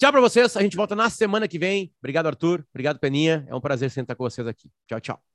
Tchau 0.00 0.12
para 0.12 0.20
vocês. 0.22 0.56
A 0.56 0.62
gente 0.62 0.78
volta 0.78 0.96
na 0.96 1.10
semana 1.10 1.46
que 1.46 1.58
vem. 1.58 1.92
Obrigado, 2.00 2.26
Arthur. 2.26 2.64
Obrigado, 2.70 2.98
Peninha. 2.98 3.46
É 3.46 3.54
um 3.54 3.60
prazer 3.60 3.90
sentar 3.90 4.16
com 4.16 4.24
vocês 4.24 4.46
aqui. 4.46 4.70
Tchau, 4.88 4.98
tchau. 4.98 5.29